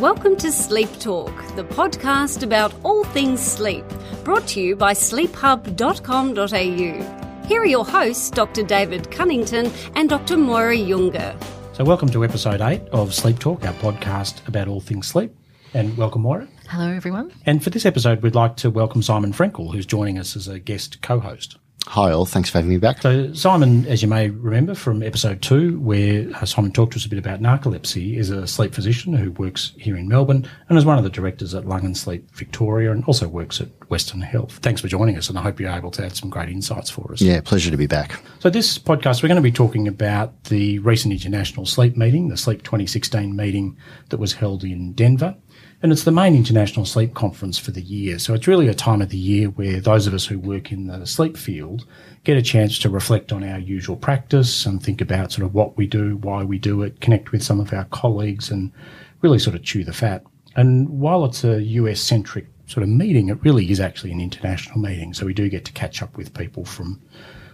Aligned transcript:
Welcome 0.00 0.36
to 0.36 0.50
Sleep 0.52 0.90
Talk, 0.98 1.32
the 1.56 1.64
podcast 1.64 2.42
about 2.42 2.74
all 2.82 3.02
things 3.04 3.40
sleep, 3.40 3.86
brought 4.24 4.46
to 4.48 4.60
you 4.60 4.76
by 4.76 4.92
sleephub.com.au. 4.92 7.46
Here 7.46 7.62
are 7.62 7.66
your 7.66 7.86
hosts, 7.86 8.30
Dr. 8.30 8.62
David 8.62 9.10
Cunnington 9.10 9.72
and 9.94 10.10
Dr. 10.10 10.36
Moira 10.36 10.76
Junger. 10.76 11.42
So, 11.72 11.82
welcome 11.82 12.10
to 12.10 12.24
episode 12.24 12.60
8 12.60 12.82
of 12.88 13.14
Sleep 13.14 13.38
Talk, 13.38 13.64
our 13.64 13.72
podcast 13.72 14.46
about 14.46 14.68
all 14.68 14.82
things 14.82 15.08
sleep. 15.08 15.34
And 15.72 15.96
welcome, 15.96 16.20
Moira. 16.20 16.46
Hello, 16.68 16.90
everyone. 16.90 17.32
And 17.46 17.64
for 17.64 17.70
this 17.70 17.86
episode, 17.86 18.20
we'd 18.20 18.34
like 18.34 18.56
to 18.56 18.68
welcome 18.68 19.00
Simon 19.00 19.32
Frenkel, 19.32 19.72
who's 19.72 19.86
joining 19.86 20.18
us 20.18 20.36
as 20.36 20.46
a 20.46 20.58
guest 20.58 21.00
co 21.00 21.20
host. 21.20 21.56
Hi, 21.88 22.10
all. 22.10 22.26
Thanks 22.26 22.50
for 22.50 22.58
having 22.58 22.70
me 22.70 22.78
back. 22.78 23.00
So, 23.00 23.32
Simon, 23.32 23.86
as 23.86 24.02
you 24.02 24.08
may 24.08 24.28
remember 24.28 24.74
from 24.74 25.04
episode 25.04 25.40
two, 25.40 25.78
where 25.78 26.28
uh, 26.34 26.44
Simon 26.44 26.72
talked 26.72 26.92
to 26.94 26.98
us 26.98 27.06
a 27.06 27.08
bit 27.08 27.18
about 27.18 27.40
narcolepsy, 27.40 28.16
is 28.16 28.28
a 28.28 28.46
sleep 28.46 28.74
physician 28.74 29.12
who 29.12 29.30
works 29.32 29.72
here 29.78 29.96
in 29.96 30.08
Melbourne 30.08 30.48
and 30.68 30.76
is 30.76 30.84
one 30.84 30.98
of 30.98 31.04
the 31.04 31.10
directors 31.10 31.54
at 31.54 31.64
Lung 31.64 31.84
and 31.84 31.96
Sleep 31.96 32.28
Victoria 32.32 32.90
and 32.90 33.04
also 33.04 33.28
works 33.28 33.60
at 33.60 33.68
Western 33.88 34.20
Health. 34.20 34.58
Thanks 34.62 34.80
for 34.80 34.88
joining 34.88 35.16
us, 35.16 35.28
and 35.28 35.38
I 35.38 35.42
hope 35.42 35.60
you're 35.60 35.70
able 35.70 35.92
to 35.92 36.04
add 36.04 36.16
some 36.16 36.28
great 36.28 36.48
insights 36.48 36.90
for 36.90 37.12
us. 37.12 37.20
Yeah, 37.22 37.40
pleasure 37.40 37.70
to 37.70 37.76
be 37.76 37.86
back. 37.86 38.20
So, 38.40 38.50
this 38.50 38.78
podcast, 38.78 39.22
we're 39.22 39.28
going 39.28 39.36
to 39.36 39.42
be 39.42 39.52
talking 39.52 39.86
about 39.86 40.44
the 40.44 40.80
recent 40.80 41.12
International 41.12 41.66
Sleep 41.66 41.96
Meeting, 41.96 42.28
the 42.28 42.36
Sleep 42.36 42.64
2016 42.64 43.34
meeting 43.34 43.76
that 44.08 44.18
was 44.18 44.32
held 44.32 44.64
in 44.64 44.92
Denver. 44.92 45.36
And 45.82 45.92
it's 45.92 46.04
the 46.04 46.10
main 46.10 46.34
international 46.34 46.86
sleep 46.86 47.14
conference 47.14 47.58
for 47.58 47.70
the 47.70 47.82
year. 47.82 48.18
So 48.18 48.32
it's 48.32 48.46
really 48.46 48.68
a 48.68 48.74
time 48.74 49.02
of 49.02 49.10
the 49.10 49.18
year 49.18 49.48
where 49.48 49.78
those 49.78 50.06
of 50.06 50.14
us 50.14 50.24
who 50.24 50.38
work 50.38 50.72
in 50.72 50.86
the 50.86 51.06
sleep 51.06 51.36
field 51.36 51.86
get 52.24 52.38
a 52.38 52.42
chance 52.42 52.78
to 52.78 52.88
reflect 52.88 53.30
on 53.30 53.44
our 53.44 53.58
usual 53.58 53.96
practice 53.96 54.64
and 54.64 54.82
think 54.82 55.00
about 55.00 55.32
sort 55.32 55.46
of 55.46 55.54
what 55.54 55.76
we 55.76 55.86
do, 55.86 56.16
why 56.16 56.42
we 56.44 56.58
do 56.58 56.82
it, 56.82 57.00
connect 57.00 57.30
with 57.30 57.42
some 57.42 57.60
of 57.60 57.72
our 57.72 57.84
colleagues 57.86 58.50
and 58.50 58.72
really 59.20 59.38
sort 59.38 59.54
of 59.54 59.62
chew 59.62 59.84
the 59.84 59.92
fat. 59.92 60.24
And 60.56 60.88
while 60.88 61.24
it's 61.26 61.44
a 61.44 61.62
US 61.62 62.00
centric 62.00 62.46
sort 62.66 62.82
of 62.82 62.88
meeting, 62.88 63.28
it 63.28 63.42
really 63.42 63.70
is 63.70 63.78
actually 63.78 64.12
an 64.12 64.20
international 64.20 64.78
meeting. 64.78 65.12
So 65.12 65.26
we 65.26 65.34
do 65.34 65.48
get 65.50 65.66
to 65.66 65.72
catch 65.72 66.02
up 66.02 66.16
with 66.16 66.34
people 66.34 66.64
from 66.64 67.02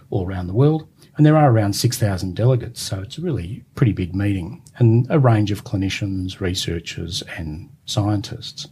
all 0.09 0.25
around 0.25 0.47
the 0.47 0.53
world. 0.53 0.87
And 1.17 1.25
there 1.25 1.37
are 1.37 1.51
around 1.51 1.73
6,000 1.73 2.35
delegates, 2.35 2.81
so 2.81 3.01
it's 3.01 3.17
a 3.17 3.21
really 3.21 3.63
pretty 3.75 3.91
big 3.91 4.15
meeting 4.15 4.63
and 4.77 5.05
a 5.09 5.19
range 5.19 5.51
of 5.51 5.63
clinicians, 5.63 6.39
researchers, 6.39 7.21
and 7.37 7.69
scientists. 7.85 8.67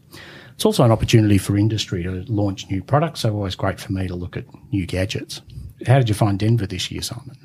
It's 0.56 0.66
also 0.66 0.84
an 0.84 0.92
opportunity 0.92 1.38
for 1.38 1.58
industry 1.58 2.04
to 2.04 2.24
launch 2.28 2.70
new 2.70 2.84
products, 2.84 3.22
so 3.22 3.34
always 3.34 3.56
great 3.56 3.80
for 3.80 3.92
me 3.94 4.08
to 4.08 4.16
look 4.16 4.38
at 4.38 4.46
new 4.72 4.86
gadgets. 4.86 5.42
How 5.88 5.98
did 5.98 6.10
you 6.10 6.16
find 6.16 6.38
Denver 6.38 6.68
this 6.68 6.92
year, 6.92 7.02
Simon? 7.02 7.38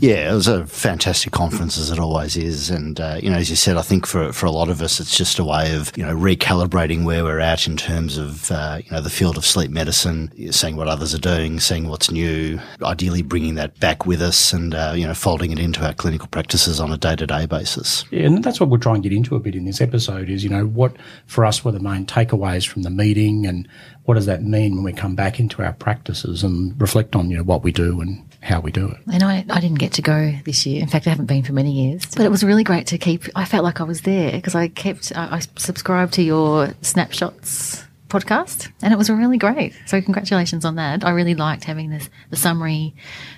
Yeah, 0.00 0.30
it 0.30 0.34
was 0.34 0.48
a 0.48 0.66
fantastic 0.66 1.32
conference 1.32 1.78
as 1.78 1.90
it 1.90 1.98
always 1.98 2.36
is, 2.36 2.70
and 2.70 3.00
uh, 3.00 3.18
you 3.22 3.30
know, 3.30 3.36
as 3.36 3.50
you 3.50 3.56
said, 3.56 3.76
I 3.76 3.82
think 3.82 4.06
for 4.06 4.32
for 4.32 4.46
a 4.46 4.50
lot 4.50 4.68
of 4.68 4.82
us, 4.82 5.00
it's 5.00 5.16
just 5.16 5.38
a 5.38 5.44
way 5.44 5.74
of 5.74 5.92
you 5.96 6.04
know 6.04 6.14
recalibrating 6.14 7.04
where 7.04 7.24
we're 7.24 7.40
at 7.40 7.66
in 7.66 7.76
terms 7.76 8.18
of 8.18 8.50
uh, 8.50 8.80
you 8.84 8.90
know 8.90 9.00
the 9.00 9.10
field 9.10 9.36
of 9.36 9.44
sleep 9.44 9.70
medicine, 9.70 10.30
seeing 10.52 10.76
what 10.76 10.88
others 10.88 11.14
are 11.14 11.18
doing, 11.18 11.60
seeing 11.60 11.88
what's 11.88 12.10
new, 12.10 12.60
ideally 12.82 13.22
bringing 13.22 13.54
that 13.54 13.78
back 13.80 14.06
with 14.06 14.20
us, 14.20 14.52
and 14.52 14.74
uh, 14.74 14.92
you 14.94 15.06
know 15.06 15.14
folding 15.14 15.50
it 15.50 15.58
into 15.58 15.84
our 15.84 15.94
clinical 15.94 16.28
practices 16.28 16.80
on 16.80 16.92
a 16.92 16.96
day 16.96 17.16
to 17.16 17.26
day 17.26 17.46
basis. 17.46 18.04
Yeah, 18.10 18.26
and 18.26 18.44
that's 18.44 18.60
what 18.60 18.68
we'll 18.68 18.80
try 18.80 18.94
and 18.94 19.02
get 19.02 19.12
into 19.12 19.36
a 19.36 19.40
bit 19.40 19.54
in 19.54 19.64
this 19.64 19.80
episode. 19.80 20.28
Is 20.28 20.44
you 20.44 20.50
know 20.50 20.66
what 20.66 20.96
for 21.26 21.44
us 21.44 21.64
were 21.64 21.72
the 21.72 21.80
main 21.80 22.06
takeaways 22.06 22.66
from 22.66 22.82
the 22.82 22.90
meeting, 22.90 23.46
and 23.46 23.68
what 24.04 24.14
does 24.14 24.26
that 24.26 24.42
mean 24.42 24.74
when 24.74 24.84
we 24.84 24.92
come 24.92 25.14
back 25.14 25.40
into 25.40 25.62
our 25.62 25.72
practices 25.72 26.42
and 26.42 26.78
reflect 26.80 27.16
on 27.16 27.30
you 27.30 27.36
know 27.36 27.42
what 27.42 27.62
we 27.62 27.72
do 27.72 28.00
and 28.00 28.22
how 28.44 28.60
we 28.60 28.70
do 28.70 28.88
it. 28.88 28.98
And 29.12 29.22
I, 29.22 29.44
I 29.50 29.60
didn't 29.60 29.78
get 29.78 29.92
to 29.94 30.02
go 30.02 30.32
this 30.44 30.66
year. 30.66 30.82
In 30.82 30.88
fact, 30.88 31.06
I 31.06 31.10
haven't 31.10 31.26
been 31.26 31.42
for 31.42 31.52
many 31.52 31.72
years. 31.72 32.04
But 32.14 32.26
it 32.26 32.30
was 32.30 32.44
really 32.44 32.62
great 32.64 32.86
to 32.88 32.98
keep. 32.98 33.24
I 33.34 33.44
felt 33.44 33.64
like 33.64 33.80
I 33.80 33.84
was 33.84 34.02
there 34.02 34.32
because 34.32 34.54
I 34.54 34.68
kept. 34.68 35.12
I, 35.16 35.36
I 35.36 35.40
subscribed 35.56 36.12
to 36.14 36.22
your 36.22 36.74
snapshots 36.82 37.84
podcast, 38.08 38.70
and 38.82 38.92
it 38.92 38.96
was 38.96 39.10
really 39.10 39.38
great. 39.38 39.72
So 39.86 40.00
congratulations 40.00 40.64
on 40.64 40.76
that. 40.76 41.04
I 41.04 41.10
really 41.10 41.34
liked 41.34 41.64
having 41.64 41.90
this 41.90 42.08
the 42.30 42.36
summary. 42.36 42.94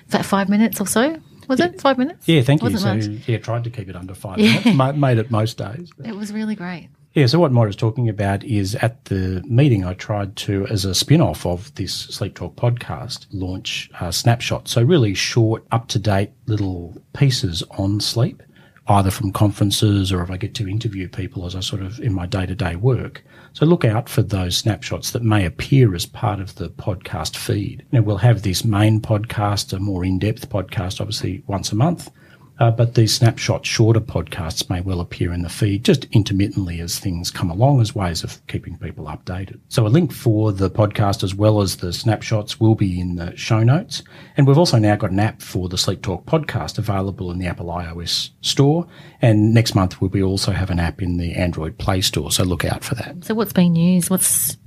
That 0.09 0.25
five 0.25 0.49
minutes 0.49 0.79
or 0.81 0.87
so. 0.87 1.17
Was 1.47 1.61
it 1.61 1.79
five 1.79 1.97
minutes? 1.97 2.27
Yeah, 2.27 2.41
thank 2.41 2.61
you. 2.61 2.77
So 2.77 2.93
much. 2.95 3.05
yeah, 3.25 3.37
tried 3.37 3.63
to 3.63 3.69
keep 3.69 3.87
it 3.87 3.95
under 3.95 4.13
five 4.13 4.37
Yeah. 4.37 4.59
minutes. 4.59 4.75
Ma- 4.75 4.91
Made 4.91 5.17
it 5.17 5.31
most 5.31 5.57
days. 5.57 5.89
It 6.03 6.13
was 6.13 6.33
really 6.33 6.55
great. 6.55 6.89
Yeah, 7.17 7.25
so 7.25 7.39
what 7.39 7.51
Moira's 7.51 7.75
talking 7.75 8.09
about 8.09 8.43
is 8.43 8.75
at 8.75 9.05
the 9.05 9.43
meeting, 9.47 9.83
I 9.83 9.95
tried 9.95 10.35
to, 10.35 10.67
as 10.67 10.85
a 10.85 10.93
spin 10.93 11.19
off 11.19 11.47
of 11.47 11.73
this 11.73 11.91
Sleep 11.91 12.35
Talk 12.35 12.55
podcast, 12.55 13.25
launch 13.31 13.89
uh, 13.99 14.11
snapshots. 14.11 14.69
So, 14.69 14.83
really 14.83 15.15
short, 15.15 15.65
up 15.71 15.87
to 15.87 15.97
date 15.97 16.29
little 16.45 16.95
pieces 17.13 17.63
on 17.71 18.01
sleep, 18.01 18.43
either 18.87 19.09
from 19.09 19.31
conferences 19.31 20.11
or 20.11 20.21
if 20.21 20.29
I 20.29 20.37
get 20.37 20.53
to 20.53 20.69
interview 20.69 21.09
people 21.09 21.47
as 21.47 21.55
I 21.55 21.61
sort 21.61 21.81
of 21.81 21.99
in 21.99 22.13
my 22.13 22.27
day 22.27 22.45
to 22.45 22.53
day 22.53 22.75
work. 22.75 23.23
So, 23.53 23.65
look 23.65 23.83
out 23.83 24.09
for 24.09 24.21
those 24.21 24.55
snapshots 24.55 25.09
that 25.09 25.23
may 25.23 25.43
appear 25.43 25.95
as 25.95 26.05
part 26.05 26.39
of 26.39 26.53
the 26.53 26.69
podcast 26.69 27.35
feed. 27.35 27.83
Now, 27.91 28.01
we'll 28.01 28.17
have 28.17 28.43
this 28.43 28.63
main 28.63 29.01
podcast, 29.01 29.73
a 29.73 29.79
more 29.79 30.05
in 30.05 30.19
depth 30.19 30.49
podcast, 30.49 31.01
obviously 31.01 31.41
once 31.47 31.71
a 31.71 31.75
month. 31.75 32.11
Uh, 32.59 32.71
but 32.71 32.95
these 32.95 33.13
snapshot, 33.13 33.65
shorter 33.65 33.99
podcasts 33.99 34.69
may 34.69 34.81
well 34.81 34.99
appear 34.99 35.31
in 35.31 35.43
the 35.43 35.49
feed 35.49 35.85
just 35.85 36.05
intermittently 36.11 36.79
as 36.79 36.99
things 36.99 37.31
come 37.31 37.49
along 37.49 37.81
as 37.81 37.93
ways 37.93 38.23
of 38.23 38.45
keeping 38.47 38.77
people 38.77 39.05
updated. 39.05 39.59
So 39.69 39.85
a 39.85 39.89
link 39.89 40.11
for 40.11 40.51
the 40.51 40.69
podcast 40.69 41.23
as 41.23 41.35
well 41.35 41.61
as 41.61 41.77
the 41.77 41.93
snapshots 41.93 42.59
will 42.59 42.75
be 42.75 42.99
in 42.99 43.15
the 43.15 43.35
show 43.35 43.63
notes. 43.63 44.03
And 44.35 44.47
we've 44.47 44.57
also 44.57 44.77
now 44.77 44.95
got 44.95 45.11
an 45.11 45.19
app 45.19 45.41
for 45.41 45.69
the 45.69 45.77
Sleep 45.77 46.01
Talk 46.01 46.25
podcast 46.25 46.77
available 46.77 47.31
in 47.31 47.37
the 47.37 47.47
Apple 47.47 47.67
iOS 47.67 48.31
store. 48.41 48.87
And 49.21 49.53
next 49.53 49.75
month 49.75 50.01
we'll 50.01 50.09
be 50.09 50.23
also 50.23 50.51
have 50.51 50.69
an 50.69 50.79
app 50.79 51.01
in 51.01 51.17
the 51.17 51.33
Android 51.33 51.77
Play 51.77 52.01
Store. 52.01 52.31
So 52.31 52.43
look 52.43 52.65
out 52.65 52.83
for 52.83 52.95
that. 52.95 53.23
So 53.23 53.33
what's 53.33 53.53
been 53.53 53.73
news? 53.73 54.09
What's 54.09 54.57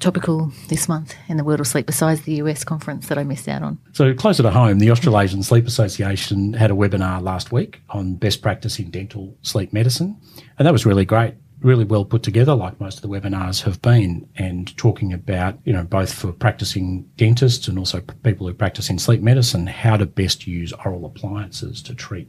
topical 0.00 0.52
this 0.68 0.88
month 0.88 1.14
in 1.28 1.36
the 1.36 1.44
world 1.44 1.60
of 1.60 1.66
sleep 1.66 1.86
besides 1.86 2.22
the 2.22 2.34
US 2.34 2.64
conference 2.64 3.08
that 3.08 3.18
I 3.18 3.24
missed 3.24 3.48
out 3.48 3.62
on? 3.62 3.78
So 3.92 4.14
closer 4.14 4.42
to 4.42 4.50
home, 4.50 4.78
the 4.78 4.90
Australasian 4.90 5.42
Sleep 5.42 5.66
Association 5.66 6.52
had 6.52 6.70
a 6.70 6.74
webinar 6.74 7.22
last 7.22 7.52
week 7.52 7.80
on 7.90 8.14
best 8.14 8.42
practice 8.42 8.78
in 8.78 8.90
dental 8.90 9.36
sleep 9.42 9.72
medicine, 9.72 10.16
and 10.58 10.66
that 10.66 10.72
was 10.72 10.86
really 10.86 11.04
great. 11.04 11.34
Really 11.60 11.84
well 11.84 12.04
put 12.04 12.22
together, 12.22 12.54
like 12.54 12.78
most 12.78 12.96
of 12.96 13.02
the 13.02 13.08
webinars 13.08 13.62
have 13.62 13.82
been, 13.82 14.28
and 14.36 14.76
talking 14.76 15.12
about, 15.12 15.58
you 15.64 15.72
know, 15.72 15.82
both 15.82 16.12
for 16.12 16.30
practicing 16.30 17.02
dentists 17.16 17.66
and 17.66 17.76
also 17.78 18.00
people 18.22 18.46
who 18.46 18.54
practice 18.54 18.88
in 18.88 19.00
sleep 19.00 19.22
medicine, 19.22 19.66
how 19.66 19.96
to 19.96 20.06
best 20.06 20.46
use 20.46 20.72
oral 20.84 21.04
appliances 21.04 21.82
to 21.82 21.96
treat 21.96 22.28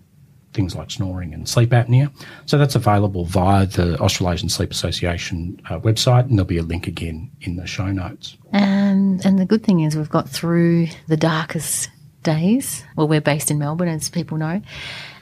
things 0.53 0.75
like 0.75 0.91
snoring 0.91 1.33
and 1.33 1.47
sleep 1.47 1.69
apnea. 1.69 2.11
So 2.45 2.57
that's 2.57 2.75
available 2.75 3.25
via 3.25 3.65
the 3.65 3.99
Australasian 3.99 4.49
Sleep 4.49 4.71
Association 4.71 5.61
uh, 5.69 5.79
website, 5.79 6.21
and 6.21 6.31
there'll 6.31 6.45
be 6.45 6.57
a 6.57 6.63
link 6.63 6.87
again 6.87 7.31
in 7.41 7.55
the 7.55 7.67
show 7.67 7.91
notes. 7.91 8.37
And 8.51 9.25
and 9.25 9.37
the 9.37 9.45
good 9.45 9.63
thing 9.63 9.81
is 9.81 9.95
we've 9.95 10.09
got 10.09 10.29
through 10.29 10.87
the 11.07 11.17
darkest 11.17 11.89
days. 12.23 12.83
Well, 12.95 13.07
we're 13.07 13.21
based 13.21 13.51
in 13.51 13.59
Melbourne, 13.59 13.89
as 13.89 14.09
people 14.09 14.37
know, 14.37 14.61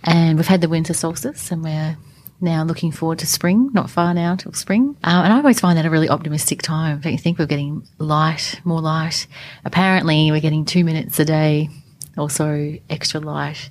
and 0.04 0.38
we've 0.38 0.48
had 0.48 0.62
the 0.62 0.70
winter 0.70 0.94
solstice, 0.94 1.52
and 1.52 1.64
we're 1.64 1.98
now 2.40 2.64
looking 2.64 2.92
forward 2.92 3.20
to 3.20 3.26
spring. 3.26 3.70
Not 3.74 3.90
far 3.90 4.14
now 4.14 4.36
till 4.36 4.54
spring, 4.54 4.96
uh, 5.04 5.22
and 5.24 5.34
I 5.34 5.38
always 5.38 5.60
find 5.60 5.78
that 5.78 5.86
a 5.86 5.90
really 5.90 6.10
optimistic 6.10 6.62
time. 6.62 7.02
Don't 7.02 7.12
you 7.12 7.20
think 7.20 7.38
we're 7.38 7.48
getting 7.48 7.86
light, 7.98 8.62
more 8.64 8.82
light? 8.82 9.28
Apparently, 9.66 10.32
we're 10.32 10.42
getting 10.42 10.66
two 10.66 10.86
minutes 10.86 11.20
a 11.20 11.26
day, 11.26 11.70
also 12.18 12.78
extra 12.90 13.20
light. 13.20 13.70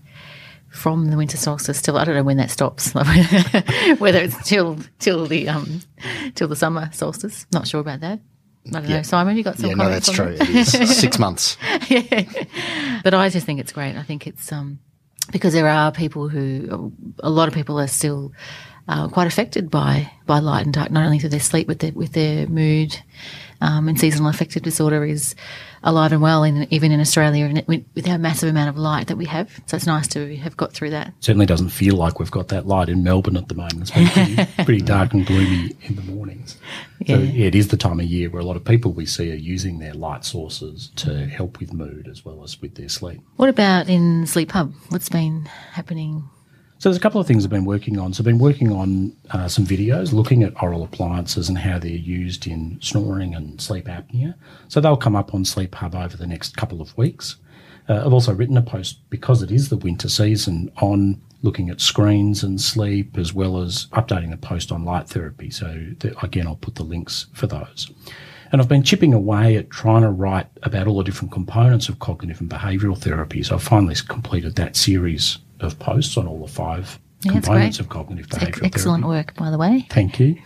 From 0.77 1.11
the 1.11 1.17
winter 1.17 1.37
solstice 1.39 1.81
till 1.83 1.97
I 1.97 2.05
don't 2.05 2.15
know 2.15 2.23
when 2.23 2.37
that 2.37 2.51
stops, 2.51 2.93
whether 3.99 4.19
it's 4.21 4.47
till 4.49 4.79
till 4.99 5.27
the 5.27 5.49
um 5.49 5.81
till 6.35 6.49
the 6.49 6.57
summer 6.57 6.91
solstice. 6.93 7.47
Not 7.53 7.67
sure 7.67 7.81
about 7.81 8.01
that. 8.01 8.21
I 8.69 8.81
don't 8.81 8.89
know, 8.89 9.03
Simon. 9.03 9.37
You 9.37 9.43
got 9.45 9.59
some 9.59 9.71
Yeah, 9.71 9.77
no, 9.77 9.89
that's 9.89 10.11
true. 10.11 10.37
that? 10.37 10.49
It 10.51 10.55
is 10.57 10.99
six 11.01 11.19
months. 11.19 11.57
yeah, 11.89 12.23
but 13.05 13.15
I 13.15 13.29
just 13.29 13.47
think 13.47 13.61
it's 13.61 13.73
great. 13.73 13.97
I 13.97 14.03
think 14.03 14.27
it's 14.27 14.53
um, 14.53 14.79
because 15.33 15.55
there 15.55 15.69
are 15.69 15.93
people 15.93 16.29
who, 16.29 16.93
a 17.21 17.31
lot 17.31 17.49
of 17.49 17.55
people 17.55 17.79
are 17.81 17.87
still 17.87 18.33
uh, 18.89 19.09
quite 19.09 19.27
affected 19.29 19.71
by 19.71 20.11
by 20.27 20.41
light 20.41 20.65
and 20.67 20.75
dark, 20.75 20.91
not 20.91 21.05
only 21.07 21.19
through 21.19 21.31
their 21.31 21.41
sleep, 21.41 21.67
but 21.69 21.79
their, 21.79 21.93
with 21.93 22.13
their 22.13 22.47
mood. 22.49 22.99
Um, 23.61 23.89
and 23.89 23.99
seasonal 23.99 24.29
affective 24.29 24.63
disorder 24.63 25.05
is 25.05 25.35
alive 25.83 26.13
and 26.13 26.21
well, 26.21 26.43
in, 26.45 26.67
even 26.73 26.93
in 26.93 27.01
Australia, 27.01 27.63
with, 27.67 28.09
our 28.09 28.19
massive 28.19 28.49
amount 28.49 28.69
of 28.69 28.77
light 28.77 29.07
that 29.07 29.17
we 29.17 29.25
have. 29.27 29.51
So 29.67 29.77
it's 29.77 29.87
nice 29.87 30.07
to 30.09 30.37
have 30.37 30.57
got 30.57 30.73
through 30.73 30.91
that. 30.91 31.15
certainly 31.21 31.47
doesn't 31.47 31.71
feel 31.71 31.97
like 31.97 32.19
we've 32.19 32.31
got 32.31 32.49
that 32.49 32.67
light 32.67 32.89
in 32.89 33.03
Melbourne 33.03 33.37
at 33.37 33.49
the 33.49 33.55
moment. 33.55 33.83
It's 33.83 33.91
been 33.91 34.09
pretty, 34.09 34.53
pretty 34.65 34.81
dark 34.83 35.13
and 35.15 35.25
gloomy 35.25 35.75
in 35.83 35.97
the 35.97 36.03
mornings. 36.03 36.59
So 37.07 37.19
yeah, 37.19 37.47
it 37.47 37.55
is 37.55 37.69
the 37.69 37.77
time 37.77 38.01
of 38.01 38.07
year 38.07 38.31
where 38.31 38.41
a 38.41 38.45
lot 38.45 38.57
of 38.57 38.65
people 38.65 38.93
we 38.93 39.07
see 39.07 39.31
are 39.33 39.37
using 39.37 39.79
their 39.79 39.95
light 39.95 40.25
sources 40.25 40.91
to 40.97 41.27
help 41.27 41.61
with 41.61 41.73
mood 41.73 42.09
as 42.09 42.25
well 42.25 42.43
as 42.43 42.61
with 42.61 42.75
their 42.75 42.89
sleep. 42.89 43.21
What 43.37 43.49
about 43.49 43.89
in 43.89 44.27
Sleep 44.27 44.51
Hub? 44.53 44.75
What's 44.89 45.09
been 45.09 45.45
happening? 45.73 46.29
So 46.79 46.91
there's 46.91 46.99
a 46.99 47.01
couple 47.01 47.21
of 47.21 47.27
things 47.27 47.43
I've 47.43 47.51
been 47.51 47.65
working 47.65 47.99
on. 47.99 48.13
So 48.13 48.21
I've 48.21 48.27
been 48.27 48.39
working 48.39 48.71
on 48.71 49.17
uh, 49.31 49.49
some 49.49 49.65
videos 49.65 50.13
looking 50.13 50.43
at 50.43 50.63
oral 50.63 50.85
appliances 50.85 51.49
and 51.49 51.57
how 51.57 51.79
they're 51.79 51.91
used 51.91 52.47
in 52.47 52.79
snoring 52.83 53.35
and 53.35 53.59
sleep 53.61 53.87
apnea. 53.87 54.35
So 54.69 54.81
they'll 54.81 54.97
come 54.97 55.17
up 55.17 55.33
on 55.33 55.45
Sleep 55.47 55.75
Hub 55.75 55.95
over 55.95 56.19
the 56.19 56.27
next 56.27 56.57
couple 56.57 56.83
of 56.83 56.97
weeks. 56.99 57.37
Uh, 57.89 58.05
I've 58.05 58.13
also 58.13 58.35
written 58.35 58.59
a 58.59 58.63
post 58.63 59.09
because 59.09 59.43
it 59.43 59.51
is 59.51 59.71
the 59.71 59.79
winter 59.79 60.09
season 60.09 60.71
on 60.83 61.23
looking 61.43 61.71
at 61.71 61.81
screens 61.81 62.43
and 62.43 62.61
sleep, 62.61 63.17
as 63.17 63.33
well 63.33 63.63
as 63.63 63.87
updating 63.93 64.31
the 64.31 64.37
post 64.37 64.71
on 64.71 64.85
light 64.85 65.09
therapy. 65.09 65.51
So, 65.51 65.93
again, 66.23 66.47
I'll 66.47 66.57
put 66.57 66.75
the 66.75 66.83
links 66.83 67.27
for 67.33 67.47
those. 67.47 67.91
And 68.53 68.61
I've 68.61 68.69
been 68.69 68.83
chipping 68.83 69.15
away 69.15 69.57
at 69.57 69.71
trying 69.71 70.03
to 70.03 70.11
write 70.11 70.49
about 70.63 70.87
all 70.89 70.99
the 70.99 71.05
different 71.05 71.33
components 71.33 71.89
of 71.89 72.01
cognitive 72.01 72.41
and 72.41 72.51
behavioural 72.51 72.99
therapy. 72.99 73.43
So, 73.43 73.55
I've 73.55 73.63
finally 73.63 73.95
completed 74.09 74.57
that 74.57 74.77
series 74.77 75.39
of 75.61 75.79
posts 75.79 76.17
on 76.17 76.27
all 76.27 76.41
the 76.41 76.53
five 76.53 76.99
Yeah, 77.23 77.33
components 77.33 77.81
of 77.81 77.89
cognitive 77.89 78.27
Ex- 78.33 78.59
behavioural 78.61 78.65
excellent 78.67 79.05
therapy. 79.05 79.19
work, 79.19 79.35
by 79.37 79.51
the 79.51 79.59
way. 79.59 79.87
Thank 79.91 80.21
you. 80.21 80.37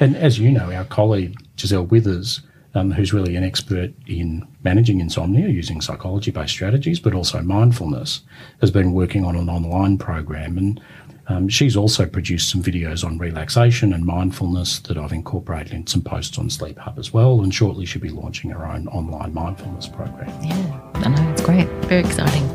And 0.00 0.16
as 0.16 0.38
you 0.38 0.50
know, 0.50 0.70
our 0.72 0.84
colleague 0.84 1.36
Giselle 1.58 1.84
Withers, 1.86 2.40
um, 2.74 2.90
who's 2.90 3.12
really 3.12 3.36
an 3.36 3.44
expert 3.44 3.92
in 4.06 4.46
managing 4.64 5.00
insomnia 5.00 5.48
using 5.48 5.80
psychology 5.82 6.30
based 6.30 6.52
strategies, 6.52 6.98
but 7.00 7.14
also 7.14 7.42
mindfulness, 7.42 8.22
has 8.60 8.70
been 8.70 8.92
working 8.94 9.24
on 9.24 9.36
an 9.36 9.48
online 9.50 9.98
program. 9.98 10.56
And 10.56 10.80
um, 11.28 11.48
she's 11.48 11.76
also 11.76 12.06
produced 12.06 12.48
some 12.50 12.62
videos 12.62 13.04
on 13.04 13.18
relaxation 13.18 13.92
and 13.92 14.04
mindfulness 14.06 14.78
that 14.80 14.96
I've 14.96 15.12
incorporated 15.12 15.72
in 15.74 15.86
some 15.86 16.00
posts 16.02 16.38
on 16.38 16.48
Sleep 16.50 16.78
Hub 16.78 16.98
as 16.98 17.12
well. 17.12 17.42
And 17.42 17.54
shortly 17.54 17.84
she'll 17.84 18.00
be 18.02 18.08
launching 18.08 18.50
her 18.50 18.64
own 18.66 18.88
online 18.88 19.34
mindfulness 19.34 19.86
program. 19.88 20.28
Yeah, 20.42 20.80
I 20.94 21.08
know, 21.08 21.30
it's 21.30 21.42
great. 21.42 21.68
Very 21.86 22.00
exciting. 22.00 22.51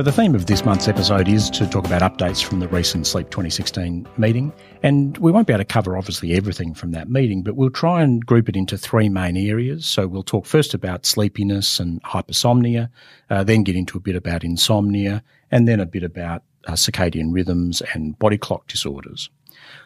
So, 0.00 0.04
the 0.04 0.12
theme 0.12 0.34
of 0.34 0.46
this 0.46 0.64
month's 0.64 0.88
episode 0.88 1.28
is 1.28 1.50
to 1.50 1.66
talk 1.66 1.84
about 1.84 2.00
updates 2.00 2.42
from 2.42 2.60
the 2.60 2.68
recent 2.68 3.06
Sleep 3.06 3.28
2016 3.28 4.08
meeting. 4.16 4.50
And 4.82 5.18
we 5.18 5.30
won't 5.30 5.46
be 5.46 5.52
able 5.52 5.60
to 5.60 5.66
cover 5.66 5.94
obviously 5.94 6.32
everything 6.32 6.72
from 6.72 6.92
that 6.92 7.10
meeting, 7.10 7.42
but 7.42 7.54
we'll 7.54 7.68
try 7.68 8.00
and 8.00 8.24
group 8.24 8.48
it 8.48 8.56
into 8.56 8.78
three 8.78 9.10
main 9.10 9.36
areas. 9.36 9.84
So, 9.84 10.06
we'll 10.06 10.22
talk 10.22 10.46
first 10.46 10.72
about 10.72 11.04
sleepiness 11.04 11.78
and 11.78 12.02
hypersomnia, 12.02 12.88
uh, 13.28 13.44
then 13.44 13.62
get 13.62 13.76
into 13.76 13.98
a 13.98 14.00
bit 14.00 14.16
about 14.16 14.42
insomnia, 14.42 15.22
and 15.50 15.68
then 15.68 15.80
a 15.80 15.86
bit 15.86 16.02
about 16.02 16.44
uh, 16.66 16.72
circadian 16.72 17.34
rhythms 17.34 17.82
and 17.92 18.18
body 18.18 18.38
clock 18.38 18.68
disorders. 18.68 19.28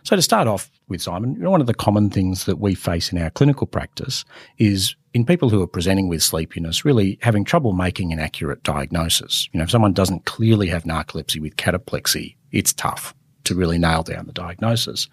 So 0.05 0.17
to 0.17 0.23
start 0.23 0.47
off 0.47 0.71
with, 0.87 1.01
Simon, 1.01 1.43
one 1.43 1.63
of 1.63 1.67
the 1.67 1.73
common 1.73 2.11
things 2.11 2.45
that 2.45 2.59
we 2.59 2.75
face 2.75 3.11
in 3.11 3.17
our 3.17 3.31
clinical 3.31 3.67
practice 3.67 4.27
is 4.59 4.97
in 5.15 5.25
people 5.25 5.49
who 5.49 5.63
are 5.63 5.67
presenting 5.67 6.09
with 6.09 6.23
sleepiness, 6.23 6.85
really 6.85 7.19
having 7.23 7.43
trouble 7.43 7.73
making 7.73 8.13
an 8.13 8.19
accurate 8.19 8.63
diagnosis. 8.63 9.49
You 9.53 9.59
know, 9.59 9.65
if 9.65 9.71
someone 9.71 9.95
doesn't 9.95 10.27
clearly 10.27 10.69
have 10.69 10.85
narcolepsy 10.85 11.41
with 11.41 11.57
cataplexy, 11.57 12.37
it's 12.53 12.75
tough 12.75 13.15
to 13.45 13.55
really 13.55 13.79
nail 13.79 14.03
down 14.03 14.27
the 14.27 14.33
diagnosis. 14.33 15.09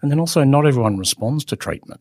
And 0.00 0.12
then 0.12 0.20
also 0.20 0.44
not 0.44 0.64
everyone 0.64 0.96
responds 0.96 1.44
to 1.46 1.56
treatment. 1.56 2.00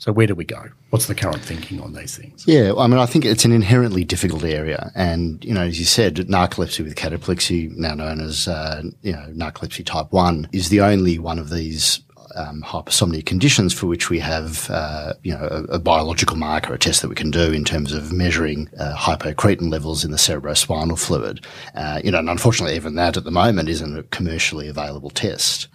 So 0.00 0.12
where 0.12 0.26
do 0.26 0.34
we 0.34 0.46
go? 0.46 0.64
What's 0.88 1.08
the 1.08 1.14
current 1.14 1.42
thinking 1.42 1.78
on 1.78 1.92
these 1.92 2.16
things? 2.16 2.44
Yeah, 2.46 2.72
I 2.76 2.86
mean, 2.86 2.98
I 2.98 3.04
think 3.04 3.26
it's 3.26 3.44
an 3.44 3.52
inherently 3.52 4.02
difficult 4.02 4.44
area, 4.44 4.90
and 4.94 5.44
you 5.44 5.52
know, 5.52 5.60
as 5.60 5.78
you 5.78 5.84
said, 5.84 6.16
narcolepsy 6.16 6.82
with 6.82 6.94
cataplexy, 6.94 7.70
now 7.76 7.94
known 7.94 8.18
as 8.18 8.48
uh, 8.48 8.82
you 9.02 9.12
know 9.12 9.26
narcolepsy 9.28 9.84
type 9.84 10.10
one, 10.10 10.48
is 10.52 10.70
the 10.70 10.80
only 10.80 11.18
one 11.18 11.38
of 11.38 11.50
these 11.50 12.00
um, 12.34 12.62
hypersomnia 12.62 13.24
conditions 13.24 13.72
for 13.72 13.86
which 13.86 14.10
we 14.10 14.18
have 14.18 14.68
uh, 14.70 15.14
you 15.22 15.32
know 15.32 15.46
a, 15.50 15.74
a 15.74 15.78
biological 15.78 16.36
marker, 16.36 16.74
a 16.74 16.78
test 16.78 17.02
that 17.02 17.08
we 17.08 17.14
can 17.14 17.30
do 17.30 17.52
in 17.52 17.64
terms 17.64 17.92
of 17.92 18.12
measuring 18.12 18.68
uh, 18.78 18.94
hypocretin 18.96 19.70
levels 19.70 20.04
in 20.04 20.10
the 20.10 20.16
cerebrospinal 20.16 20.98
fluid. 20.98 21.44
Uh, 21.74 22.00
you 22.04 22.10
know, 22.10 22.18
and 22.18 22.30
unfortunately, 22.30 22.76
even 22.76 22.94
that 22.94 23.16
at 23.16 23.24
the 23.24 23.30
moment 23.30 23.68
isn't 23.68 23.98
a 23.98 24.02
commercially 24.04 24.68
available 24.68 25.10
test. 25.10 25.68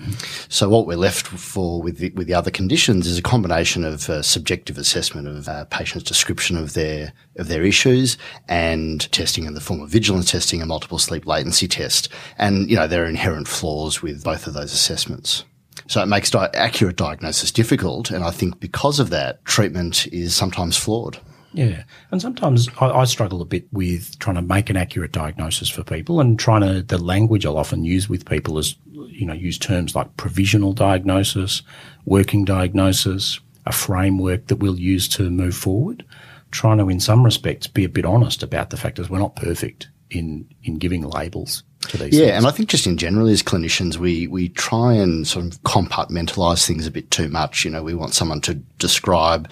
So 0.50 0.70
what 0.70 0.88
we're 0.88 0.98
left 0.98 1.28
for 1.28 1.82
with 1.82 1.98
the, 1.98 2.12
with 2.12 2.28
the 2.28 2.34
other 2.34 2.52
conditions 2.52 3.08
is 3.08 3.18
a 3.18 3.22
combination 3.22 3.84
of 3.84 4.10
uh, 4.10 4.22
subjective 4.22 4.78
assessment 4.78 5.28
of 5.28 5.48
uh, 5.48 5.66
patients' 5.66 6.04
description 6.04 6.58
of 6.58 6.74
their 6.74 7.14
of 7.38 7.48
their 7.48 7.64
issues 7.64 8.18
and 8.48 9.12
testing 9.12 9.46
in 9.46 9.54
the 9.54 9.62
form 9.62 9.82
of 9.82 9.90
vigilance 9.90 10.32
testing 10.32 10.62
and 10.62 10.70
multiple 10.70 11.00
sleep 11.00 11.26
latency 11.26 11.68
test. 11.68 12.10
And 12.38 12.70
you 12.70 12.76
know 12.76 12.88
there 12.88 13.04
are 13.04 13.10
inherent 13.10 13.48
flaws 13.48 14.02
with 14.02 14.24
both 14.24 14.48
of 14.48 14.54
those 14.54 14.74
assessments. 14.74 15.44
So 15.88 16.02
it 16.02 16.08
makes 16.08 16.32
di- 16.32 16.50
accurate 16.54 16.96
diagnosis 16.96 17.52
difficult, 17.52 18.10
and 18.12 18.24
I 18.24 18.32
think 18.32 18.60
because 18.60 19.00
of 19.00 19.12
that, 19.12 19.44
treatment 19.46 20.08
is 20.08 20.36
sometimes 20.36 20.78
flawed. 20.78 21.20
Yeah. 21.56 21.84
And 22.12 22.22
sometimes 22.22 22.68
I, 22.82 22.90
I 22.90 23.06
struggle 23.06 23.42
a 23.42 23.46
bit 23.46 23.68
with 23.72 24.20
trying 24.20 24.36
to 24.36 24.42
make 24.42 24.70
an 24.70 24.76
accurate 24.76 25.14
diagnosis 25.14 25.70
for 25.70 25.84
people 25.84 26.20
and 26.20 26.38
trying 26.38 26.62
to, 26.62 26.82
the 26.82 26.98
language 26.98 27.46
I'll 27.46 27.58
often 27.58 27.86
use 27.86 28.10
with 28.10 28.26
people 28.26 28.58
is, 28.58 28.76
you 28.92 29.26
know, 29.26 29.34
use 29.34 29.58
terms 29.58 29.96
like 29.96 30.18
provisional 30.18 30.74
diagnosis, 30.74 31.62
working 32.04 32.44
diagnosis, 32.44 33.40
a 33.66 33.72
framework 33.72 34.48
that 34.48 34.58
we'll 34.58 34.78
use 34.78 35.08
to 35.10 35.30
move 35.30 35.56
forward. 35.56 36.04
Trying 36.52 36.80
to, 36.80 36.90
in 36.90 37.00
some 37.00 37.24
respects, 37.24 37.68
be 37.68 37.86
a 37.86 37.90
bit 37.90 38.06
honest 38.06 38.44
about 38.44 38.70
the 38.70 38.78
fact 38.78 38.98
that 38.98 39.10
we're 39.10 39.20
not 39.20 39.38
perfect 39.38 39.88
in, 40.10 40.48
in 40.64 40.78
giving 40.78 41.04
labels 41.04 41.64
Yeah, 41.94 42.26
things. 42.26 42.32
and 42.32 42.48
I 42.48 42.52
think 42.52 42.70
just 42.70 42.88
in 42.88 42.98
general 42.98 43.28
as 43.28 43.44
clinicians, 43.44 43.98
we 43.98 44.28
we 44.28 44.50
try 44.50 44.94
and 44.94 45.28
sort 45.28 45.46
of 45.46 45.62
compartmentalize 45.64 46.66
things 46.66 46.88
a 46.88 46.92
bit 46.92 47.12
too 47.12 47.30
much. 47.30 47.66
You 47.66 47.72
know, 47.72 47.84
we 47.84 47.94
want 47.94 48.14
someone 48.14 48.42
to 48.42 48.56
describe 48.80 49.52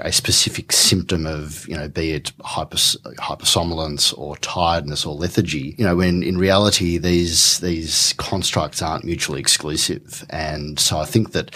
a 0.00 0.12
specific 0.12 0.72
symptom 0.72 1.26
of, 1.26 1.66
you 1.68 1.76
know, 1.76 1.88
be 1.88 2.12
it 2.12 2.32
hypers, 2.40 2.96
hypersomnolence 3.16 4.16
or 4.18 4.36
tiredness 4.38 5.06
or 5.06 5.14
lethargy. 5.14 5.74
You 5.78 5.84
know, 5.84 5.96
when 5.96 6.22
in 6.22 6.38
reality 6.38 6.98
these 6.98 7.58
these 7.60 8.14
constructs 8.14 8.82
aren't 8.82 9.04
mutually 9.04 9.40
exclusive, 9.40 10.24
and 10.30 10.78
so 10.78 10.98
I 10.98 11.04
think 11.04 11.32
that 11.32 11.54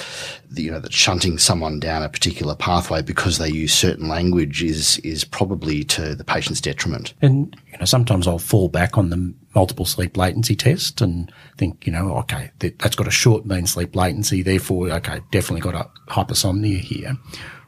the, 0.50 0.62
you 0.62 0.70
know 0.70 0.80
that 0.80 0.92
shunting 0.92 1.38
someone 1.38 1.80
down 1.80 2.02
a 2.02 2.08
particular 2.08 2.54
pathway 2.54 3.02
because 3.02 3.38
they 3.38 3.50
use 3.50 3.72
certain 3.72 4.08
language 4.08 4.62
is 4.62 4.98
is 4.98 5.24
probably 5.24 5.84
to 5.84 6.14
the 6.14 6.24
patient's 6.24 6.60
detriment. 6.60 7.14
And 7.20 7.56
you 7.72 7.78
know, 7.78 7.84
sometimes 7.84 8.26
I'll 8.26 8.38
fall 8.38 8.68
back 8.68 8.96
on 8.96 9.10
the 9.10 9.34
multiple 9.54 9.84
sleep 9.84 10.16
latency 10.16 10.54
test 10.54 11.00
and 11.00 11.32
think, 11.56 11.86
you 11.86 11.92
know, 11.92 12.16
okay, 12.18 12.50
that, 12.58 12.78
that's 12.78 12.96
got 12.96 13.08
a 13.08 13.12
short 13.12 13.46
mean 13.46 13.66
sleep 13.66 13.96
latency, 13.96 14.42
therefore, 14.42 14.90
okay, 14.90 15.20
definitely 15.30 15.60
got 15.60 15.74
a 15.74 15.90
hypersomnia 16.12 16.78
here. 16.78 17.16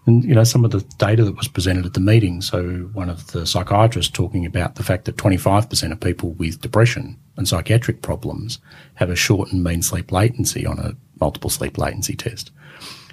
And 0.06 0.24
you 0.24 0.34
know, 0.34 0.44
some 0.44 0.64
of 0.64 0.70
the 0.70 0.80
data 0.98 1.24
that 1.24 1.36
was 1.36 1.48
presented 1.48 1.84
at 1.84 1.94
the 1.94 2.00
meeting. 2.00 2.40
So 2.40 2.90
one 2.92 3.10
of 3.10 3.32
the 3.32 3.46
psychiatrists 3.46 4.10
talking 4.10 4.46
about 4.46 4.76
the 4.76 4.82
fact 4.82 5.04
that 5.04 5.16
25% 5.16 5.92
of 5.92 6.00
people 6.00 6.32
with 6.32 6.60
depression 6.60 7.18
and 7.36 7.46
psychiatric 7.46 8.02
problems 8.02 8.58
have 8.94 9.10
a 9.10 9.16
short 9.16 9.52
mean 9.52 9.82
sleep 9.82 10.10
latency 10.10 10.64
on 10.66 10.78
a 10.78 10.96
multiple 11.20 11.50
sleep 11.50 11.76
latency 11.76 12.16
test. 12.16 12.50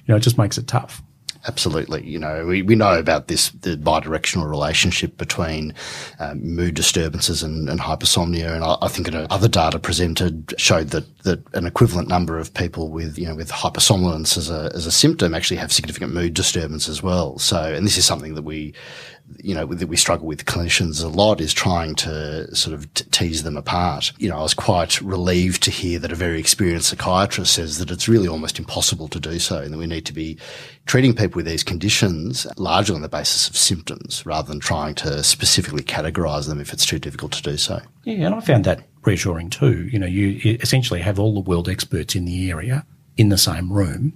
You 0.05 0.13
know, 0.13 0.15
it 0.15 0.21
just 0.21 0.37
makes 0.37 0.57
it 0.57 0.67
tough. 0.67 1.03
Absolutely. 1.47 2.05
You 2.05 2.19
know, 2.19 2.45
we, 2.45 2.61
we 2.61 2.75
know 2.75 2.99
about 2.99 3.27
this, 3.29 3.49
the 3.51 3.77
bidirectional 3.77 4.49
relationship 4.49 5.17
between 5.17 5.73
um, 6.19 6.55
mood 6.55 6.75
disturbances 6.75 7.41
and, 7.41 7.69
and 7.69 7.79
hypersomnia. 7.79 8.53
And 8.53 8.65
I, 8.65 8.75
I 8.81 8.89
think 8.89 9.07
other 9.13 9.47
data 9.47 9.79
presented 9.79 10.53
showed 10.57 10.89
that, 10.89 11.05
that 11.23 11.41
an 11.55 11.65
equivalent 11.65 12.09
number 12.09 12.38
of 12.38 12.53
people 12.53 12.89
with, 12.89 13.17
you 13.17 13.27
know, 13.27 13.35
with 13.35 13.49
hypersomnolence 13.49 14.38
as 14.38 14.50
a, 14.50 14.69
as 14.75 14.86
a 14.86 14.91
symptom 14.91 15.33
actually 15.33 15.57
have 15.57 15.72
significant 15.72 16.13
mood 16.13 16.33
disturbance 16.33 16.89
as 16.89 17.01
well. 17.01 17.39
So, 17.39 17.62
and 17.62 17.86
this 17.86 17.98
is 17.98 18.05
something 18.05 18.36
that 18.36 18.43
we, 18.43 18.74
you 19.39 19.53
know, 19.53 19.65
that 19.65 19.88
we 19.88 19.98
struggle 19.98 20.25
with 20.25 20.46
clinicians 20.46 21.03
a 21.03 21.07
lot 21.07 21.41
is 21.41 21.53
trying 21.53 21.96
to 21.96 22.53
sort 22.55 22.74
of 22.74 22.91
t- 22.93 23.05
tease 23.12 23.43
them 23.43 23.57
apart. 23.57 24.12
You 24.17 24.29
know, 24.29 24.38
I 24.38 24.43
was 24.43 24.53
quite 24.53 25.01
relieved 25.01 25.63
to 25.63 25.72
hear 25.72 26.00
that 26.00 26.12
a 26.12 26.15
very 26.15 26.39
experienced 26.39 26.89
psychiatrist 26.89 27.53
says 27.53 27.77
that 27.79 27.91
it's 27.91 28.07
really 28.07 28.27
almost 28.27 28.60
impossible 28.60 29.07
to 29.10 29.19
do 29.19 29.39
so 29.39 29.60
and 29.60 29.74
that 29.74 29.77
we 29.77 29.88
need 29.88 30.05
to 30.05 30.13
be 30.13 30.38
treating 30.86 31.13
people 31.13 31.38
with 31.38 31.46
these 31.46 31.63
conditions 31.63 32.48
largely 32.57 32.96
on 32.96 33.01
the 33.01 33.10
basis 33.10 33.50
of 33.50 33.57
symptoms 33.57 34.25
rather 34.25 34.48
than 34.48 34.60
trying 34.60 34.96
to 34.96 35.24
specifically 35.24 35.84
categorize 35.84 36.48
them 36.48 36.60
if 36.60 36.74
it's 36.74 36.86
too 36.86 37.00
difficult 37.00 37.31
to 37.34 37.41
do 37.41 37.57
so. 37.57 37.81
Yeah, 38.05 38.25
and 38.25 38.36
I 38.36 38.39
found 38.39 38.63
that 38.65 38.84
reassuring 39.03 39.50
too. 39.50 39.88
You 39.88 40.00
know, 40.00 40.07
you 40.07 40.57
essentially 40.62 41.01
have 41.01 41.19
all 41.19 41.34
the 41.34 41.39
world 41.41 41.69
experts 41.69 42.15
in 42.15 42.25
the 42.25 42.50
area 42.50 42.86
in 43.17 43.29
the 43.29 43.38
same 43.38 43.72
room 43.72 44.13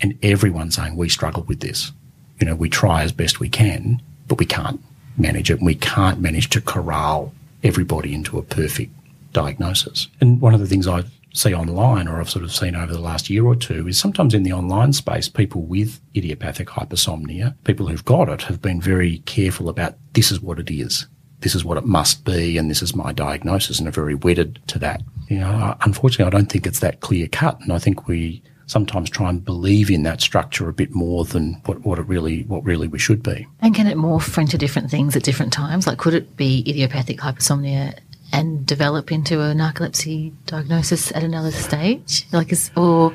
and 0.00 0.18
everyone 0.22 0.70
saying 0.70 0.96
we 0.96 1.08
struggle 1.08 1.44
with 1.44 1.60
this. 1.60 1.92
You 2.40 2.46
know, 2.46 2.54
we 2.54 2.68
try 2.68 3.02
as 3.02 3.12
best 3.12 3.40
we 3.40 3.48
can, 3.48 4.00
but 4.28 4.38
we 4.38 4.46
can't 4.46 4.80
manage 5.16 5.50
it 5.50 5.58
and 5.58 5.66
we 5.66 5.74
can't 5.74 6.20
manage 6.20 6.48
to 6.50 6.60
corral 6.60 7.34
everybody 7.64 8.14
into 8.14 8.38
a 8.38 8.42
perfect 8.42 8.92
diagnosis. 9.32 10.08
And 10.20 10.40
one 10.40 10.54
of 10.54 10.60
the 10.60 10.66
things 10.66 10.86
I 10.86 11.04
see 11.34 11.54
online 11.54 12.08
or 12.08 12.20
I've 12.20 12.30
sort 12.30 12.44
of 12.44 12.54
seen 12.54 12.74
over 12.74 12.92
the 12.92 13.00
last 13.00 13.28
year 13.28 13.44
or 13.44 13.56
two 13.56 13.88
is 13.88 13.98
sometimes 13.98 14.34
in 14.34 14.44
the 14.44 14.52
online 14.52 14.92
space, 14.92 15.28
people 15.28 15.62
with 15.62 16.00
idiopathic 16.16 16.68
hypersomnia, 16.68 17.54
people 17.64 17.86
who've 17.86 18.04
got 18.04 18.28
it 18.28 18.42
have 18.42 18.62
been 18.62 18.80
very 18.80 19.18
careful 19.20 19.68
about 19.68 19.96
this 20.14 20.30
is 20.30 20.40
what 20.40 20.58
it 20.58 20.70
is 20.70 21.06
this 21.40 21.54
is 21.54 21.64
what 21.64 21.78
it 21.78 21.84
must 21.84 22.24
be 22.24 22.58
and 22.58 22.70
this 22.70 22.82
is 22.82 22.94
my 22.94 23.12
diagnosis 23.12 23.78
and 23.78 23.86
are 23.86 23.92
very 23.92 24.14
wedded 24.14 24.58
to 24.66 24.78
that. 24.78 25.02
You 25.28 25.38
know, 25.38 25.76
unfortunately, 25.82 26.26
I 26.26 26.36
don't 26.36 26.50
think 26.50 26.66
it's 26.66 26.80
that 26.80 27.00
clear 27.00 27.28
cut. 27.28 27.60
And 27.60 27.72
I 27.72 27.78
think 27.78 28.08
we 28.08 28.42
sometimes 28.68 29.10
try 29.10 29.28
and 29.28 29.44
believe 29.44 29.90
in 29.90 30.04
that 30.04 30.20
structure 30.20 30.68
a 30.68 30.72
bit 30.72 30.94
more 30.94 31.24
than 31.24 31.54
what, 31.64 31.80
what 31.84 31.98
it 31.98 32.06
really, 32.06 32.44
what 32.44 32.62
really 32.64 32.86
we 32.86 32.98
should 32.98 33.22
be. 33.22 33.46
And 33.60 33.74
can 33.74 33.88
it 33.88 33.96
morph 33.96 34.38
into 34.38 34.56
different 34.56 34.90
things 34.90 35.16
at 35.16 35.24
different 35.24 35.52
times? 35.52 35.86
Like, 35.86 35.98
could 35.98 36.14
it 36.14 36.36
be 36.36 36.62
idiopathic 36.68 37.18
hypersomnia 37.18 37.98
and 38.30 38.66
develop 38.66 39.10
into 39.10 39.40
a 39.40 39.54
narcolepsy 39.54 40.34
diagnosis 40.44 41.10
at 41.12 41.24
another 41.24 41.50
stage? 41.50 42.26
Like, 42.30 42.52
is 42.52 42.70
or 42.76 43.14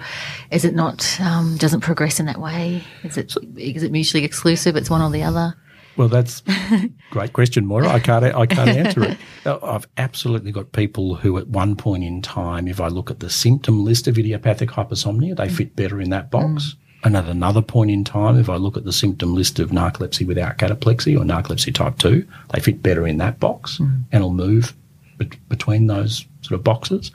is 0.51 0.65
it 0.65 0.73
not? 0.73 1.19
Um, 1.21 1.55
doesn't 1.57 1.81
progress 1.81 2.19
in 2.19 2.25
that 2.25 2.39
way? 2.39 2.83
Is 3.03 3.17
it 3.17 3.35
is 3.55 3.83
it 3.83 3.91
mutually 3.91 4.25
exclusive? 4.25 4.75
It's 4.75 4.89
one 4.89 5.01
or 5.01 5.11
the 5.11 5.23
other. 5.23 5.55
Well, 5.95 6.07
that's 6.07 6.41
a 6.47 6.89
great 7.11 7.33
question, 7.33 7.65
Moira. 7.65 7.89
I 7.89 7.99
can't, 7.99 8.25
I 8.25 8.45
can't 8.45 8.69
answer 8.69 9.03
it. 9.03 9.17
I've 9.45 9.87
absolutely 9.97 10.51
got 10.51 10.71
people 10.71 11.15
who, 11.15 11.37
at 11.37 11.47
one 11.47 11.75
point 11.75 12.03
in 12.03 12.21
time, 12.21 12.67
if 12.67 12.81
I 12.81 12.87
look 12.87 13.11
at 13.11 13.19
the 13.19 13.29
symptom 13.29 13.85
list 13.85 14.07
of 14.07 14.17
idiopathic 14.17 14.69
hypersomnia, 14.69 15.35
they 15.35 15.47
mm. 15.47 15.51
fit 15.51 15.75
better 15.75 16.01
in 16.01 16.09
that 16.09 16.31
box. 16.31 16.63
Mm. 16.63 16.75
And 17.05 17.17
at 17.17 17.27
another 17.27 17.61
point 17.61 17.91
in 17.91 18.03
time, 18.03 18.39
if 18.39 18.49
I 18.49 18.55
look 18.55 18.77
at 18.77 18.85
the 18.85 18.93
symptom 18.93 19.35
list 19.35 19.59
of 19.59 19.71
narcolepsy 19.71 20.25
without 20.25 20.57
cataplexy 20.57 21.19
or 21.19 21.23
narcolepsy 21.23 21.73
type 21.73 21.97
2, 21.97 22.25
they 22.53 22.61
fit 22.61 22.81
better 22.81 23.05
in 23.05 23.17
that 23.17 23.39
box 23.39 23.77
mm. 23.77 24.03
and 24.11 24.23
will 24.23 24.33
move 24.33 24.73
be- 25.17 25.29
between 25.49 25.87
those 25.87 26.25
sort 26.41 26.57
of 26.57 26.63
boxes. 26.63 27.11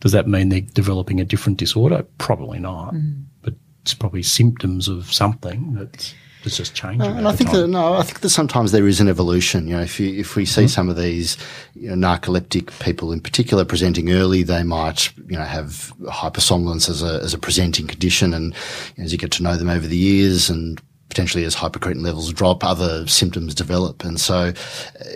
Does 0.00 0.12
that 0.12 0.26
mean 0.26 0.48
they're 0.48 0.62
developing 0.62 1.20
a 1.20 1.24
different 1.24 1.58
disorder? 1.58 2.04
Probably 2.18 2.58
not. 2.58 2.94
But 3.42 3.54
it's 3.82 3.94
probably 3.94 4.22
symptoms 4.22 4.88
of 4.88 5.12
something 5.12 5.74
that's, 5.74 6.14
that's 6.42 6.56
just 6.56 6.74
changing. 6.74 7.02
Uh, 7.02 7.14
and 7.14 7.28
I 7.28 7.32
think 7.32 7.50
time. 7.50 7.60
that 7.62 7.68
no, 7.68 7.94
I 7.94 8.02
think 8.02 8.20
that 8.20 8.30
sometimes 8.30 8.72
there 8.72 8.86
is 8.86 9.00
an 9.00 9.08
evolution. 9.08 9.66
You 9.66 9.76
know, 9.76 9.82
if 9.82 9.98
you, 9.98 10.18
if 10.18 10.36
we 10.36 10.44
see 10.44 10.68
some 10.68 10.88
of 10.88 10.96
these 10.96 11.36
you 11.74 11.94
know, 11.94 12.08
narcoleptic 12.08 12.78
people 12.80 13.12
in 13.12 13.20
particular 13.20 13.64
presenting 13.64 14.10
early, 14.10 14.42
they 14.42 14.62
might 14.62 15.12
you 15.28 15.38
know 15.38 15.44
have 15.44 15.92
hypersomnolence 16.02 16.88
as 16.88 17.02
a 17.02 17.20
as 17.22 17.34
a 17.34 17.38
presenting 17.38 17.86
condition, 17.86 18.34
and 18.34 18.54
as 18.98 19.12
you 19.12 19.18
get 19.18 19.30
to 19.32 19.42
know 19.42 19.56
them 19.56 19.68
over 19.68 19.86
the 19.86 19.96
years 19.96 20.50
and 20.50 20.80
potentially 21.12 21.44
as 21.44 21.54
hypocretin 21.54 22.02
levels 22.02 22.32
drop, 22.32 22.64
other 22.64 23.06
symptoms 23.06 23.54
develop. 23.54 24.02
And 24.02 24.18
so, 24.18 24.34
uh, 24.34 24.52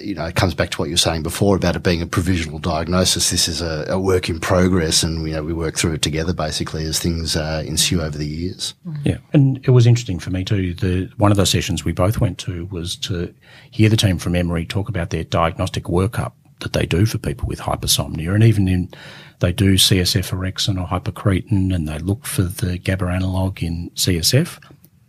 you 0.02 0.14
know, 0.14 0.26
it 0.26 0.34
comes 0.34 0.52
back 0.52 0.68
to 0.72 0.78
what 0.78 0.90
you 0.90 0.92
were 0.92 0.98
saying 0.98 1.22
before 1.22 1.56
about 1.56 1.74
it 1.74 1.82
being 1.82 2.02
a 2.02 2.06
provisional 2.06 2.58
diagnosis. 2.58 3.30
This 3.30 3.48
is 3.48 3.62
a, 3.62 3.86
a 3.88 3.98
work 3.98 4.28
in 4.28 4.38
progress 4.38 5.02
and, 5.02 5.26
you 5.26 5.32
know, 5.32 5.42
we 5.42 5.54
work 5.54 5.78
through 5.78 5.94
it 5.94 6.02
together 6.02 6.34
basically 6.34 6.84
as 6.84 6.98
things 6.98 7.34
uh, 7.34 7.62
ensue 7.66 8.02
over 8.02 8.18
the 8.18 8.26
years. 8.26 8.74
Yeah, 9.04 9.16
and 9.32 9.58
it 9.64 9.70
was 9.70 9.86
interesting 9.86 10.18
for 10.18 10.28
me 10.28 10.44
too. 10.44 10.74
The 10.74 11.10
one 11.16 11.30
of 11.30 11.38
those 11.38 11.50
sessions 11.50 11.82
we 11.82 11.92
both 11.92 12.20
went 12.20 12.36
to 12.40 12.66
was 12.66 12.94
to 12.96 13.34
hear 13.70 13.88
the 13.88 13.96
team 13.96 14.18
from 14.18 14.36
Emory 14.36 14.66
talk 14.66 14.90
about 14.90 15.08
their 15.08 15.24
diagnostic 15.24 15.84
workup 15.84 16.32
that 16.60 16.74
they 16.74 16.84
do 16.84 17.06
for 17.06 17.16
people 17.16 17.48
with 17.48 17.60
hypersomnia, 17.60 18.34
and 18.34 18.44
even 18.44 18.68
in 18.68 18.90
they 19.40 19.52
do 19.52 19.74
CSF 19.74 20.32
orexin 20.32 20.80
or 20.80 20.86
hypocretin, 20.86 21.74
and 21.74 21.88
they 21.88 21.98
look 21.98 22.24
for 22.24 22.42
the 22.42 22.78
GABA 22.78 23.06
analog 23.06 23.62
in 23.62 23.90
CSF. 23.90 24.58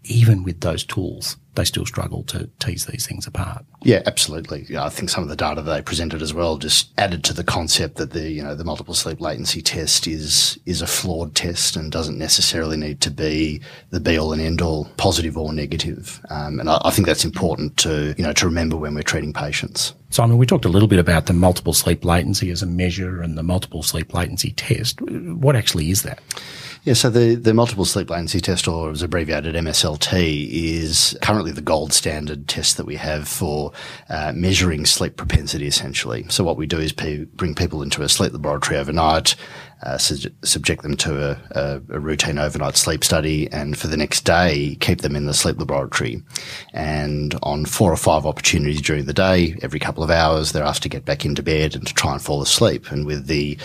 Even 0.07 0.43
with 0.43 0.61
those 0.61 0.83
tools, 0.83 1.37
they 1.57 1.65
still 1.65 1.85
struggle 1.85 2.23
to 2.23 2.49
tease 2.59 2.85
these 2.85 3.05
things 3.05 3.27
apart. 3.27 3.65
Yeah, 3.81 4.03
absolutely. 4.05 4.65
Yeah, 4.69 4.85
I 4.85 4.89
think 4.89 5.09
some 5.09 5.23
of 5.23 5.29
the 5.29 5.35
data 5.35 5.61
they 5.61 5.81
presented 5.81 6.21
as 6.21 6.33
well 6.33 6.57
just 6.57 6.91
added 6.97 7.23
to 7.25 7.33
the 7.33 7.43
concept 7.43 7.95
that 7.95 8.11
the 8.11 8.29
you 8.29 8.43
know 8.43 8.55
the 8.55 8.63
multiple 8.63 8.93
sleep 8.93 9.19
latency 9.19 9.61
test 9.61 10.07
is 10.07 10.59
is 10.65 10.81
a 10.81 10.87
flawed 10.87 11.35
test 11.35 11.75
and 11.75 11.91
doesn't 11.91 12.17
necessarily 12.17 12.77
need 12.77 13.01
to 13.01 13.11
be 13.11 13.59
the 13.89 13.99
be 13.99 14.17
all 14.17 14.33
and 14.33 14.41
end 14.41 14.61
all, 14.61 14.85
positive 14.97 15.37
or 15.37 15.51
negative. 15.51 16.21
Um, 16.29 16.59
and 16.59 16.69
I, 16.69 16.79
I 16.85 16.91
think 16.91 17.07
that's 17.07 17.25
important 17.25 17.75
to 17.77 18.13
you 18.17 18.23
know 18.23 18.33
to 18.33 18.45
remember 18.45 18.77
when 18.77 18.93
we're 18.93 19.03
treating 19.03 19.33
patients. 19.33 19.93
Simon, 20.09 20.37
we 20.37 20.45
talked 20.45 20.65
a 20.65 20.69
little 20.69 20.87
bit 20.87 20.99
about 20.99 21.25
the 21.25 21.33
multiple 21.33 21.73
sleep 21.73 22.05
latency 22.05 22.49
as 22.49 22.61
a 22.61 22.67
measure 22.67 23.21
and 23.21 23.37
the 23.37 23.43
multiple 23.43 23.83
sleep 23.83 24.13
latency 24.13 24.51
test. 24.51 25.01
What 25.01 25.55
actually 25.55 25.91
is 25.91 26.03
that? 26.03 26.19
Yeah, 26.88 26.94
so 26.94 27.10
the, 27.10 27.36
the 27.36 27.53
multiple 27.53 27.84
sleep 27.84 28.10
latency 28.10 28.39
test, 28.39 28.65
or 28.65 28.91
as 28.91 29.01
abbreviated 29.01 29.56
MSLT, 29.56 30.48
is 30.50 31.17
currently 31.22 31.51
the 31.51 31.60
gold 31.60 31.91
standard 31.91 32.48
test 32.48 32.77
that 32.77 32.86
we 32.86 32.96
have 32.96 33.27
for 33.27 33.74
uh, 34.08 34.32
measuring 34.34 34.86
sleep 34.86 35.17
propensity, 35.17 35.67
essentially. 35.67 36.25
So 36.29 36.46
what 36.46 36.56
we 36.56 36.65
do 36.65 36.79
is 36.79 36.94
pe- 36.94 37.25
bring 37.25 37.56
people 37.56 37.82
into 37.82 38.03
a 38.03 38.08
sleep 38.08 38.32
laboratory 38.32 38.79
overnight, 38.79 39.36
uh, 39.84 39.98
su- 39.98 40.29
subject 40.43 40.84
them 40.84 40.98
to 40.98 41.31
a, 41.31 41.41
a, 41.51 41.81
a 41.89 42.00
routine 42.00 42.38
overnight 42.38 42.77
sleep 42.77 43.03
study, 43.03 43.51
and 43.51 43.77
for 43.77 43.88
the 43.88 43.98
next 43.98 44.22
day, 44.25 44.75
keep 44.79 45.01
them 45.01 45.15
in 45.15 45.25
the 45.25 45.34
sleep 45.34 45.60
laboratory. 45.60 46.22
And 46.74 47.38
on 47.43 47.65
four 47.65 47.91
or 47.91 47.98
five 47.98 48.25
opportunities 48.25 48.81
during 48.81 49.05
the 49.05 49.13
day, 49.13 49.57
every 49.62 49.79
couple 49.79 50.03
of 50.03 50.10
hours, 50.10 50.51
they're 50.51 50.63
asked 50.63 50.84
to 50.84 50.89
get 50.89 51.05
back 51.05 51.25
into 51.25 51.43
bed 51.43 51.75
and 51.75 51.86
to 51.88 51.93
try 51.93 52.13
and 52.13 52.22
fall 52.22 52.41
asleep. 52.41 52.91
And 52.91 53.05
with 53.05 53.27
the 53.27 53.57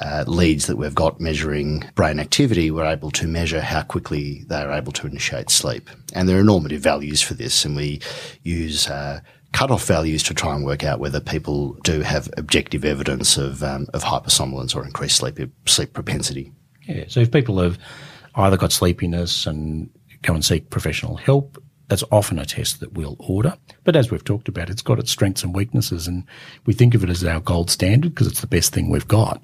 uh, 0.00 0.24
leads 0.26 0.66
that 0.66 0.76
we've 0.76 0.94
got 0.94 1.20
measuring 1.20 1.84
brain 1.94 2.20
activity, 2.20 2.70
we're 2.70 2.84
able 2.84 3.10
to 3.12 3.26
measure 3.26 3.60
how 3.60 3.82
quickly 3.82 4.44
they 4.48 4.62
are 4.62 4.72
able 4.72 4.92
to 4.92 5.06
initiate 5.06 5.50
sleep. 5.50 5.90
And 6.12 6.28
there 6.28 6.38
are 6.38 6.44
normative 6.44 6.80
values 6.80 7.20
for 7.20 7.34
this, 7.34 7.64
and 7.64 7.76
we 7.76 8.00
use 8.42 8.88
uh, 8.88 9.20
cutoff 9.56 9.86
values 9.86 10.22
to 10.22 10.34
try 10.34 10.54
and 10.54 10.66
work 10.66 10.84
out 10.84 11.00
whether 11.00 11.18
people 11.18 11.72
do 11.82 12.02
have 12.02 12.28
objective 12.36 12.84
evidence 12.84 13.38
of, 13.38 13.62
um, 13.62 13.86
of 13.94 14.04
hypersomnolence 14.04 14.76
or 14.76 14.84
increased 14.84 15.16
sleep, 15.16 15.38
sleep 15.64 15.94
propensity. 15.94 16.52
Yeah. 16.86 17.04
So 17.08 17.20
if 17.20 17.32
people 17.32 17.58
have 17.60 17.78
either 18.34 18.58
got 18.58 18.70
sleepiness 18.70 19.46
and 19.46 19.88
go 20.20 20.34
and 20.34 20.44
seek 20.44 20.68
professional 20.68 21.16
help, 21.16 21.56
that's 21.88 22.04
often 22.12 22.38
a 22.38 22.44
test 22.44 22.80
that 22.80 22.92
we'll 22.92 23.16
order. 23.18 23.56
But 23.84 23.96
as 23.96 24.10
we've 24.10 24.22
talked 24.22 24.48
about, 24.48 24.68
it's 24.68 24.82
got 24.82 24.98
its 24.98 25.10
strengths 25.10 25.42
and 25.42 25.54
weaknesses, 25.54 26.06
and 26.06 26.24
we 26.66 26.74
think 26.74 26.94
of 26.94 27.02
it 27.02 27.08
as 27.08 27.24
our 27.24 27.40
gold 27.40 27.70
standard 27.70 28.10
because 28.14 28.26
it's 28.26 28.42
the 28.42 28.46
best 28.46 28.74
thing 28.74 28.90
we've 28.90 29.08
got. 29.08 29.42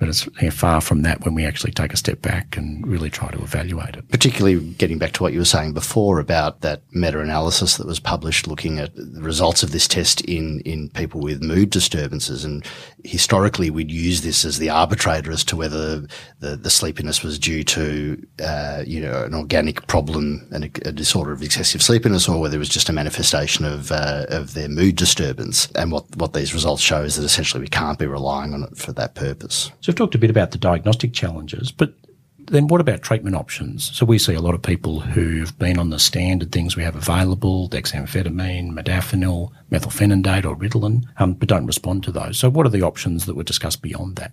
But 0.00 0.08
it's 0.08 0.26
far 0.54 0.80
from 0.80 1.02
that 1.02 1.24
when 1.24 1.34
we 1.34 1.44
actually 1.44 1.72
take 1.72 1.92
a 1.92 1.96
step 1.96 2.22
back 2.22 2.56
and 2.56 2.84
really 2.86 3.10
try 3.10 3.30
to 3.30 3.42
evaluate 3.42 3.96
it. 3.96 4.08
particularly 4.10 4.72
getting 4.74 4.98
back 4.98 5.12
to 5.12 5.22
what 5.22 5.32
you 5.32 5.38
were 5.38 5.44
saying 5.44 5.72
before 5.72 6.18
about 6.18 6.60
that 6.60 6.82
meta-analysis 6.92 7.76
that 7.76 7.86
was 7.86 8.00
published 8.00 8.46
looking 8.46 8.78
at 8.78 8.94
the 8.94 9.20
results 9.22 9.62
of 9.62 9.72
this 9.72 9.86
test 9.86 10.20
in, 10.22 10.60
in 10.60 10.90
people 10.90 11.20
with 11.20 11.42
mood 11.42 11.70
disturbances. 11.70 12.44
And 12.44 12.66
historically, 13.04 13.70
we'd 13.70 13.90
use 13.90 14.22
this 14.22 14.44
as 14.44 14.58
the 14.58 14.68
arbitrator 14.68 15.30
as 15.30 15.44
to 15.44 15.56
whether 15.56 16.00
the, 16.40 16.56
the 16.56 16.70
sleepiness 16.70 17.22
was 17.22 17.38
due 17.38 17.62
to, 17.64 18.26
uh, 18.44 18.82
you 18.86 19.00
know, 19.00 19.24
an 19.24 19.34
organic 19.34 19.86
problem 19.86 20.46
and 20.52 20.64
a, 20.64 20.88
a 20.88 20.92
disorder 20.92 21.32
of 21.32 21.42
excessive 21.42 21.82
sleepiness 21.82 22.28
or 22.28 22.40
whether 22.40 22.56
it 22.56 22.58
was 22.58 22.68
just 22.68 22.88
a 22.88 22.92
manifestation 22.92 23.64
of, 23.64 23.92
uh, 23.92 24.26
of 24.28 24.54
their 24.54 24.68
mood 24.68 24.96
disturbance. 24.96 25.70
And 25.72 25.92
what, 25.92 26.04
what 26.16 26.32
these 26.32 26.52
results 26.52 26.82
show 26.82 27.02
is 27.02 27.16
that 27.16 27.24
essentially 27.24 27.60
we 27.62 27.68
can't 27.68 27.98
be 27.98 28.06
relying 28.06 28.54
on 28.54 28.64
it 28.64 28.76
for 28.76 28.92
that 28.92 29.14
purpose. 29.14 29.70
So 29.80 29.89
we've 29.90 29.96
talked 29.96 30.14
a 30.14 30.18
bit 30.18 30.30
about 30.30 30.52
the 30.52 30.58
diagnostic 30.58 31.12
challenges, 31.12 31.72
but 31.72 31.94
then 32.38 32.68
what 32.68 32.80
about 32.80 33.02
treatment 33.02 33.34
options? 33.34 33.90
So 33.96 34.06
we 34.06 34.18
see 34.18 34.34
a 34.34 34.40
lot 34.40 34.54
of 34.54 34.62
people 34.62 35.00
who've 35.00 35.56
been 35.58 35.80
on 35.80 35.90
the 35.90 35.98
standard 35.98 36.52
things 36.52 36.76
we 36.76 36.84
have 36.84 36.94
available, 36.94 37.68
dexamphetamine, 37.68 38.70
modafinil, 38.70 39.50
methylphenidate 39.72 40.44
or 40.44 40.54
Ritalin, 40.54 41.06
um, 41.16 41.34
but 41.34 41.48
don't 41.48 41.66
respond 41.66 42.04
to 42.04 42.12
those. 42.12 42.38
So 42.38 42.48
what 42.48 42.66
are 42.66 42.70
the 42.70 42.82
options 42.82 43.26
that 43.26 43.34
were 43.34 43.42
discussed 43.42 43.82
beyond 43.82 44.14
that? 44.14 44.30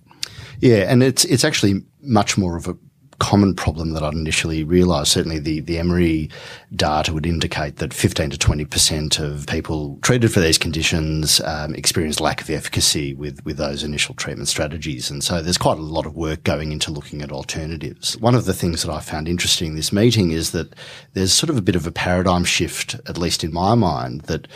Yeah, 0.59 0.91
and 0.91 1.01
it's 1.01 1.25
it's 1.25 1.43
actually 1.43 1.81
much 2.01 2.37
more 2.37 2.55
of 2.55 2.67
a 2.67 2.77
common 3.19 3.55
problem 3.55 3.91
that 3.91 4.03
I'd 4.03 4.13
initially 4.13 4.63
realised. 4.63 5.11
Certainly, 5.11 5.39
the 5.39 5.59
the 5.61 5.77
Emory 5.77 6.29
data 6.75 7.13
would 7.13 7.25
indicate 7.25 7.77
that 7.77 7.93
15 7.93 8.31
to 8.31 8.37
20 8.37 8.65
percent 8.65 9.19
of 9.19 9.47
people 9.47 9.99
treated 10.01 10.31
for 10.31 10.39
these 10.39 10.57
conditions 10.57 11.41
um, 11.41 11.73
experience 11.75 12.19
lack 12.19 12.41
of 12.41 12.49
efficacy 12.49 13.13
with 13.13 13.43
with 13.45 13.57
those 13.57 13.83
initial 13.83 14.15
treatment 14.15 14.47
strategies, 14.47 15.09
and 15.09 15.23
so 15.23 15.41
there's 15.41 15.57
quite 15.57 15.77
a 15.77 15.81
lot 15.81 16.05
of 16.05 16.15
work 16.15 16.43
going 16.43 16.71
into 16.71 16.91
looking 16.91 17.21
at 17.21 17.31
alternatives. 17.31 18.17
One 18.19 18.35
of 18.35 18.45
the 18.45 18.53
things 18.53 18.83
that 18.83 18.91
I 18.91 18.99
found 18.99 19.27
interesting 19.27 19.69
in 19.69 19.75
this 19.75 19.91
meeting 19.91 20.31
is 20.31 20.51
that 20.51 20.73
there's 21.13 21.33
sort 21.33 21.49
of 21.49 21.57
a 21.57 21.61
bit 21.61 21.75
of 21.75 21.87
a 21.87 21.91
paradigm 21.91 22.43
shift, 22.43 22.95
at 23.07 23.17
least 23.17 23.43
in 23.43 23.53
my 23.53 23.75
mind, 23.75 24.21
that 24.21 24.47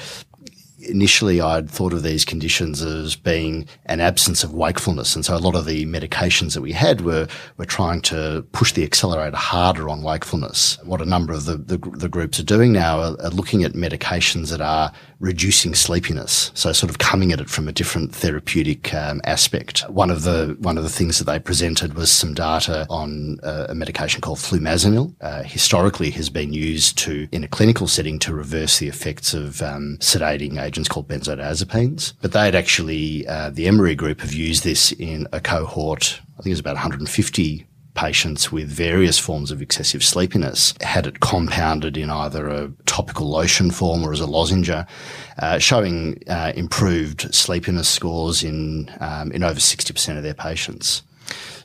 initially 0.83 1.41
I'd 1.41 1.69
thought 1.69 1.93
of 1.93 2.03
these 2.03 2.25
conditions 2.25 2.81
as 2.81 3.15
being 3.15 3.67
an 3.85 3.99
absence 3.99 4.43
of 4.43 4.53
wakefulness. 4.53 5.15
And 5.15 5.25
so 5.25 5.35
a 5.35 5.39
lot 5.39 5.55
of 5.55 5.65
the 5.65 5.85
medications 5.85 6.53
that 6.53 6.61
we 6.61 6.71
had 6.71 7.01
were, 7.01 7.27
were 7.57 7.65
trying 7.65 8.01
to 8.03 8.45
push 8.51 8.73
the 8.73 8.83
accelerator 8.83 9.37
harder 9.37 9.89
on 9.89 10.01
wakefulness. 10.01 10.77
What 10.83 11.01
a 11.01 11.05
number 11.05 11.33
of 11.33 11.45
the, 11.45 11.57
the, 11.57 11.77
the 11.77 12.09
groups 12.09 12.39
are 12.39 12.43
doing 12.43 12.71
now 12.71 12.99
are, 12.99 13.21
are 13.21 13.29
looking 13.29 13.63
at 13.63 13.73
medications 13.73 14.49
that 14.49 14.61
are 14.61 14.91
reducing 15.21 15.73
sleepiness. 15.75 16.51
So 16.55 16.73
sort 16.73 16.89
of 16.89 16.97
coming 16.97 17.31
at 17.31 17.39
it 17.39 17.49
from 17.49 17.67
a 17.67 17.71
different 17.71 18.13
therapeutic 18.13 18.93
um, 18.93 19.21
aspect. 19.23 19.87
One 19.89 20.09
of 20.09 20.23
the, 20.23 20.57
one 20.59 20.77
of 20.77 20.83
the 20.83 20.89
things 20.89 21.19
that 21.19 21.25
they 21.25 21.39
presented 21.39 21.93
was 21.93 22.11
some 22.11 22.33
data 22.33 22.85
on 22.89 23.39
uh, 23.43 23.67
a 23.69 23.75
medication 23.75 24.19
called 24.19 24.39
flumazenil. 24.39 25.13
Uh, 25.21 25.43
historically 25.43 26.09
has 26.11 26.29
been 26.29 26.51
used 26.51 26.97
to, 26.99 27.27
in 27.31 27.43
a 27.43 27.47
clinical 27.47 27.87
setting, 27.87 28.19
to 28.19 28.33
reverse 28.33 28.79
the 28.79 28.87
effects 28.87 29.33
of 29.33 29.61
um, 29.61 29.97
sedating 29.99 30.61
agents 30.61 30.89
called 30.89 31.07
benzodiazepines. 31.07 32.13
But 32.21 32.31
they 32.33 32.45
had 32.45 32.55
actually, 32.55 33.27
uh, 33.27 33.51
the 33.51 33.67
Emory 33.67 33.95
group 33.95 34.21
have 34.21 34.33
used 34.33 34.63
this 34.63 34.91
in 34.93 35.27
a 35.31 35.39
cohort, 35.39 36.19
I 36.41 36.43
think 36.43 36.47
it 36.47 36.53
was 36.53 36.59
about 36.59 36.73
150 36.73 37.67
patients 37.93 38.51
with 38.51 38.69
various 38.69 39.17
forms 39.17 39.51
of 39.51 39.61
excessive 39.61 40.03
sleepiness, 40.03 40.73
had 40.81 41.07
it 41.07 41.19
compounded 41.19 41.97
in 41.97 42.09
either 42.09 42.47
a 42.47 42.71
topical 42.85 43.29
lotion 43.29 43.71
form 43.71 44.03
or 44.03 44.13
as 44.13 44.19
a 44.19 44.27
lozenge, 44.27 44.69
uh, 44.69 45.59
showing 45.59 46.21
uh, 46.29 46.53
improved 46.55 47.33
sleepiness 47.33 47.89
scores 47.89 48.43
in, 48.43 48.89
um, 48.99 49.31
in 49.31 49.43
over 49.43 49.59
60% 49.59 50.17
of 50.17 50.23
their 50.23 50.33
patients. 50.33 51.03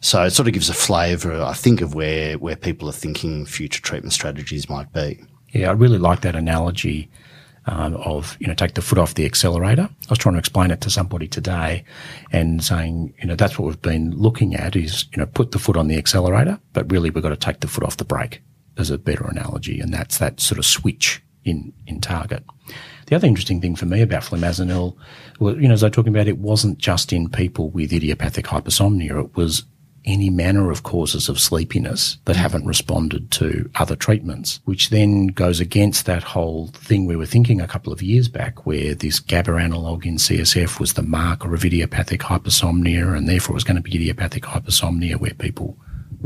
So 0.00 0.22
it 0.22 0.30
sort 0.30 0.48
of 0.48 0.54
gives 0.54 0.68
a 0.68 0.74
flavour, 0.74 1.42
I 1.42 1.54
think, 1.54 1.80
of 1.80 1.94
where, 1.94 2.38
where 2.38 2.56
people 2.56 2.88
are 2.88 2.92
thinking 2.92 3.46
future 3.46 3.82
treatment 3.82 4.12
strategies 4.12 4.68
might 4.68 4.92
be. 4.92 5.20
Yeah, 5.50 5.70
I 5.70 5.72
really 5.72 5.98
like 5.98 6.20
that 6.20 6.36
analogy 6.36 7.10
um, 7.66 7.94
of 7.96 8.36
you 8.40 8.46
know 8.46 8.54
take 8.54 8.74
the 8.74 8.82
foot 8.82 8.98
off 8.98 9.14
the 9.14 9.26
accelerator. 9.26 9.88
I 9.90 10.10
was 10.10 10.18
trying 10.18 10.34
to 10.34 10.38
explain 10.38 10.70
it 10.70 10.80
to 10.82 10.90
somebody 10.90 11.28
today, 11.28 11.84
and 12.32 12.62
saying 12.62 13.14
you 13.20 13.26
know 13.26 13.36
that's 13.36 13.58
what 13.58 13.66
we've 13.66 13.82
been 13.82 14.12
looking 14.12 14.54
at 14.54 14.76
is 14.76 15.06
you 15.12 15.18
know 15.18 15.26
put 15.26 15.52
the 15.52 15.58
foot 15.58 15.76
on 15.76 15.88
the 15.88 15.96
accelerator, 15.96 16.60
but 16.72 16.90
really 16.90 17.10
we've 17.10 17.22
got 17.22 17.30
to 17.30 17.36
take 17.36 17.60
the 17.60 17.68
foot 17.68 17.84
off 17.84 17.96
the 17.96 18.04
brake 18.04 18.42
as 18.78 18.90
a 18.90 18.98
better 18.98 19.26
analogy, 19.26 19.80
and 19.80 19.92
that's 19.92 20.18
that 20.18 20.40
sort 20.40 20.58
of 20.58 20.66
switch 20.66 21.22
in 21.44 21.72
in 21.86 22.00
target. 22.00 22.44
The 23.06 23.14
other 23.14 23.28
interesting 23.28 23.60
thing 23.60 23.76
for 23.76 23.86
me 23.86 24.02
about 24.02 24.22
flumazenil, 24.22 24.96
well, 25.38 25.56
you 25.60 25.68
know, 25.68 25.74
as 25.74 25.84
I 25.84 25.86
was 25.86 25.94
talking 25.94 26.12
about, 26.12 26.26
it 26.26 26.38
wasn't 26.38 26.78
just 26.78 27.12
in 27.12 27.28
people 27.28 27.70
with 27.70 27.92
idiopathic 27.92 28.46
hypersomnia. 28.46 29.24
It 29.24 29.36
was 29.36 29.64
any 30.06 30.30
manner 30.30 30.70
of 30.70 30.82
causes 30.82 31.28
of 31.28 31.40
sleepiness 31.40 32.18
that 32.24 32.36
haven't 32.36 32.66
responded 32.66 33.30
to 33.32 33.68
other 33.74 33.96
treatments, 33.96 34.60
which 34.64 34.90
then 34.90 35.28
goes 35.28 35.60
against 35.60 36.06
that 36.06 36.22
whole 36.22 36.68
thing 36.68 37.06
we 37.06 37.16
were 37.16 37.26
thinking 37.26 37.60
a 37.60 37.66
couple 37.66 37.92
of 37.92 38.02
years 38.02 38.28
back 38.28 38.66
where 38.66 38.94
this 38.94 39.20
GABA 39.20 39.52
analog 39.52 40.06
in 40.06 40.16
CSF 40.16 40.78
was 40.78 40.92
the 40.92 41.02
marker 41.02 41.54
of 41.54 41.64
idiopathic 41.64 42.20
hypersomnia 42.20 43.16
and 43.16 43.28
therefore 43.28 43.54
it 43.54 43.54
was 43.54 43.64
going 43.64 43.76
to 43.76 43.82
be 43.82 43.96
idiopathic 43.96 44.44
hypersomnia 44.44 45.16
where 45.16 45.34
people 45.34 45.76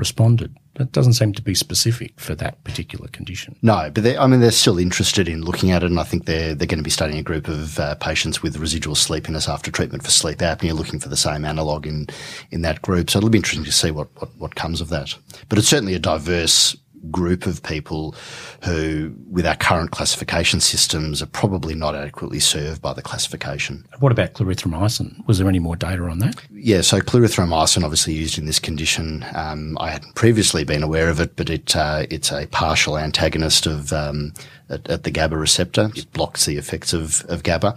responded. 0.01 0.57
That 0.75 0.91
doesn't 0.91 1.13
seem 1.13 1.33
to 1.35 1.43
be 1.43 1.55
specific 1.55 2.19
for 2.19 2.35
that 2.37 2.65
particular 2.65 3.07
condition. 3.09 3.55
No, 3.63 3.91
but 3.93 4.05
I 4.19 4.27
mean, 4.27 4.41
they're 4.41 4.51
still 4.51 4.79
interested 4.79 5.29
in 5.29 5.43
looking 5.43 5.71
at 5.71 5.83
it, 5.83 5.91
and 5.91 6.01
I 6.01 6.05
think 6.05 6.25
they're 6.25 6.55
they're 6.55 6.67
going 6.67 6.79
to 6.79 6.85
be 6.85 6.91
studying 6.91 7.19
a 7.19 7.23
group 7.23 7.47
of 7.47 7.79
uh, 7.79 7.95
patients 7.97 8.43
with 8.43 8.57
residual 8.57 8.97
sleepiness 8.97 9.49
after 9.49 9.71
treatment 9.71 10.03
for 10.03 10.11
sleep 10.11 10.39
apnea, 10.39 10.73
looking 10.73 10.99
for 10.99 11.09
the 11.09 11.17
same 11.17 11.45
analog 11.45 11.87
in 11.87 12.09
in 12.51 12.63
that 12.63 12.83
group. 12.83 13.11
So 13.11 13.19
it'll 13.19 13.31
be 13.31 13.39
interesting 13.39 13.65
to 13.65 13.73
see 13.73 13.91
what 13.91 14.09
what, 14.21 14.35
what 14.39 14.55
comes 14.57 14.81
of 14.81 14.89
that. 14.89 15.15
But 15.49 15.59
it's 15.59 15.69
certainly 15.69 15.95
a 15.95 16.01
diverse 16.01 16.77
group 17.11 17.47
of 17.47 17.63
people 17.63 18.15
who, 18.65 19.15
with 19.31 19.47
our 19.47 19.57
current 19.57 19.91
classification 19.91 20.61
systems, 20.61 21.23
are 21.23 21.27
probably 21.27 21.75
not 21.75 21.95
adequately 21.95 22.41
served 22.41 22.83
by 22.83 22.93
the 22.93 23.03
classification. 23.03 23.87
What 24.01 24.13
about 24.13 24.35
clarithromycin? 24.35 25.27
Was 25.27 25.39
there 25.39 25.49
any 25.49 25.59
more 25.59 25.77
data 25.77 26.03
on 26.03 26.19
that? 26.19 26.37
Yeah, 26.63 26.83
so 26.83 27.01
clarithromycin, 27.01 27.85
obviously 27.85 28.13
used 28.13 28.37
in 28.37 28.45
this 28.45 28.59
condition. 28.59 29.25
Um, 29.35 29.79
I 29.81 29.91
hadn't 29.91 30.15
previously 30.15 30.63
been 30.63 30.83
aware 30.83 31.09
of 31.09 31.19
it, 31.19 31.35
but 31.35 31.49
it 31.49 31.75
uh, 31.75 32.05
it's 32.11 32.31
a 32.31 32.47
partial 32.49 32.99
antagonist 32.99 33.67
of 33.67 33.95
um, 33.95 34.35
at, 34.71 34.89
at, 34.89 35.03
the 35.03 35.11
GABA 35.11 35.37
receptor. 35.37 35.91
It 35.95 36.13
blocks 36.13 36.47
the 36.47 36.57
effects 36.57 36.93
of, 36.93 37.25
of 37.29 37.43
GABA. 37.43 37.77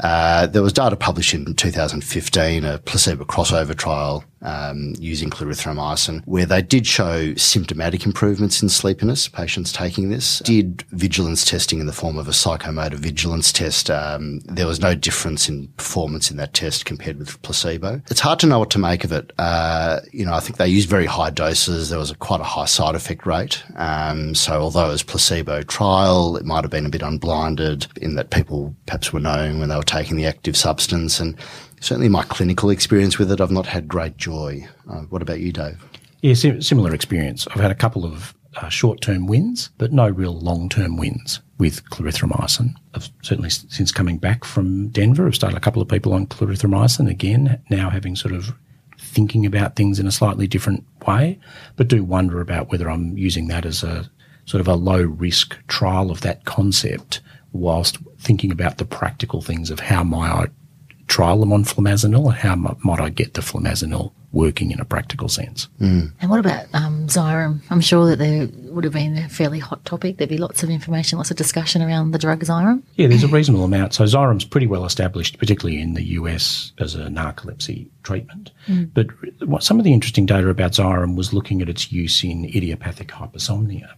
Uh, 0.00 0.46
there 0.46 0.62
was 0.62 0.72
data 0.72 0.96
published 0.96 1.34
in 1.34 1.54
2015, 1.54 2.64
a 2.64 2.78
placebo 2.78 3.24
crossover 3.24 3.76
trial 3.76 4.24
um, 4.42 4.94
using 4.98 5.30
clarithromycin, 5.30 6.22
where 6.26 6.46
they 6.46 6.62
did 6.62 6.86
show 6.86 7.34
symptomatic 7.34 8.06
improvements 8.06 8.62
in 8.62 8.68
sleepiness. 8.68 9.28
Patients 9.28 9.72
taking 9.72 10.10
this 10.10 10.40
did 10.40 10.82
vigilance 10.90 11.44
testing 11.44 11.80
in 11.80 11.86
the 11.86 11.92
form 11.92 12.18
of 12.18 12.28
a 12.28 12.32
psychomotor 12.32 12.94
vigilance 12.94 13.50
test. 13.50 13.90
Um, 13.90 14.40
there 14.40 14.66
was 14.66 14.80
no 14.80 14.94
difference 14.94 15.48
in 15.48 15.68
performance 15.68 16.30
in 16.30 16.36
that 16.36 16.54
test 16.54 16.84
compared 16.84 17.18
with 17.18 17.40
placebo. 17.42 18.02
Hard 18.20 18.38
to 18.40 18.46
know 18.46 18.58
what 18.58 18.70
to 18.70 18.78
make 18.78 19.04
of 19.04 19.12
it. 19.12 19.32
Uh, 19.38 20.00
you 20.12 20.24
know, 20.24 20.32
I 20.32 20.40
think 20.40 20.58
they 20.58 20.68
used 20.68 20.88
very 20.88 21.06
high 21.06 21.30
doses. 21.30 21.90
There 21.90 21.98
was 21.98 22.10
a, 22.10 22.14
quite 22.14 22.40
a 22.40 22.44
high 22.44 22.66
side 22.66 22.94
effect 22.94 23.26
rate. 23.26 23.62
Um, 23.76 24.34
so 24.34 24.60
although 24.60 24.86
it 24.86 24.92
was 24.92 25.02
placebo 25.02 25.62
trial, 25.62 26.36
it 26.36 26.44
might 26.44 26.64
have 26.64 26.70
been 26.70 26.86
a 26.86 26.90
bit 26.90 27.02
unblinded 27.02 27.86
in 28.00 28.14
that 28.14 28.30
people 28.30 28.74
perhaps 28.86 29.12
were 29.12 29.20
knowing 29.20 29.58
when 29.58 29.68
they 29.68 29.76
were 29.76 29.82
taking 29.82 30.16
the 30.16 30.26
active 30.26 30.56
substance 30.56 31.20
and 31.20 31.36
certainly 31.80 32.08
my 32.08 32.22
clinical 32.24 32.70
experience 32.70 33.18
with 33.18 33.30
it, 33.30 33.40
I've 33.40 33.50
not 33.50 33.66
had 33.66 33.88
great 33.88 34.16
joy. 34.16 34.66
Uh, 34.90 35.02
what 35.02 35.22
about 35.22 35.40
you, 35.40 35.52
Dave? 35.52 35.82
Yeah, 36.22 36.34
similar 36.34 36.94
experience. 36.94 37.46
I've 37.48 37.60
had 37.60 37.70
a 37.70 37.76
couple 37.76 38.04
of 38.04 38.34
uh, 38.56 38.68
short-term 38.68 39.26
wins, 39.26 39.70
but 39.78 39.92
no 39.92 40.08
real 40.08 40.38
long-term 40.38 40.96
wins 40.96 41.40
with 41.58 41.84
clarithromycin. 41.90 42.74
I've 42.94 43.08
certainly 43.22 43.50
since 43.50 43.92
coming 43.92 44.18
back 44.18 44.44
from 44.44 44.88
Denver, 44.88 45.26
I've 45.26 45.34
started 45.34 45.56
a 45.56 45.60
couple 45.60 45.82
of 45.82 45.88
people 45.88 46.12
on 46.12 46.26
clarithromycin 46.26 47.08
again, 47.08 47.60
now 47.70 47.90
having 47.90 48.16
sort 48.16 48.34
of 48.34 48.54
thinking 48.98 49.46
about 49.46 49.76
things 49.76 49.98
in 49.98 50.06
a 50.06 50.12
slightly 50.12 50.46
different 50.46 50.84
way, 51.06 51.38
but 51.76 51.88
do 51.88 52.04
wonder 52.04 52.40
about 52.40 52.70
whether 52.70 52.90
I'm 52.90 53.16
using 53.16 53.48
that 53.48 53.64
as 53.64 53.82
a 53.82 54.10
sort 54.44 54.60
of 54.60 54.68
a 54.68 54.74
low 54.74 55.02
risk 55.02 55.56
trial 55.66 56.10
of 56.10 56.20
that 56.20 56.44
concept 56.44 57.20
whilst 57.52 57.98
thinking 58.18 58.52
about 58.52 58.78
the 58.78 58.84
practical 58.84 59.40
things 59.40 59.70
of 59.70 59.80
how 59.80 60.04
might 60.04 60.30
I 60.30 60.46
trial 61.08 61.40
them 61.40 61.52
on 61.52 61.64
flumazenil 61.64 62.26
and 62.26 62.34
how 62.34 62.76
might 62.82 63.00
I 63.00 63.08
get 63.08 63.34
the 63.34 63.40
flumazenil 63.40 64.12
working 64.32 64.70
in 64.70 64.80
a 64.80 64.84
practical 64.84 65.28
sense. 65.28 65.68
Mm. 65.80 66.12
And 66.20 66.30
what 66.30 66.40
about 66.40 66.66
um, 66.74 67.06
Xyrem? 67.06 67.60
I'm 67.70 67.80
sure 67.80 68.06
that 68.06 68.18
there 68.18 68.48
would 68.72 68.84
have 68.84 68.92
been 68.92 69.16
a 69.16 69.28
fairly 69.28 69.58
hot 69.58 69.84
topic. 69.84 70.18
There'd 70.18 70.28
be 70.28 70.38
lots 70.38 70.62
of 70.62 70.70
information, 70.70 71.18
lots 71.18 71.30
of 71.30 71.36
discussion 71.36 71.82
around 71.82 72.10
the 72.10 72.18
drug 72.18 72.40
Xyrem. 72.40 72.82
Yeah, 72.96 73.06
there's 73.06 73.24
a 73.24 73.28
reasonable 73.28 73.64
amount. 73.64 73.94
So 73.94 74.04
Xyrem's 74.04 74.44
pretty 74.44 74.66
well 74.66 74.84
established, 74.84 75.38
particularly 75.38 75.80
in 75.80 75.94
the 75.94 76.02
US 76.02 76.72
as 76.78 76.94
a 76.94 77.06
narcolepsy 77.06 77.88
treatment. 78.02 78.50
Mm. 78.66 78.90
But 78.92 79.06
what, 79.46 79.62
some 79.62 79.78
of 79.78 79.84
the 79.84 79.92
interesting 79.92 80.26
data 80.26 80.48
about 80.48 80.72
Xyrem 80.72 81.16
was 81.16 81.32
looking 81.32 81.62
at 81.62 81.68
its 81.68 81.90
use 81.90 82.22
in 82.22 82.44
idiopathic 82.44 83.08
hypersomnia, 83.08 83.92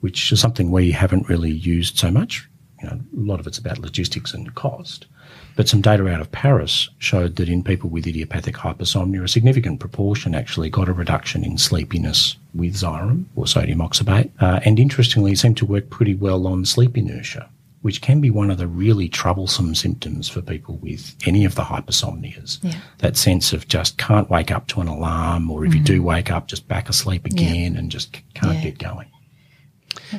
which 0.00 0.30
is 0.32 0.40
something 0.40 0.70
we 0.70 0.90
haven't 0.90 1.28
really 1.28 1.52
used 1.52 1.98
so 1.98 2.10
much. 2.10 2.48
You 2.82 2.88
know, 2.88 2.94
a 2.94 3.20
lot 3.20 3.40
of 3.40 3.46
it's 3.46 3.58
about 3.58 3.78
logistics 3.78 4.34
and 4.34 4.54
cost. 4.54 5.06
But 5.58 5.68
some 5.68 5.80
data 5.80 6.06
out 6.06 6.20
of 6.20 6.30
Paris 6.30 6.88
showed 6.98 7.34
that 7.34 7.48
in 7.48 7.64
people 7.64 7.90
with 7.90 8.06
idiopathic 8.06 8.54
hypersomnia, 8.54 9.24
a 9.24 9.26
significant 9.26 9.80
proportion 9.80 10.32
actually 10.32 10.70
got 10.70 10.88
a 10.88 10.92
reduction 10.92 11.42
in 11.42 11.58
sleepiness 11.58 12.36
with 12.54 12.74
Xyrem 12.74 13.24
or 13.34 13.44
sodium 13.48 13.80
oxybate. 13.80 14.30
Uh, 14.38 14.60
and 14.64 14.78
interestingly, 14.78 15.32
it 15.32 15.40
seemed 15.40 15.56
to 15.56 15.66
work 15.66 15.90
pretty 15.90 16.14
well 16.14 16.46
on 16.46 16.64
sleep 16.64 16.96
inertia, 16.96 17.50
which 17.82 18.00
can 18.00 18.20
be 18.20 18.30
one 18.30 18.52
of 18.52 18.58
the 18.58 18.68
really 18.68 19.08
troublesome 19.08 19.74
symptoms 19.74 20.28
for 20.28 20.42
people 20.42 20.76
with 20.76 21.16
any 21.26 21.44
of 21.44 21.56
the 21.56 21.62
hypersomnias. 21.62 22.62
Yeah. 22.62 22.78
That 22.98 23.16
sense 23.16 23.52
of 23.52 23.66
just 23.66 23.98
can't 23.98 24.30
wake 24.30 24.52
up 24.52 24.68
to 24.68 24.80
an 24.80 24.86
alarm, 24.86 25.50
or 25.50 25.64
if 25.64 25.72
mm-hmm. 25.72 25.78
you 25.78 25.84
do 25.84 26.02
wake 26.04 26.30
up, 26.30 26.46
just 26.46 26.68
back 26.68 26.88
asleep 26.88 27.26
again 27.26 27.72
yeah. 27.72 27.80
and 27.80 27.90
just 27.90 28.12
can't 28.34 28.54
yeah. 28.58 28.62
get 28.62 28.78
going. 28.78 29.08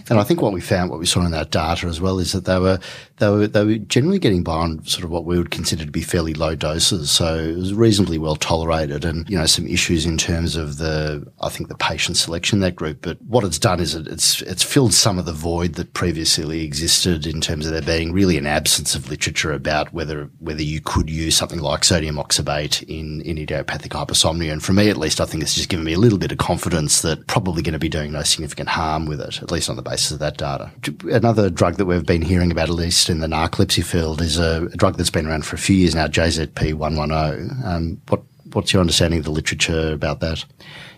And 0.10 0.20
I 0.20 0.24
think 0.24 0.42
what 0.42 0.54
we 0.54 0.62
found, 0.62 0.90
what 0.90 1.00
we 1.00 1.06
saw 1.06 1.26
in 1.26 1.32
that 1.32 1.52
data 1.52 1.88
as 1.88 2.02
well, 2.02 2.20
is 2.20 2.32
that 2.32 2.46
they 2.46 2.60
were 2.60 2.80
they 3.18 3.30
were 3.30 3.48
they 3.48 3.64
were 3.64 3.78
generally 3.78 4.20
getting 4.20 4.44
by 4.44 4.54
on 4.54 4.84
sort 4.86 5.04
of 5.04 5.10
what 5.10 5.26
we 5.26 5.38
would 5.38 5.52
consider 5.52 5.86
to 5.86 5.92
be 5.92 6.02
fairly 6.02 6.34
low 6.34 6.56
doses. 6.56 7.12
So 7.12 7.38
it 7.38 7.56
was 7.56 7.74
reasonably 7.74 8.18
well 8.18 8.36
tolerated, 8.36 9.06
and 9.06 9.30
you 9.30 9.38
know 9.38 9.46
some 9.46 9.68
issues 9.68 10.06
in 10.06 10.18
terms 10.18 10.56
of 10.56 10.78
the 10.78 11.26
I 11.42 11.50
think 11.50 11.70
the 11.70 11.76
patient 11.76 12.18
selection 12.18 12.58
in 12.58 12.62
that 12.62 12.76
group. 12.76 13.00
But 13.02 13.22
what 13.24 13.44
it's 13.44 13.60
done 13.60 13.80
is 13.80 13.96
it, 13.96 14.08
it's 14.08 14.42
it's 14.42 14.64
filled 14.64 14.94
some 14.94 15.20
of 15.20 15.26
the 15.26 15.34
void 15.34 15.76
that 15.76 15.94
previously 15.94 16.64
existed 16.64 17.26
in 17.26 17.42
terms 17.42 17.66
of 17.66 17.72
there 17.72 17.82
being 17.82 18.12
really 18.12 18.38
an 18.38 18.48
absence 18.48 18.96
of 18.96 19.10
literature 19.10 19.52
about 19.52 19.94
whether 19.94 20.30
whether 20.40 20.64
you 20.64 20.82
could 20.82 21.10
use 21.10 21.36
something 21.36 21.60
like 21.60 21.84
sodium 21.84 22.16
oxybate 22.16 22.84
in 22.84 23.22
in 23.22 23.38
idiopathic 23.38 23.92
hypersomnia. 23.92 24.52
And 24.52 24.64
for 24.64 24.74
me, 24.74 24.90
at 24.90 24.98
least, 24.98 25.22
I 25.22 25.26
think 25.26 25.44
it's 25.44 25.56
just 25.56 25.70
given 25.70 25.86
me 25.86 25.94
a 25.94 26.00
little 26.00 26.18
bit 26.18 26.32
of 26.32 26.38
confidence 26.38 27.02
that 27.02 27.28
probably 27.28 27.62
going 27.62 27.74
to 27.74 27.80
be 27.80 27.90
doing 27.90 28.12
no 28.12 28.24
significant 28.24 28.70
harm 28.70 29.06
with 29.06 29.22
it, 29.22 29.42
at 29.42 29.52
least 29.52 29.69
on 29.70 29.76
the 29.76 29.82
basis 29.82 30.12
of 30.12 30.20
that 30.20 30.38
data. 30.38 30.72
Another 31.06 31.50
drug 31.50 31.76
that 31.76 31.86
we've 31.86 32.06
been 32.06 32.22
hearing 32.22 32.52
about, 32.52 32.70
at 32.70 32.76
least 32.76 33.10
in 33.10 33.20
the 33.20 33.28
narcolepsy 33.28 33.84
field, 33.84 34.22
is 34.22 34.38
a, 34.38 34.68
drug 34.70 34.98
that's 34.98 35.10
been 35.10 35.28
around 35.28 35.46
for 35.46 35.56
a 35.56 35.60
few 35.60 35.76
years 35.76 35.96
now, 35.96 36.08
JZP110. 36.08 37.66
Um, 37.66 38.02
what, 38.08 38.24
what's 38.54 38.74
your 38.74 38.82
understanding 38.82 39.20
of 39.20 39.26
the 39.26 39.32
literature 39.32 39.94
about 39.94 40.20
that? 40.22 40.46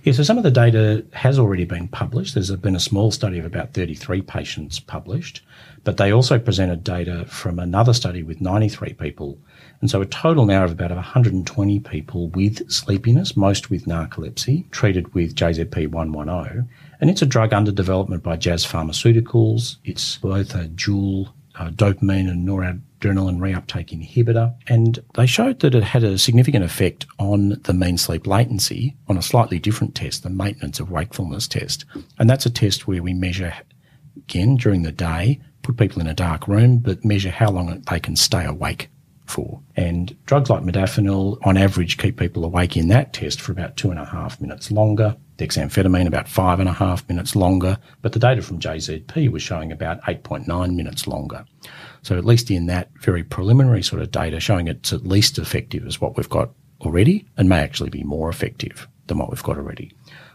Yeah, 0.04 0.14
so 0.14 0.24
some 0.24 0.38
of 0.38 0.44
the 0.44 0.52
data 0.52 1.06
has 1.14 1.38
already 1.38 1.66
been 1.66 1.88
published. 1.88 2.34
There's 2.34 2.50
been 2.56 2.76
a 2.76 2.80
small 2.80 3.12
study 3.12 3.38
of 3.38 3.46
about 3.46 3.74
33 3.74 4.22
patients 4.24 4.80
published, 4.80 5.42
but 5.84 5.98
they 5.98 6.12
also 6.12 6.40
presented 6.40 6.84
data 6.84 7.26
from 7.26 7.60
another 7.60 7.94
study 7.94 8.24
with 8.24 8.42
93 8.42 8.94
people. 8.94 9.38
And 9.80 9.90
so 9.90 10.02
a 10.02 10.06
total 10.06 10.46
now 10.46 10.64
of 10.64 10.72
about 10.72 10.92
120 10.92 11.80
people 11.80 12.30
with 12.30 12.70
sleepiness, 12.72 13.36
most 13.36 13.70
with 13.70 13.86
narcolepsy, 13.86 14.70
treated 14.72 15.14
with 15.14 15.36
JZP110. 15.36 16.68
And 17.02 17.10
it's 17.10 17.24
a 17.24 17.26
drug 17.26 17.52
under 17.52 17.72
development 17.72 18.22
by 18.22 18.38
Jazz 18.38 18.64
Pharmaceuticals. 18.64 19.78
It's 19.84 20.18
both 20.18 20.54
a 20.54 20.68
dual 20.68 21.34
uh, 21.56 21.72
dopamine 21.72 22.30
and 22.30 22.48
noradrenaline 22.48 23.40
reuptake 23.40 23.90
inhibitor. 23.90 24.56
And 24.68 25.00
they 25.16 25.26
showed 25.26 25.62
that 25.62 25.74
it 25.74 25.84
had 25.84 26.04
a 26.04 26.20
significant 26.20 26.64
effect 26.64 27.08
on 27.18 27.60
the 27.64 27.74
mean 27.74 27.98
sleep 27.98 28.28
latency 28.28 28.96
on 29.08 29.18
a 29.18 29.24
slightly 29.24 29.58
different 29.58 29.96
test, 29.96 30.22
the 30.22 30.30
maintenance 30.30 30.80
of 30.80 30.92
wakefulness 30.92 31.48
test. 31.48 31.86
And 32.20 32.30
that's 32.30 32.46
a 32.46 32.52
test 32.52 32.88
where 32.88 33.02
we 33.02 33.16
measure, 33.16 33.56
again, 34.16 34.56
during 34.56 34.84
the 34.84 34.92
day, 34.92 35.42
put 35.64 35.78
people 35.78 36.02
in 36.02 36.08
a 36.08 36.14
dark 36.14 36.48
room, 36.48 36.78
but 36.78 37.04
measure 37.04 37.32
how 37.32 37.50
long 37.50 37.82
they 37.90 38.00
can 38.00 38.16
stay 38.16 38.46
awake 38.46 38.91
for. 39.32 39.62
And 39.76 40.16
drugs 40.26 40.50
like 40.50 40.64
modafinil, 40.64 41.38
on 41.44 41.58
average, 41.58 41.98
keep 41.98 42.18
people 42.18 42.46
awake 42.46 42.78
in 42.78 42.90
that 42.90 43.14
test 43.14 43.42
for 43.42 43.52
about 43.52 43.78
two 43.78 43.90
and 43.90 44.00
a 44.00 44.06
half 44.06 44.40
minutes 44.40 44.70
longer 44.72 45.18
dexamphetamine 45.42 46.08
about 46.08 46.30
five 46.30 46.60
and 46.60 46.70
a 46.70 46.74
half 46.74 47.08
minutes 47.10 47.36
longer, 47.36 47.78
but 48.02 48.14
the 48.14 48.20
data 48.20 48.42
from 48.42 48.60
JZP 48.60 49.32
was 49.32 49.42
showing 49.42 49.72
about 49.72 50.02
8.9 50.04 50.76
minutes 50.76 51.08
longer. 51.08 51.46
So 52.04 52.18
at 52.18 52.26
least 52.26 52.52
in 52.52 52.68
that 52.68 52.90
very 53.00 53.24
preliminary 53.24 53.82
sort 53.82 54.02
of 54.02 54.12
data 54.12 54.40
showing 54.40 54.68
it's 54.68 54.94
at 54.94 55.06
least 55.06 55.40
effective 55.40 55.86
as 55.88 56.00
what 56.00 56.16
we've 56.16 56.30
got 56.30 56.52
already 56.82 57.26
and 57.38 57.50
may 57.50 57.60
actually 57.60 57.90
be 57.90 58.04
more 58.04 58.30
effective 58.30 58.88
than 59.08 59.18
what 59.18 59.30
we've 59.30 59.44
got 59.44 59.58
already. 59.58 59.92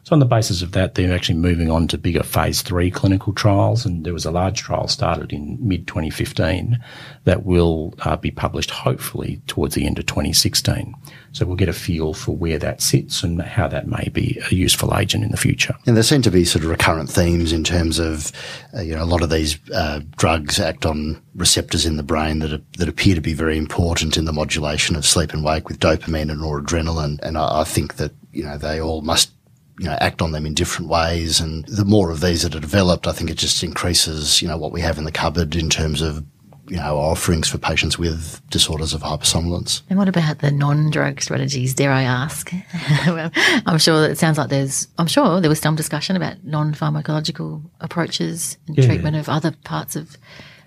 So 0.07 0.12
on 0.12 0.21
the 0.21 0.25
basis 0.25 0.62
of 0.62 0.71
that, 0.71 0.95
they're 0.95 1.12
actually 1.12 1.38
moving 1.38 1.69
on 1.69 1.88
to 1.88 1.99
bigger 1.99 2.23
phase 2.23 2.62
three 2.62 2.92
clinical 2.92 3.33
trials, 3.33 3.85
and 3.85 4.05
there 4.05 4.12
was 4.12 4.25
a 4.25 4.31
large 4.31 4.62
trial 4.62 4.87
started 4.87 5.33
in 5.33 5.59
mid 5.61 5.88
2015 5.88 6.79
that 7.25 7.45
will 7.45 7.92
uh, 8.03 8.14
be 8.14 8.31
published 8.31 8.71
hopefully 8.71 9.42
towards 9.49 9.75
the 9.75 9.85
end 9.85 9.99
of 9.99 10.07
2016. 10.07 10.95
So 11.33 11.45
we'll 11.45 11.57
get 11.57 11.69
a 11.69 11.73
feel 11.73 12.14
for 12.14 12.37
where 12.37 12.57
that 12.61 12.83
sits 12.83 13.25
and 13.25 13.42
how 13.42 13.66
that 13.66 13.88
may 13.88 14.09
be 14.12 14.40
a 14.49 14.55
useful 14.55 14.97
agent 14.97 15.25
in 15.25 15.33
the 15.33 15.37
future. 15.37 15.75
And 15.87 15.97
there 15.97 16.05
seem 16.05 16.23
to 16.23 16.31
be 16.31 16.45
sort 16.45 16.62
of 16.62 16.71
recurrent 16.71 17.11
themes 17.11 17.53
in 17.53 17.64
terms 17.64 17.99
of, 17.99 18.31
uh, 18.77 18.83
you 18.83 18.95
know, 18.95 19.03
a 19.03 19.05
lot 19.05 19.23
of 19.23 19.31
these 19.31 19.59
uh, 19.73 20.03
drugs 20.19 20.61
act 20.61 20.87
on 20.87 21.21
receptors 21.35 21.85
in 21.85 21.97
the 21.97 22.05
brain 22.05 22.38
that 22.38 22.53
are, 22.53 22.62
that 22.79 22.88
appear 22.88 23.16
to 23.16 23.21
be 23.21 23.35
very 23.35 23.59
important 23.59 24.16
in 24.16 24.25
the 24.25 24.33
modulation 24.33 24.95
of 24.95 25.05
sleep 25.05 25.33
and 25.33 25.42
wake 25.42 25.66
with 25.66 25.81
dopamine 25.81 26.31
and 26.31 26.40
noradrenaline. 26.40 27.19
And 27.23 27.37
I, 27.37 27.62
I 27.62 27.64
think 27.64 27.97
that 27.97 28.12
you 28.33 28.45
know 28.45 28.57
they 28.57 28.81
all 28.81 29.01
must 29.01 29.33
you 29.79 29.87
know, 29.87 29.97
act 30.01 30.23
on 30.23 30.33
them 30.33 30.47
in 30.47 30.55
different 30.55 30.91
ways. 30.91 31.41
And 31.41 31.65
the 31.67 31.85
more 31.85 32.11
of 32.11 32.21
these 32.21 32.43
that 32.43 32.55
are 32.55 32.61
developed, 32.61 33.07
I 33.07 33.12
think 33.12 33.31
it 33.31 33.37
just 33.37 33.62
increases, 33.62 34.41
you 34.41 34.49
know, 34.49 34.57
what 34.57 34.73
we 34.73 34.81
have 34.81 34.99
in 34.99 35.05
the 35.05 35.12
cupboard 35.12 35.55
in 35.55 35.69
terms 35.69 36.01
of, 36.01 36.25
you 36.69 36.77
know, 36.77 36.97
offerings 36.97 37.49
for 37.49 37.59
patients 37.59 37.97
with 37.99 38.41
disorders 38.51 38.93
of 38.95 39.03
hypersomnolence. 39.03 39.83
And 39.89 39.99
what 39.99 40.09
about 40.09 40.39
the 40.41 40.51
non-drug 40.51 41.21
strategies, 41.21 41.75
dare 41.75 41.93
I 41.93 42.03
ask? 42.03 42.51
well, 43.07 43.31
I'm 43.67 43.79
sure 43.79 44.09
it 44.09 44.19
sounds 44.19 44.39
like 44.39 44.49
there's, 44.49 44.89
I'm 44.99 45.07
sure 45.07 45.41
there 45.41 45.51
was 45.51 45.61
some 45.61 45.77
discussion 45.77 46.17
about 46.17 46.43
non-pharmacological 46.43 47.62
approaches 47.81 48.59
and 48.67 48.77
Yeah. 48.77 48.87
treatment 48.87 49.17
of 49.17 49.29
other 49.29 49.53
parts 49.65 49.95
of 49.95 50.17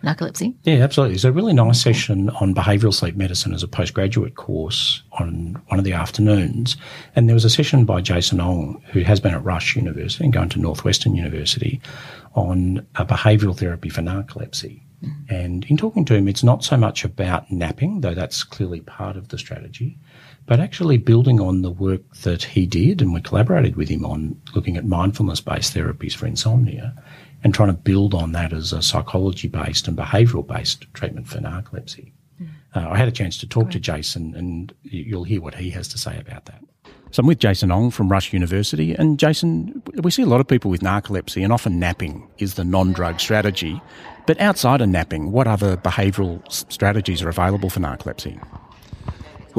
narcolepsy. 0.03 0.55
Yeah, 0.63 0.75
absolutely. 0.75 1.15
It's 1.15 1.23
a 1.23 1.31
really 1.31 1.53
nice 1.53 1.81
session 1.81 2.29
on 2.29 2.55
behavioural 2.55 2.93
sleep 2.93 3.15
medicine 3.15 3.53
as 3.53 3.63
a 3.63 3.67
postgraduate 3.67 4.35
course 4.35 5.03
on 5.13 5.61
one 5.67 5.79
of 5.79 5.85
the 5.85 5.93
afternoons. 5.93 6.77
And 7.15 7.27
there 7.27 7.33
was 7.33 7.45
a 7.45 7.49
session 7.49 7.85
by 7.85 8.01
Jason 8.01 8.39
Ong, 8.39 8.81
who 8.91 9.01
has 9.01 9.19
been 9.19 9.33
at 9.33 9.43
Rush 9.43 9.75
University 9.75 10.23
and 10.23 10.33
going 10.33 10.49
to 10.49 10.59
Northwestern 10.59 11.15
University, 11.15 11.81
on 12.35 12.85
a 12.95 13.05
behavioural 13.05 13.57
therapy 13.57 13.89
for 13.89 14.01
narcolepsy. 14.01 14.81
Mm-hmm. 15.03 15.33
And 15.33 15.65
in 15.65 15.77
talking 15.77 16.05
to 16.05 16.15
him, 16.15 16.27
it's 16.27 16.43
not 16.43 16.63
so 16.63 16.77
much 16.77 17.03
about 17.03 17.51
napping, 17.51 18.01
though 18.01 18.13
that's 18.13 18.43
clearly 18.43 18.81
part 18.81 19.15
of 19.15 19.29
the 19.29 19.37
strategy, 19.37 19.97
but 20.45 20.59
actually 20.59 20.97
building 20.97 21.39
on 21.39 21.61
the 21.61 21.71
work 21.71 22.01
that 22.23 22.43
he 22.43 22.65
did, 22.65 23.01
and 23.01 23.13
we 23.13 23.21
collaborated 23.21 23.75
with 23.75 23.89
him 23.89 24.05
on 24.05 24.39
looking 24.55 24.77
at 24.77 24.85
mindfulness 24.85 25.41
based 25.41 25.73
therapies 25.73 26.13
for 26.13 26.25
insomnia 26.25 26.95
and 27.43 27.53
trying 27.53 27.69
to 27.69 27.73
build 27.73 28.13
on 28.13 28.31
that 28.33 28.53
as 28.53 28.73
a 28.73 28.81
psychology 28.81 29.47
based 29.47 29.87
and 29.87 29.97
behavioural 29.97 30.45
based 30.45 30.85
treatment 30.93 31.27
for 31.27 31.39
narcolepsy. 31.39 32.11
Uh, 32.75 32.87
I 32.89 32.97
had 32.97 33.07
a 33.07 33.11
chance 33.11 33.37
to 33.39 33.47
talk 33.47 33.71
to 33.71 33.79
Jason, 33.79 34.35
and 34.35 34.73
you'll 34.83 35.23
hear 35.23 35.41
what 35.41 35.55
he 35.55 35.71
has 35.71 35.87
to 35.87 35.97
say 35.97 36.17
about 36.19 36.45
that. 36.45 36.63
So 37.11 37.21
I'm 37.21 37.27
with 37.27 37.39
Jason 37.39 37.71
Ong 37.71 37.89
from 37.89 38.09
Rush 38.09 38.31
University. 38.31 38.93
And 38.93 39.17
Jason, 39.17 39.81
we 40.03 40.11
see 40.11 40.21
a 40.21 40.27
lot 40.27 40.39
of 40.39 40.47
people 40.47 40.69
with 40.69 40.81
narcolepsy, 40.81 41.43
and 41.43 41.51
often 41.51 41.79
napping 41.79 42.27
is 42.37 42.53
the 42.53 42.63
non 42.63 42.93
drug 42.93 43.19
strategy. 43.19 43.81
But 44.27 44.39
outside 44.39 44.81
of 44.81 44.89
napping, 44.89 45.31
what 45.31 45.47
other 45.47 45.75
behavioural 45.77 46.45
s- 46.45 46.65
strategies 46.69 47.23
are 47.23 47.29
available 47.29 47.71
for 47.71 47.79
narcolepsy? 47.79 48.39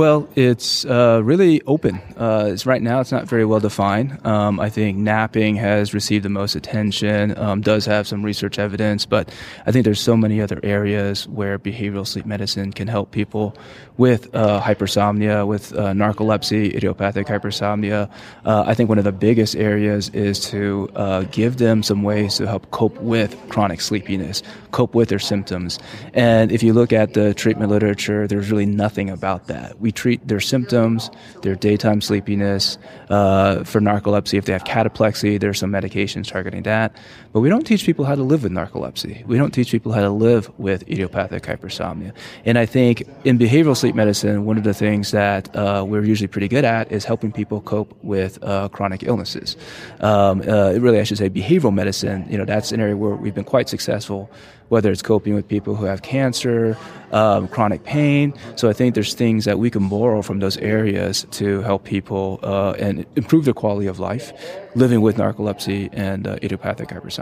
Well, 0.00 0.30
it's 0.34 0.86
uh, 0.86 1.20
really 1.22 1.60
open. 1.66 2.00
Uh, 2.16 2.48
it's 2.52 2.64
right 2.64 2.80
now, 2.80 3.00
it's 3.00 3.12
not 3.12 3.28
very 3.28 3.44
well 3.44 3.60
defined. 3.60 4.24
Um, 4.26 4.58
I 4.58 4.70
think 4.70 4.96
napping 4.96 5.56
has 5.56 5.92
received 5.92 6.24
the 6.24 6.30
most 6.30 6.54
attention, 6.54 7.36
um, 7.36 7.60
does 7.60 7.84
have 7.84 8.08
some 8.08 8.24
research 8.24 8.58
evidence, 8.58 9.04
but 9.04 9.28
I 9.66 9.72
think 9.72 9.84
there's 9.84 10.00
so 10.00 10.16
many 10.16 10.40
other 10.40 10.58
areas 10.62 11.28
where 11.28 11.58
behavioral 11.58 12.06
sleep 12.06 12.24
medicine 12.24 12.72
can 12.72 12.88
help 12.88 13.10
people 13.10 13.54
with 13.98 14.34
uh, 14.34 14.58
hypersomnia, 14.62 15.46
with 15.46 15.74
uh, 15.74 15.92
narcolepsy, 15.92 16.74
idiopathic 16.74 17.26
hypersomnia. 17.26 18.10
Uh, 18.46 18.64
I 18.66 18.72
think 18.72 18.88
one 18.88 18.96
of 18.96 19.04
the 19.04 19.12
biggest 19.12 19.54
areas 19.54 20.08
is 20.14 20.40
to 20.48 20.88
uh, 20.96 21.24
give 21.24 21.58
them 21.58 21.82
some 21.82 22.02
ways 22.02 22.36
to 22.38 22.46
help 22.46 22.70
cope 22.70 22.96
with 23.02 23.36
chronic 23.50 23.82
sleepiness, 23.82 24.42
cope 24.70 24.94
with 24.94 25.10
their 25.10 25.18
symptoms. 25.18 25.78
And 26.14 26.50
if 26.50 26.62
you 26.62 26.72
look 26.72 26.94
at 26.94 27.12
the 27.12 27.34
treatment 27.34 27.70
literature, 27.70 28.26
there's 28.26 28.50
really 28.50 28.64
nothing 28.64 29.10
about 29.10 29.48
that. 29.48 29.78
We 29.78 29.89
treat 29.92 30.26
their 30.26 30.40
symptoms, 30.40 31.10
their 31.42 31.54
daytime 31.54 32.00
sleepiness. 32.00 32.78
Uh, 33.08 33.64
for 33.64 33.80
narcolepsy, 33.80 34.38
if 34.38 34.44
they 34.44 34.52
have 34.52 34.64
cataplexy, 34.64 35.38
there's 35.38 35.58
some 35.58 35.70
medications 35.70 36.28
targeting 36.28 36.62
that. 36.64 36.94
But 37.32 37.40
we 37.40 37.48
don't 37.48 37.64
teach 37.64 37.86
people 37.86 38.04
how 38.04 38.16
to 38.16 38.22
live 38.22 38.42
with 38.42 38.52
narcolepsy. 38.52 39.24
We 39.26 39.38
don't 39.38 39.52
teach 39.52 39.70
people 39.70 39.92
how 39.92 40.00
to 40.00 40.10
live 40.10 40.50
with 40.58 40.82
idiopathic 40.88 41.44
hypersomnia. 41.44 42.12
And 42.44 42.58
I 42.58 42.66
think 42.66 43.06
in 43.24 43.38
behavioral 43.38 43.76
sleep 43.76 43.94
medicine, 43.94 44.44
one 44.44 44.58
of 44.58 44.64
the 44.64 44.74
things 44.74 45.12
that 45.12 45.54
uh, 45.54 45.84
we're 45.86 46.04
usually 46.04 46.26
pretty 46.26 46.48
good 46.48 46.64
at 46.64 46.90
is 46.90 47.04
helping 47.04 47.30
people 47.30 47.60
cope 47.60 47.96
with 48.02 48.42
uh, 48.42 48.68
chronic 48.68 49.04
illnesses. 49.04 49.56
Um, 50.00 50.42
uh, 50.42 50.72
really, 50.72 50.98
I 50.98 51.04
should 51.04 51.18
say 51.18 51.30
behavioral 51.30 51.72
medicine. 51.72 52.26
You 52.28 52.38
know, 52.38 52.44
that's 52.44 52.72
an 52.72 52.80
area 52.80 52.96
where 52.96 53.14
we've 53.14 53.34
been 53.34 53.44
quite 53.44 53.68
successful 53.68 54.30
whether 54.70 54.90
it's 54.90 55.02
coping 55.02 55.34
with 55.34 55.46
people 55.46 55.74
who 55.74 55.84
have 55.84 56.02
cancer, 56.02 56.76
um, 57.12 57.48
chronic 57.48 57.82
pain. 57.84 58.32
So 58.54 58.70
I 58.70 58.72
think 58.72 58.94
there's 58.94 59.14
things 59.14 59.44
that 59.44 59.58
we 59.58 59.68
can 59.68 59.88
borrow 59.88 60.22
from 60.22 60.38
those 60.38 60.56
areas 60.58 61.26
to 61.32 61.60
help 61.62 61.84
people 61.84 62.38
uh, 62.42 62.74
and 62.78 63.04
improve 63.16 63.44
their 63.44 63.54
quality 63.54 63.88
of 63.88 63.98
life 63.98 64.32
living 64.76 65.00
with 65.00 65.16
narcolepsy 65.16 65.90
and 65.92 66.26
uh, 66.26 66.38
idiopathic 66.42 66.88
hypersomnia. 66.88 67.19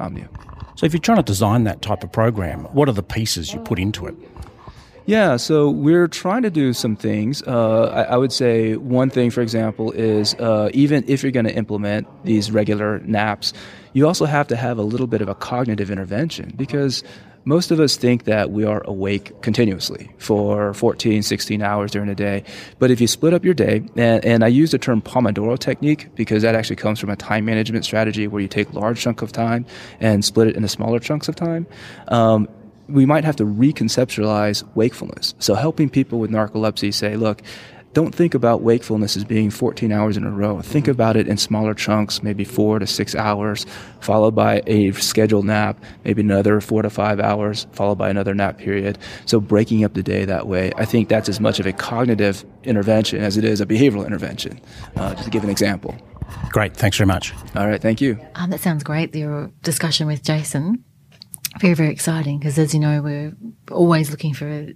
So 0.77 0.87
if 0.87 0.93
you're 0.93 1.01
trying 1.01 1.17
to 1.19 1.25
design 1.25 1.65
that 1.65 1.83
type 1.83 2.05
of 2.05 2.13
program, 2.13 2.65
what 2.67 2.89
are 2.89 2.93
the 2.93 3.03
pieces 3.03 3.53
you 3.53 3.61
put 3.61 3.79
into 3.79 4.07
it? 4.07 4.15
Yeah, 5.07 5.39
so 5.39 5.71
we're 5.71 6.07
trying 6.07 6.43
to 6.43 6.51
do 6.51 6.75
some 6.75 6.95
things. 6.95 7.43
Uh, 7.47 7.85
I, 7.87 8.03
I 8.13 8.17
would 8.19 8.31
say 8.31 8.77
one 8.77 9.09
thing, 9.09 9.31
for 9.31 9.41
example, 9.41 9.91
is 9.93 10.35
uh, 10.35 10.69
even 10.75 11.03
if 11.09 11.23
you're 11.23 11.33
going 11.33 11.47
to 11.47 11.55
implement 11.55 12.07
these 12.25 12.51
regular 12.51 12.99
naps, 13.01 13.55
you 13.95 14.07
also 14.07 14.27
have 14.27 14.47
to 14.49 14.57
have 14.57 14.77
a 14.77 14.83
little 14.83 15.07
bit 15.07 15.23
of 15.23 15.29
a 15.29 15.35
cognitive 15.35 15.91
intervention 15.91 16.53
because 16.57 17.03
most 17.49 17.71
of 17.71 17.81
us 17.81 17.97
think 17.97 18.25
that 18.25 18.51
we 18.51 18.63
are 18.63 18.83
awake 18.85 19.41
continuously 19.41 20.11
for 20.19 20.75
14, 20.75 21.23
16 21.23 21.63
hours 21.63 21.91
during 21.91 22.07
the 22.07 22.15
day. 22.15 22.45
But 22.79 22.91
if 22.91 23.01
you 23.01 23.07
split 23.07 23.33
up 23.33 23.43
your 23.43 23.55
day, 23.55 23.83
and, 23.97 24.23
and 24.23 24.45
I 24.45 24.49
use 24.49 24.73
the 24.73 24.79
term 24.79 25.01
Pomodoro 25.01 25.59
technique 25.59 26.15
because 26.15 26.43
that 26.43 26.55
actually 26.55 26.77
comes 26.77 27.01
from 27.01 27.09
a 27.09 27.17
time 27.17 27.47
management 27.47 27.87
strategy 27.87 28.29
where 28.29 28.43
you 28.43 28.49
take 28.49 28.75
large 28.75 29.01
chunk 29.01 29.23
of 29.23 29.33
time 29.33 29.65
and 29.99 30.23
split 30.23 30.49
it 30.49 30.57
into 30.57 30.69
smaller 30.69 30.99
chunks 30.99 31.27
of 31.27 31.37
time. 31.37 31.67
Um, 32.09 32.49
we 32.87 33.07
might 33.07 33.25
have 33.25 33.37
to 33.37 33.45
reconceptualize 33.45 34.63
wakefulness. 34.75 35.35
So 35.39 35.55
helping 35.55 35.89
people 35.89 36.19
with 36.19 36.31
narcolepsy 36.31 36.93
say, 36.93 37.17
look, 37.17 37.41
don't 37.95 38.15
think 38.15 38.35
about 38.35 38.63
wakefulness 38.63 39.17
as 39.17 39.25
being 39.25 39.51
14 39.51 39.91
hours 39.93 40.17
in 40.17 40.25
a 40.25 40.31
row. 40.31 40.61
Think 40.61 40.89
about 40.89 41.17
it 41.17 41.27
in 41.27 41.37
smaller 41.37 41.75
chunks, 41.75 42.23
maybe 42.23 42.45
four 42.45 42.79
to 42.79 42.87
six 42.87 43.15
hours, 43.15 43.67
followed 44.01 44.35
by 44.35 44.63
a 44.67 44.93
scheduled 44.93 45.47
nap, 45.47 45.83
maybe 46.05 46.23
another 46.23 46.61
four 46.61 46.83
to 46.83 46.91
five 46.91 47.19
hours, 47.19 47.67
followed 47.73 47.97
by 47.97 48.11
another 48.11 48.35
nap 48.35 48.59
period. 48.59 48.99
So 49.27 49.41
breaking 49.41 49.85
up 49.85 49.95
the 49.95 50.03
day 50.03 50.25
that 50.25 50.47
way, 50.47 50.73
I 50.77 50.85
think 50.85 51.09
that's 51.09 51.29
as 51.29 51.41
much 51.41 51.59
of 51.61 51.67
a 51.67 51.73
cognitive 51.73 52.45
intervention 52.65 53.21
as 53.21 53.37
it 53.37 53.45
is 53.45 53.61
a 53.61 53.67
behavioral 53.67 54.07
intervention, 54.07 54.61
uh, 54.97 55.15
just 55.15 55.25
to 55.25 55.31
give 55.31 55.45
an 55.45 55.51
example. 55.51 55.97
Great, 56.51 56.77
thanks 56.77 56.97
very 56.97 57.07
much. 57.07 57.33
All 57.57 57.67
right, 57.67 57.81
thank 57.81 58.01
you. 58.01 58.19
Um, 58.35 58.51
that 58.51 58.61
sounds 58.61 58.85
great. 58.85 59.15
Your 59.15 59.51
discussion 59.63 60.07
with 60.07 60.23
Jason. 60.23 60.85
Very, 61.61 61.75
very 61.75 61.91
exciting 61.91 62.39
because, 62.39 62.59
as 62.59 62.73
you 62.73 62.81
know, 62.81 63.03
we're 63.03 63.33
always 63.71 64.11
looking 64.11 64.35
for 64.35 64.69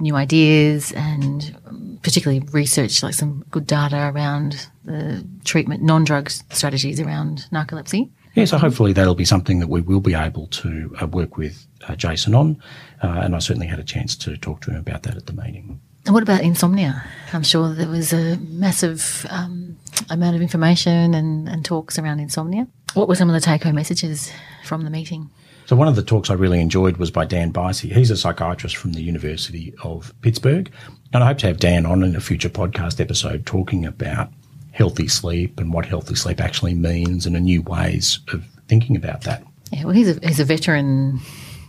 new 0.00 0.14
ideas 0.16 0.92
and 0.92 1.56
um, 1.66 1.98
particularly 2.02 2.46
research, 2.52 3.02
like 3.02 3.14
some 3.14 3.44
good 3.50 3.66
data 3.66 4.12
around 4.14 4.68
the 4.84 5.26
treatment, 5.44 5.82
non 5.82 6.04
drug 6.04 6.30
strategies 6.30 7.00
around 7.00 7.46
narcolepsy. 7.52 8.10
Yeah, 8.34 8.44
so 8.44 8.58
hopefully 8.58 8.92
that'll 8.92 9.14
be 9.14 9.24
something 9.24 9.60
that 9.60 9.68
we 9.68 9.80
will 9.80 10.00
be 10.00 10.12
able 10.12 10.46
to 10.48 10.94
uh, 11.00 11.06
work 11.06 11.38
with 11.38 11.66
uh, 11.88 11.96
Jason 11.96 12.34
on. 12.34 12.62
Uh, 13.02 13.20
and 13.22 13.34
I 13.34 13.38
certainly 13.38 13.66
had 13.66 13.78
a 13.78 13.84
chance 13.84 14.14
to 14.16 14.36
talk 14.36 14.60
to 14.62 14.70
him 14.70 14.76
about 14.76 15.04
that 15.04 15.16
at 15.16 15.24
the 15.24 15.32
meeting. 15.32 15.80
And 16.04 16.12
what 16.12 16.22
about 16.22 16.42
insomnia? 16.42 17.02
I'm 17.32 17.42
sure 17.42 17.74
there 17.74 17.88
was 17.88 18.12
a 18.12 18.36
massive 18.36 19.26
um, 19.30 19.78
amount 20.10 20.36
of 20.36 20.42
information 20.42 21.14
and, 21.14 21.48
and 21.48 21.64
talks 21.64 21.98
around 21.98 22.20
insomnia. 22.20 22.68
What 22.92 23.08
were 23.08 23.16
some 23.16 23.28
of 23.28 23.34
the 23.34 23.40
take 23.40 23.62
home 23.62 23.74
messages 23.74 24.30
from 24.64 24.82
the 24.82 24.90
meeting? 24.90 25.30
So 25.66 25.74
one 25.74 25.88
of 25.88 25.96
the 25.96 26.02
talks 26.02 26.30
I 26.30 26.34
really 26.34 26.60
enjoyed 26.60 26.96
was 26.96 27.10
by 27.10 27.24
Dan 27.24 27.52
Buysse. 27.52 27.92
He's 27.92 28.12
a 28.12 28.16
psychiatrist 28.16 28.76
from 28.76 28.92
the 28.92 29.02
University 29.02 29.74
of 29.82 30.14
Pittsburgh. 30.22 30.70
And 31.12 31.24
I 31.24 31.26
hope 31.26 31.38
to 31.38 31.48
have 31.48 31.58
Dan 31.58 31.84
on 31.84 32.04
in 32.04 32.14
a 32.14 32.20
future 32.20 32.48
podcast 32.48 33.00
episode 33.00 33.46
talking 33.46 33.84
about 33.84 34.32
healthy 34.70 35.08
sleep 35.08 35.58
and 35.58 35.72
what 35.72 35.84
healthy 35.84 36.14
sleep 36.14 36.40
actually 36.40 36.74
means 36.74 37.26
and 37.26 37.34
new 37.40 37.62
ways 37.62 38.20
of 38.32 38.44
thinking 38.68 38.94
about 38.94 39.22
that. 39.22 39.42
Yeah, 39.72 39.84
well, 39.84 39.94
he's 39.94 40.16
a, 40.16 40.20
he's 40.24 40.38
a 40.38 40.44
veteran 40.44 41.18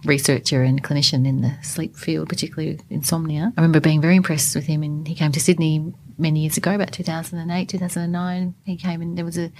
researcher 0.05 0.61
and 0.61 0.83
clinician 0.83 1.25
in 1.25 1.41
the 1.41 1.57
sleep 1.63 1.95
field, 1.95 2.29
particularly 2.29 2.79
insomnia. 2.91 3.51
I 3.57 3.61
remember 3.61 3.79
being 3.79 4.01
very 4.01 4.15
impressed 4.15 4.55
with 4.55 4.67
him, 4.67 4.83
and 4.83 5.07
he 5.07 5.15
came 5.15 5.31
to 5.31 5.39
Sydney 5.39 5.91
many 6.17 6.41
years 6.41 6.57
ago, 6.57 6.73
about 6.73 6.91
2008, 6.91 7.69
2009. 7.69 8.55
He 8.65 8.75
came 8.77 9.01
and 9.01 9.17
there 9.17 9.25
was 9.25 9.37
a 9.37 9.51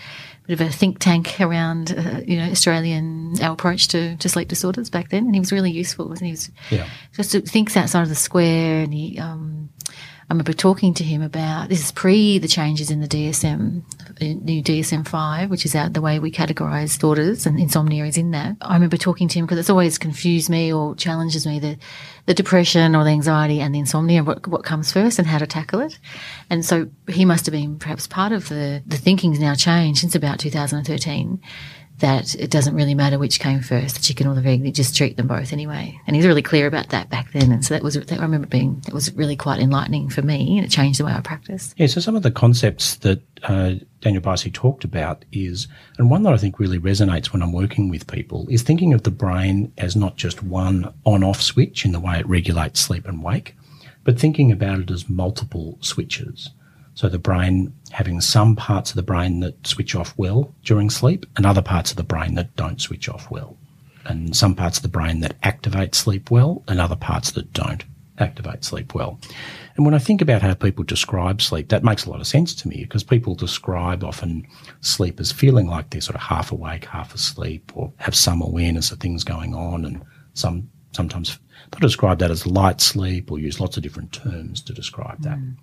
bit 0.47 0.59
of 0.59 0.67
a 0.67 0.69
think 0.71 0.99
tank 0.99 1.39
around, 1.39 1.91
uh, 1.97 2.21
you 2.25 2.37
know, 2.37 2.49
Australian, 2.49 3.35
our 3.41 3.53
approach 3.53 3.87
to, 3.89 4.15
to 4.17 4.29
sleep 4.29 4.47
disorders 4.47 4.89
back 4.89 5.09
then, 5.09 5.25
and 5.25 5.35
he 5.35 5.39
was 5.39 5.51
really 5.51 5.71
useful. 5.71 6.07
Wasn't 6.07 6.21
he? 6.23 6.27
he 6.27 6.31
was 6.31 6.51
Yeah. 6.71 6.87
just 7.15 7.31
thinks 7.47 7.77
outside 7.77 8.03
of 8.03 8.09
the 8.09 8.15
square, 8.15 8.81
and 8.81 8.93
he 8.93 9.17
um, 9.19 9.69
I 10.29 10.33
remember 10.33 10.51
talking 10.51 10.93
to 10.95 11.05
him 11.05 11.21
about 11.21 11.69
this 11.69 11.81
is 11.81 11.91
pre 11.93 12.37
the 12.37 12.49
changes 12.49 12.91
in 12.91 12.99
the 12.99 13.07
DSM, 13.07 13.81
new 14.19 14.61
DSM 14.61 15.07
5, 15.07 15.49
which 15.49 15.63
is 15.63 15.73
out 15.73 15.93
the 15.93 16.01
way 16.01 16.19
we 16.19 16.31
categorize 16.31 16.95
disorders 16.95 17.45
and 17.45 17.57
insomnia 17.57 18.03
is 18.03 18.17
in 18.17 18.31
that. 18.31 18.57
I 18.59 18.73
remember 18.73 18.97
talking 18.97 19.29
to 19.29 19.39
him 19.39 19.45
because 19.45 19.57
it's 19.57 19.69
always 19.69 19.97
confused 19.97 20.49
me 20.49 20.73
or 20.73 20.95
challenges 20.95 21.47
me 21.47 21.59
the, 21.59 21.77
the 22.25 22.33
depression 22.33 22.93
or 22.93 23.05
the 23.05 23.11
anxiety 23.11 23.61
and 23.61 23.73
the 23.73 23.79
insomnia, 23.79 24.21
what, 24.21 24.45
what 24.47 24.65
comes 24.65 24.91
first 24.91 25.17
and 25.17 25.29
how 25.29 25.37
to 25.37 25.47
tackle 25.47 25.79
it. 25.79 25.97
And 26.49 26.65
so 26.65 26.89
he 27.07 27.23
must 27.23 27.45
have 27.45 27.53
been 27.53 27.79
perhaps 27.79 28.05
part 28.05 28.33
of 28.33 28.49
the, 28.49 28.83
the 28.85 28.97
thinking's 28.97 29.39
now 29.39 29.55
changed 29.55 30.01
since 30.01 30.13
about 30.13 30.39
2013 30.39 31.41
that 31.99 32.35
it 32.35 32.51
doesn't 32.51 32.75
really 32.75 32.93
matter 32.93 33.17
which 33.17 33.39
came 33.39 33.61
first, 33.61 33.95
the 33.95 34.01
chicken 34.01 34.27
or 34.27 34.35
the 34.35 34.47
egg. 34.47 34.63
You 34.63 34.71
just 34.71 34.95
treat 34.95 35.17
them 35.17 35.27
both 35.27 35.51
anyway. 35.51 35.99
And 36.05 36.15
he's 36.15 36.27
really 36.27 36.43
clear 36.43 36.67
about 36.67 36.89
that 36.89 37.09
back 37.09 37.31
then. 37.31 37.51
And 37.51 37.65
so 37.65 37.73
that 37.73 37.81
was, 37.81 37.95
that 37.95 38.11
I 38.11 38.21
remember 38.21 38.47
being, 38.47 38.83
it 38.87 38.93
was 38.93 39.11
really 39.13 39.35
quite 39.35 39.59
enlightening 39.59 40.09
for 40.09 40.21
me 40.21 40.57
and 40.57 40.65
it 40.65 40.69
changed 40.69 40.99
the 40.99 41.05
way 41.05 41.13
I 41.13 41.21
practice. 41.21 41.73
Yeah, 41.77 41.87
so 41.87 41.99
some 41.99 42.15
of 42.15 42.21
the 42.21 42.31
concepts 42.31 42.95
that 42.97 43.21
uh, 43.43 43.75
Daniel 44.01 44.21
Buysse 44.21 44.53
talked 44.53 44.83
about 44.83 45.25
is, 45.31 45.67
and 45.97 46.11
one 46.11 46.21
that 46.23 46.33
I 46.33 46.37
think 46.37 46.59
really 46.59 46.79
resonates 46.79 47.27
when 47.27 47.41
I'm 47.41 47.53
working 47.53 47.89
with 47.89 48.05
people, 48.05 48.47
is 48.49 48.61
thinking 48.61 48.93
of 48.93 49.03
the 49.03 49.11
brain 49.11 49.73
as 49.79 49.95
not 49.95 50.17
just 50.17 50.43
one 50.43 50.93
on 51.03 51.23
off 51.23 51.41
switch 51.41 51.83
in 51.83 51.93
the 51.93 51.99
way 51.99 52.19
it 52.19 52.29
regulates 52.29 52.79
sleep 52.79 53.07
and 53.07 53.23
wake, 53.23 53.55
but 54.03 54.19
thinking 54.19 54.51
about 54.51 54.79
it 54.79 54.91
as 54.91 55.09
multiple 55.09 55.79
switches. 55.81 56.51
So 56.93 57.09
the 57.09 57.19
brain 57.19 57.73
having 57.91 58.21
some 58.21 58.55
parts 58.55 58.91
of 58.91 58.95
the 58.95 59.03
brain 59.03 59.39
that 59.41 59.65
switch 59.65 59.95
off 59.95 60.13
well 60.17 60.53
during 60.63 60.89
sleep 60.89 61.25
and 61.35 61.45
other 61.45 61.61
parts 61.61 61.91
of 61.91 61.97
the 61.97 62.03
brain 62.03 62.35
that 62.35 62.55
don't 62.55 62.81
switch 62.81 63.09
off 63.09 63.29
well. 63.31 63.57
And 64.05 64.35
some 64.35 64.55
parts 64.55 64.77
of 64.77 64.83
the 64.83 64.89
brain 64.89 65.19
that 65.21 65.35
activate 65.43 65.95
sleep 65.95 66.31
well 66.31 66.63
and 66.67 66.79
other 66.79 66.95
parts 66.95 67.31
that 67.31 67.51
don't 67.53 67.83
activate 68.19 68.63
sleep 68.63 68.93
well. 68.93 69.19
And 69.75 69.85
when 69.85 69.93
I 69.93 69.99
think 69.99 70.21
about 70.21 70.41
how 70.41 70.53
people 70.53 70.83
describe 70.83 71.41
sleep, 71.41 71.69
that 71.69 71.83
makes 71.83 72.05
a 72.05 72.09
lot 72.09 72.19
of 72.19 72.27
sense 72.27 72.55
to 72.55 72.67
me 72.67 72.83
because 72.83 73.03
people 73.03 73.35
describe 73.35 74.03
often 74.03 74.47
sleep 74.81 75.19
as 75.19 75.31
feeling 75.31 75.67
like 75.67 75.89
they're 75.89 76.01
sort 76.01 76.15
of 76.15 76.21
half 76.21 76.51
awake, 76.51 76.85
half 76.85 77.13
asleep, 77.13 77.71
or 77.75 77.93
have 77.97 78.15
some 78.15 78.41
awareness 78.41 78.91
of 78.91 78.99
things 78.99 79.23
going 79.23 79.53
on. 79.53 79.85
And 79.85 80.01
some 80.33 80.69
sometimes 80.97 81.39
they'll 81.71 81.79
describe 81.79 82.19
that 82.19 82.31
as 82.31 82.47
light 82.47 82.81
sleep 82.81 83.31
or 83.31 83.39
use 83.39 83.59
lots 83.59 83.77
of 83.77 83.83
different 83.83 84.11
terms 84.11 84.61
to 84.61 84.73
describe 84.73 85.21
that. 85.21 85.37
Mm. 85.37 85.55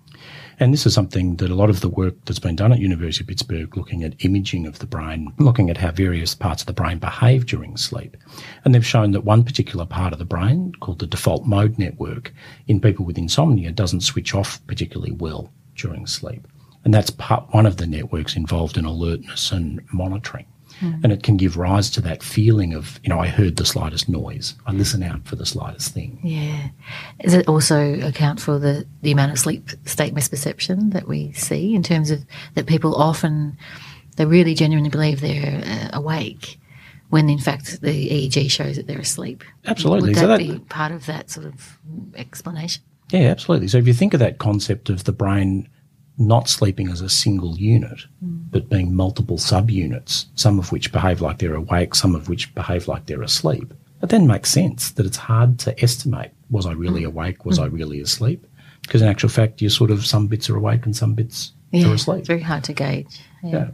And 0.59 0.73
this 0.73 0.85
is 0.85 0.93
something 0.93 1.35
that 1.35 1.51
a 1.51 1.55
lot 1.55 1.69
of 1.69 1.81
the 1.81 1.89
work 1.89 2.15
that's 2.23 2.39
been 2.39 2.55
done 2.55 2.71
at 2.71 2.79
University 2.79 3.23
of 3.23 3.27
Pittsburgh 3.27 3.75
looking 3.75 4.03
at 4.03 4.23
imaging 4.23 4.65
of 4.65 4.79
the 4.79 4.85
brain, 4.85 5.33
looking 5.37 5.69
at 5.69 5.77
how 5.77 5.91
various 5.91 6.33
parts 6.33 6.61
of 6.61 6.67
the 6.67 6.73
brain 6.73 6.97
behave 6.97 7.45
during 7.45 7.75
sleep. 7.75 8.15
And 8.63 8.73
they've 8.73 8.85
shown 8.85 9.11
that 9.11 9.25
one 9.25 9.43
particular 9.43 9.85
part 9.85 10.13
of 10.13 10.19
the 10.19 10.25
brain 10.25 10.73
called 10.79 10.99
the 10.99 11.07
default 11.07 11.45
mode 11.45 11.77
network 11.77 12.33
in 12.67 12.79
people 12.79 13.05
with 13.05 13.17
insomnia 13.17 13.71
doesn't 13.71 14.01
switch 14.01 14.33
off 14.33 14.65
particularly 14.67 15.11
well 15.11 15.51
during 15.75 16.07
sleep. 16.07 16.47
And 16.85 16.93
that's 16.93 17.09
part 17.09 17.53
one 17.53 17.65
of 17.65 17.77
the 17.77 17.87
networks 17.87 18.37
involved 18.37 18.77
in 18.77 18.85
alertness 18.85 19.51
and 19.51 19.81
monitoring. 19.91 20.45
Mm. 20.81 21.03
And 21.03 21.13
it 21.13 21.23
can 21.23 21.37
give 21.37 21.57
rise 21.57 21.89
to 21.91 22.01
that 22.01 22.21
feeling 22.21 22.73
of, 22.73 22.99
you 23.03 23.09
know, 23.09 23.19
I 23.19 23.27
heard 23.27 23.55
the 23.55 23.65
slightest 23.65 24.09
noise. 24.09 24.55
I 24.65 24.71
listen 24.71 25.03
out 25.03 25.25
for 25.25 25.35
the 25.35 25.45
slightest 25.45 25.93
thing. 25.93 26.19
Yeah. 26.23 26.69
Does 27.21 27.33
it 27.33 27.47
also 27.47 27.99
account 28.01 28.41
for 28.41 28.59
the, 28.59 28.85
the 29.01 29.11
amount 29.11 29.31
of 29.31 29.39
sleep 29.39 29.69
state 29.85 30.13
misperception 30.13 30.93
that 30.93 31.07
we 31.07 31.31
see 31.33 31.75
in 31.75 31.83
terms 31.83 32.11
of 32.11 32.25
that 32.55 32.65
people 32.65 32.95
often, 32.95 33.57
they 34.17 34.25
really 34.25 34.53
genuinely 34.53 34.89
believe 34.89 35.21
they're 35.21 35.63
uh, 35.65 35.97
awake 35.97 36.59
when 37.09 37.29
in 37.29 37.39
fact 37.39 37.81
the 37.81 38.09
EEG 38.09 38.49
shows 38.51 38.75
that 38.75 38.87
they're 38.87 38.99
asleep? 38.99 39.43
Absolutely. 39.65 40.09
Would 40.09 40.15
that, 40.15 40.21
so 40.21 40.27
that 40.27 40.39
be 40.39 40.59
part 40.59 40.91
of 40.91 41.05
that 41.05 41.29
sort 41.29 41.45
of 41.45 41.79
explanation? 42.15 42.83
Yeah, 43.11 43.29
absolutely. 43.29 43.67
So 43.67 43.77
if 43.77 43.87
you 43.87 43.93
think 43.93 44.13
of 44.13 44.19
that 44.19 44.39
concept 44.39 44.89
of 44.89 45.03
the 45.03 45.11
brain 45.11 45.69
not 46.17 46.49
sleeping 46.49 46.89
as 46.89 47.01
a 47.01 47.09
single 47.09 47.57
unit, 47.57 48.05
mm. 48.23 48.43
but 48.49 48.69
being 48.69 48.95
multiple 48.95 49.37
subunits, 49.37 50.25
some 50.35 50.59
of 50.59 50.71
which 50.71 50.91
behave 50.91 51.21
like 51.21 51.39
they're 51.39 51.55
awake, 51.55 51.95
some 51.95 52.15
of 52.15 52.29
which 52.29 52.53
behave 52.55 52.87
like 52.87 53.05
they're 53.05 53.21
asleep. 53.21 53.73
It 54.01 54.09
then 54.09 54.27
makes 54.27 54.51
sense 54.51 54.91
that 54.91 55.05
it's 55.05 55.17
hard 55.17 55.59
to 55.59 55.83
estimate 55.83 56.31
was 56.49 56.65
I 56.65 56.73
really 56.73 57.01
mm. 57.01 57.07
awake, 57.07 57.45
was 57.45 57.59
mm. 57.59 57.63
I 57.63 57.65
really 57.67 57.99
asleep? 57.99 58.45
Because 58.81 59.01
in 59.01 59.07
actual 59.07 59.29
fact, 59.29 59.61
you 59.61 59.69
sort 59.69 59.91
of 59.91 60.05
some 60.05 60.27
bits 60.27 60.49
are 60.49 60.55
awake 60.55 60.85
and 60.85 60.95
some 60.95 61.15
bits 61.15 61.53
yeah, 61.71 61.89
are 61.89 61.93
asleep. 61.93 62.19
It's 62.19 62.27
very 62.27 62.41
hard 62.41 62.63
to 62.65 62.73
gauge. 62.73 63.19
Yeah. 63.43 63.51
yeah. 63.51 63.67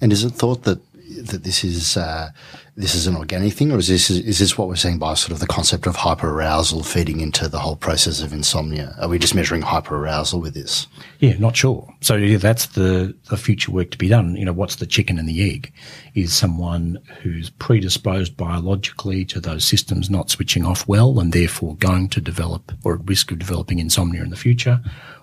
And 0.00 0.12
is 0.12 0.24
it 0.24 0.30
thought 0.30 0.64
that 0.64 0.78
that 1.24 1.44
this 1.44 1.64
is 1.64 1.96
uh, 1.96 2.30
this 2.76 2.94
is 2.94 3.06
an 3.06 3.16
organic 3.16 3.54
thing, 3.54 3.72
or 3.72 3.78
is 3.78 3.88
this 3.88 4.10
is 4.10 4.38
this 4.38 4.58
what 4.58 4.68
we're 4.68 4.76
saying 4.76 4.98
by 4.98 5.14
sort 5.14 5.32
of 5.32 5.40
the 5.40 5.46
concept 5.46 5.86
of 5.86 5.96
hyperarousal 5.96 6.84
feeding 6.84 7.20
into 7.20 7.48
the 7.48 7.58
whole 7.58 7.76
process 7.76 8.22
of 8.22 8.32
insomnia? 8.32 8.94
Are 9.00 9.08
we 9.08 9.18
just 9.18 9.34
measuring 9.34 9.62
hyperarousal 9.62 10.40
with 10.40 10.54
this? 10.54 10.86
Yeah, 11.20 11.36
not 11.38 11.56
sure. 11.56 11.92
So 12.00 12.16
yeah, 12.16 12.38
that's 12.38 12.66
the 12.66 13.16
the 13.30 13.36
future 13.36 13.72
work 13.72 13.90
to 13.92 13.98
be 13.98 14.08
done. 14.08 14.36
You 14.36 14.44
know, 14.44 14.52
what's 14.52 14.76
the 14.76 14.86
chicken 14.86 15.18
and 15.18 15.28
the 15.28 15.50
egg? 15.50 15.72
Is 16.14 16.34
someone 16.34 16.98
who's 17.22 17.50
predisposed 17.50 18.36
biologically 18.36 19.24
to 19.26 19.40
those 19.40 19.64
systems 19.64 20.10
not 20.10 20.30
switching 20.30 20.64
off 20.64 20.86
well, 20.86 21.18
and 21.18 21.32
therefore 21.32 21.76
going 21.76 22.08
to 22.10 22.20
develop 22.20 22.72
or 22.84 22.94
at 22.94 23.08
risk 23.08 23.30
of 23.30 23.38
developing 23.38 23.78
insomnia 23.78 24.22
in 24.22 24.30
the 24.30 24.36
future, 24.36 24.82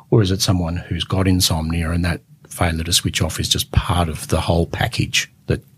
or 0.09 0.21
is 0.21 0.31
it 0.31 0.41
someone 0.41 0.77
who's 0.77 1.03
got 1.03 1.27
insomnia 1.27 1.91
and 1.91 2.05
that 2.05 2.21
failure 2.53 2.83
to 2.83 2.93
switch 2.93 3.21
off 3.21 3.39
is 3.39 3.49
just 3.49 3.71
part 3.71 4.07
of 4.07 4.27
the 4.27 4.39
whole 4.39 4.67
package 4.67 5.32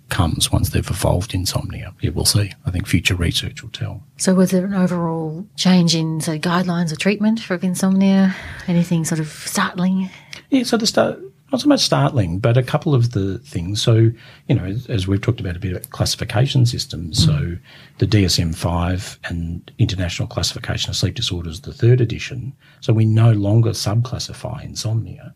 comes 0.09 0.51
once 0.51 0.69
they've 0.69 0.89
evolved 0.89 1.33
insomnia. 1.33 1.93
Yeah, 2.01 2.11
we'll 2.11 2.25
see. 2.25 2.51
I 2.65 2.71
think 2.71 2.87
future 2.87 3.15
research 3.15 3.63
will 3.63 3.71
tell. 3.71 4.03
So, 4.17 4.33
was 4.33 4.51
there 4.51 4.65
an 4.65 4.73
overall 4.73 5.45
change 5.55 5.95
in 5.95 6.21
say 6.21 6.39
guidelines 6.39 6.91
or 6.91 6.95
treatment 6.95 7.39
for 7.39 7.55
insomnia? 7.55 8.35
Anything 8.67 9.05
sort 9.05 9.19
of 9.19 9.27
startling? 9.27 10.09
Yeah, 10.49 10.63
so 10.63 10.77
the 10.77 10.87
start. 10.87 11.19
Not 11.51 11.61
so 11.61 11.69
much 11.69 11.81
startling, 11.81 12.39
but 12.39 12.57
a 12.57 12.63
couple 12.63 12.95
of 12.95 13.11
the 13.11 13.37
things. 13.37 13.79
So, 13.81 14.09
you 14.47 14.55
know, 14.55 14.65
as, 14.65 14.87
as 14.87 15.07
we've 15.07 15.21
talked 15.21 15.39
about 15.39 15.55
a 15.55 15.59
bit 15.59 15.73
about 15.73 15.89
classification 15.91 16.65
systems, 16.65 17.19
mm. 17.19 17.25
so 17.27 17.57
the 17.99 18.07
DSM 18.07 18.55
5 18.55 19.19
and 19.25 19.71
International 19.77 20.27
Classification 20.27 20.89
of 20.89 20.95
Sleep 20.95 21.13
Disorders, 21.13 21.61
the 21.61 21.71
third 21.71 22.01
edition, 22.01 22.51
so 22.81 22.93
we 22.93 23.05
no 23.05 23.31
longer 23.31 23.69
subclassify 23.69 24.65
insomnia 24.65 25.35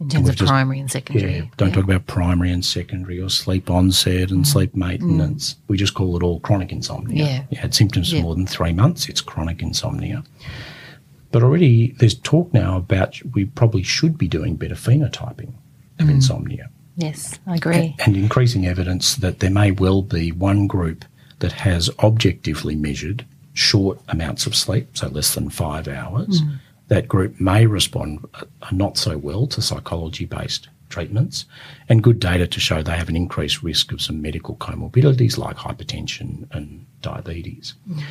in 0.00 0.08
terms 0.08 0.28
of 0.28 0.36
just, 0.36 0.48
primary 0.48 0.80
and 0.80 0.90
secondary. 0.90 1.36
Yeah, 1.36 1.44
don't 1.56 1.68
yeah. 1.68 1.74
talk 1.74 1.84
about 1.84 2.06
primary 2.06 2.50
and 2.50 2.64
secondary 2.64 3.20
or 3.20 3.30
sleep 3.30 3.70
onset 3.70 4.30
and 4.30 4.44
mm. 4.44 4.46
sleep 4.46 4.74
maintenance. 4.74 5.54
Mm. 5.54 5.58
We 5.68 5.76
just 5.76 5.94
call 5.94 6.16
it 6.16 6.22
all 6.22 6.40
chronic 6.40 6.72
insomnia. 6.72 7.24
Yeah. 7.24 7.44
You 7.50 7.58
had 7.58 7.74
symptoms 7.74 8.12
yeah. 8.12 8.20
for 8.20 8.24
more 8.24 8.34
than 8.34 8.46
three 8.46 8.72
months, 8.72 9.08
it's 9.08 9.20
chronic 9.20 9.62
insomnia. 9.62 10.24
But 11.30 11.42
already 11.42 11.92
there's 11.98 12.14
talk 12.14 12.52
now 12.52 12.76
about 12.76 13.20
we 13.32 13.44
probably 13.44 13.82
should 13.82 14.18
be 14.18 14.28
doing 14.28 14.56
better 14.56 14.74
phenotyping 14.74 15.52
of 15.98 16.06
mm. 16.06 16.10
insomnia. 16.10 16.70
Yes, 16.96 17.38
I 17.46 17.56
agree. 17.56 17.96
And, 18.00 18.14
and 18.14 18.16
increasing 18.16 18.66
evidence 18.66 19.16
that 19.16 19.40
there 19.40 19.50
may 19.50 19.70
well 19.70 20.02
be 20.02 20.32
one 20.32 20.66
group 20.66 21.04
that 21.40 21.52
has 21.52 21.90
objectively 22.00 22.76
measured 22.76 23.26
short 23.52 24.00
amounts 24.08 24.46
of 24.46 24.54
sleep, 24.54 24.96
so 24.96 25.08
less 25.08 25.34
than 25.34 25.50
five 25.50 25.88
hours, 25.88 26.40
mm 26.40 26.58
that 26.88 27.08
group 27.08 27.40
may 27.40 27.66
respond 27.66 28.26
uh, 28.34 28.44
not 28.72 28.96
so 28.96 29.16
well 29.16 29.46
to 29.48 29.62
psychology 29.62 30.24
based 30.26 30.68
treatments 30.88 31.46
and 31.88 32.02
good 32.02 32.20
data 32.20 32.46
to 32.46 32.60
show 32.60 32.82
they 32.82 32.96
have 32.96 33.08
an 33.08 33.16
increased 33.16 33.62
risk 33.62 33.90
of 33.90 34.00
some 34.00 34.22
medical 34.22 34.54
comorbidities 34.56 35.38
like 35.38 35.56
hypertension 35.56 36.46
and 36.54 36.86
diabetes. 37.02 37.74
Mm. 37.90 38.02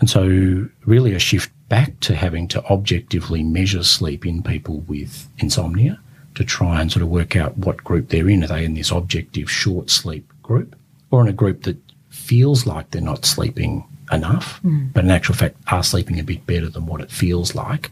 And 0.00 0.10
so, 0.10 0.68
really, 0.86 1.14
a 1.14 1.18
shift 1.18 1.50
back 1.68 2.00
to 2.00 2.14
having 2.14 2.48
to 2.48 2.64
objectively 2.64 3.42
measure 3.42 3.82
sleep 3.82 4.26
in 4.26 4.42
people 4.42 4.80
with 4.80 5.28
insomnia 5.38 6.00
to 6.34 6.44
try 6.44 6.80
and 6.80 6.90
sort 6.90 7.02
of 7.02 7.08
work 7.08 7.36
out 7.36 7.58
what 7.58 7.84
group 7.84 8.08
they're 8.08 8.28
in. 8.28 8.42
Are 8.42 8.46
they 8.46 8.64
in 8.64 8.74
this 8.74 8.90
objective 8.90 9.50
short 9.50 9.90
sleep 9.90 10.30
group 10.42 10.74
or 11.10 11.20
in 11.20 11.28
a 11.28 11.34
group 11.34 11.64
that 11.64 11.76
feels 12.08 12.66
like 12.66 12.90
they're 12.90 13.02
not 13.02 13.24
sleeping 13.24 13.84
enough, 14.12 14.60
mm. 14.62 14.92
but 14.92 15.04
in 15.04 15.10
actual 15.10 15.34
fact 15.34 15.56
are 15.68 15.82
sleeping 15.82 16.18
a 16.18 16.24
bit 16.24 16.46
better 16.46 16.68
than 16.68 16.86
what 16.86 17.00
it 17.00 17.10
feels 17.10 17.54
like 17.54 17.90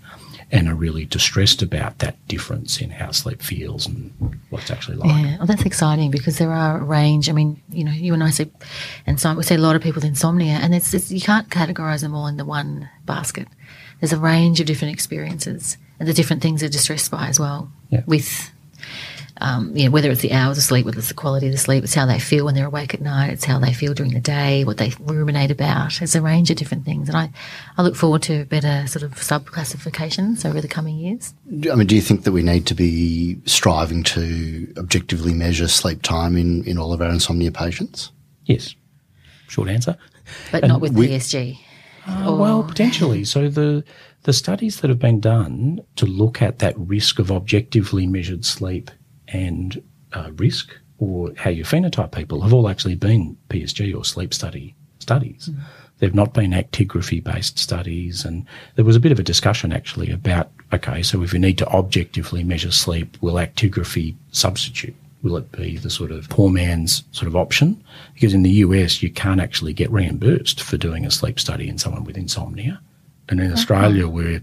and 0.51 0.69
are 0.69 0.75
really 0.75 1.05
distressed 1.05 1.61
about 1.61 1.99
that 1.99 2.17
difference 2.27 2.81
in 2.81 2.91
how 2.91 3.11
sleep 3.11 3.43
feels 3.43 3.87
and 3.87 4.41
what 4.49 4.63
it's 4.63 4.71
actually 4.71 4.97
like. 4.97 5.11
Yeah, 5.11 5.37
well, 5.37 5.47
that's 5.47 5.65
exciting 5.65 6.11
because 6.11 6.39
there 6.39 6.53
are 6.53 6.79
a 6.79 6.85
range. 6.85 7.29
I 7.29 7.33
mean, 7.33 7.61
you 7.69 7.85
know, 7.85 7.93
you 7.93 8.15
and 8.15 8.25
I 8.25 8.31
say, 8.31 8.51
and 9.07 9.21
so 9.21 9.35
we 9.35 9.43
see 9.43 9.57
a 9.57 9.59
lot 9.59 9.77
of 9.77 9.83
people 9.83 10.01
with 10.01 10.09
insomnia, 10.09 10.55
and 10.55 10.75
it's, 10.75 10.95
it's 10.95 11.11
you 11.11 11.21
can't 11.21 11.51
categorize 11.51 12.01
them 12.01 12.15
all 12.15 12.27
in 12.27 12.39
the 12.39 12.47
one 12.47 12.89
basket. 13.05 13.47
There's 14.01 14.13
a 14.13 14.19
range 14.19 14.61
of 14.61 14.67
different 14.67 14.95
experiences 14.95 15.77
and 16.01 16.09
the 16.09 16.15
different 16.15 16.41
things 16.41 16.61
they're 16.61 16.71
distressed 16.71 17.11
by 17.11 17.27
as 17.27 17.39
well. 17.39 17.71
Yeah. 17.91 18.03
With 18.07 18.51
um, 19.41 19.77
you 19.77 19.85
know, 19.85 19.91
whether 19.91 20.11
it's 20.11 20.21
the 20.21 20.33
hours 20.33 20.59
of 20.59 20.65
sleep, 20.65 20.85
whether 20.85 20.99
it's 20.99 21.09
the 21.09 21.15
quality 21.15 21.47
of 21.47 21.53
the 21.53 21.59
sleep, 21.59 21.85
it's 21.85 21.95
how 21.95 22.07
they 22.07 22.19
feel 22.19 22.45
when 22.45 22.55
they're 22.55 22.67
awake 22.67 22.95
at 22.95 23.01
night, 23.01 23.33
it's 23.33 23.45
how 23.45 23.59
they 23.59 23.73
feel 23.73 23.95
during 23.95 24.13
the 24.13 24.21
day, 24.21 24.65
what 24.65 24.79
they 24.79 24.93
ruminate 25.01 25.51
about. 25.51 25.93
There's 25.99 26.15
a 26.15 26.23
range 26.23 26.51
of 26.51 26.57
different 26.57 26.85
things. 26.85 27.09
And 27.09 27.17
I, 27.17 27.31
I 27.77 27.83
look 27.83 27.97
forward 27.97 28.23
to 28.23 28.45
better 28.47 28.87
sort 28.87 29.03
of 29.03 29.23
sub 29.23 29.47
classifications 29.47 30.45
over 30.45 30.61
the 30.61 30.69
coming 30.69 30.99
years. 30.99 31.35
I 31.71 31.75
mean, 31.75 31.87
do 31.87 31.95
you 31.95 32.03
think 32.03 32.25
that 32.25 32.33
we 32.33 32.43
need 32.43 32.67
to 32.67 32.75
be 32.75 33.39
striving 33.45 34.03
to 34.05 34.73
objectively 34.77 35.33
measure 35.35 35.69
sleep 35.69 36.03
time 36.03 36.37
in, 36.37 36.65
in 36.65 36.79
all 36.79 36.93
of 36.93 37.01
our 37.01 37.11
insomnia 37.11 37.53
patients? 37.53 38.11
Yes. 38.47 38.75
Short 39.47 39.69
answer. 39.69 39.97
But 40.51 40.65
and 40.65 40.73
not 40.73 40.81
with 40.81 40.93
we, 40.93 41.09
ESG. 41.09 41.59
Uh, 42.07 42.35
well, 42.39 42.63
potentially. 42.63 43.25
So 43.25 43.49
the 43.49 43.85
the 44.25 44.33
studies 44.33 44.81
that 44.81 44.89
have 44.89 44.99
been 44.99 45.21
done 45.21 45.81
to 45.97 46.05
look 46.05 46.43
at 46.43 46.59
that 46.59 46.79
risk 46.79 47.19
of 47.19 47.31
objectively 47.31 48.07
measured 48.07 48.45
sleep 48.45 48.91
and 49.33 49.83
uh, 50.13 50.31
risk 50.37 50.77
or 50.99 51.33
how 51.37 51.51
you 51.51 51.65
phenotype 51.65 52.13
people 52.13 52.41
have 52.41 52.53
all 52.53 52.69
actually 52.69 52.97
been 52.97 53.37
PSG 53.51 53.97
or 53.97 54.05
sleep 54.05 54.35
study 54.35 54.75
studies. 54.99 55.49
Mm. 55.51 55.61
They've 55.99 56.15
not 56.15 56.33
been 56.33 56.53
actigraphy 56.53 57.23
based 57.23 57.59
studies. 57.59 58.25
And 58.25 58.47
there 58.77 58.85
was 58.85 58.97
a 58.97 59.01
bit 59.01 59.13
of 59.13 59.19
a 59.19 59.25
discussion 59.25 59.73
actually 59.73 60.11
about 60.11 60.51
okay, 60.73 61.03
so 61.03 61.23
if 61.23 61.33
you 61.33 61.39
need 61.39 61.59
to 61.59 61.69
objectively 61.69 62.45
measure 62.45 62.71
sleep, 62.71 63.17
will 63.21 63.35
actigraphy 63.35 64.15
substitute? 64.33 64.95
Will 65.23 65.37
it 65.37 65.51
be 65.51 65.77
the 65.77 65.91
sort 65.91 66.13
of 66.13 66.29
poor 66.29 66.51
man's 66.51 67.03
sort 67.13 67.27
of 67.27 67.35
option? 67.35 67.83
Because 68.15 68.35
in 68.35 68.43
the 68.43 68.51
US, 68.51 69.03
you 69.03 69.11
can't 69.11 69.41
actually 69.41 69.73
get 69.73 69.91
reimbursed 69.91 70.63
for 70.63 70.77
doing 70.77 71.05
a 71.05 71.11
sleep 71.11 71.41
study 71.41 71.69
in 71.69 71.79
someone 71.79 72.05
with 72.05 72.17
insomnia. 72.17 72.81
And 73.29 73.41
in 73.41 73.47
okay. 73.47 73.55
Australia, 73.55 74.09
we're, 74.09 74.43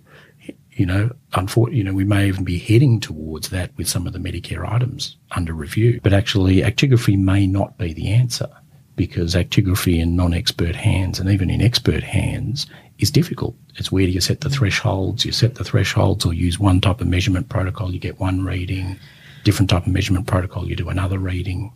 you 0.76 0.86
know, 0.86 1.10
unfortunately, 1.34 1.78
you 1.78 1.84
know, 1.86 1.94
we 1.94 2.04
may 2.04 2.28
even 2.28 2.44
be 2.44 2.60
heading 2.60 3.00
towards 3.00 3.50
that 3.50 3.72
with 3.78 3.88
some 3.88 4.06
of 4.06 4.14
the 4.14 4.20
Medicare 4.20 4.70
items 4.70 5.16
under 5.32 5.54
review. 5.54 6.02
But 6.04 6.14
actually, 6.14 6.58
actigraphy 6.58 7.18
may 7.18 7.48
not 7.48 7.78
be 7.78 7.94
the 7.94 8.10
answer 8.10 8.50
because 8.98 9.36
actigraphy 9.36 10.00
in 10.00 10.16
non-expert 10.16 10.76
hands 10.76 11.20
and 11.20 11.30
even 11.30 11.50
in 11.50 11.62
expert 11.62 12.04
hands 12.04 12.68
is 13.00 13.10
difficult. 13.10 13.56
It's 13.76 13.92
where 13.92 14.06
do 14.06 14.12
you 14.12 14.22
set 14.22 14.42
the 14.42 14.50
mm. 14.50 14.54
thresholds? 14.54 15.26
You 15.26 15.32
set 15.32 15.56
the 15.56 15.64
thresholds 15.64 16.26
or 16.26 16.34
use 16.34 16.60
one 16.60 16.82
type 16.82 17.00
of 17.00 17.08
measurement 17.08 17.48
protocol, 17.48 17.92
you 17.92 18.00
get 18.00 18.20
one 18.20 18.44
reading. 18.44 19.00
Different 19.46 19.70
type 19.70 19.86
of 19.86 19.94
measurement 19.94 20.28
protocol, 20.28 20.68
you 20.68 20.76
do 20.76 20.90
another 20.90 21.20
reading. 21.20 21.72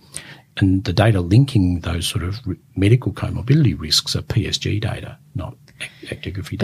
And 0.57 0.83
the 0.83 0.93
data 0.93 1.21
linking 1.21 1.81
those 1.81 2.05
sort 2.05 2.23
of 2.23 2.39
medical 2.75 3.13
comorbidity 3.13 3.79
risks 3.79 4.15
are 4.15 4.21
PSG 4.23 4.81
data, 4.81 5.17
not 5.35 5.55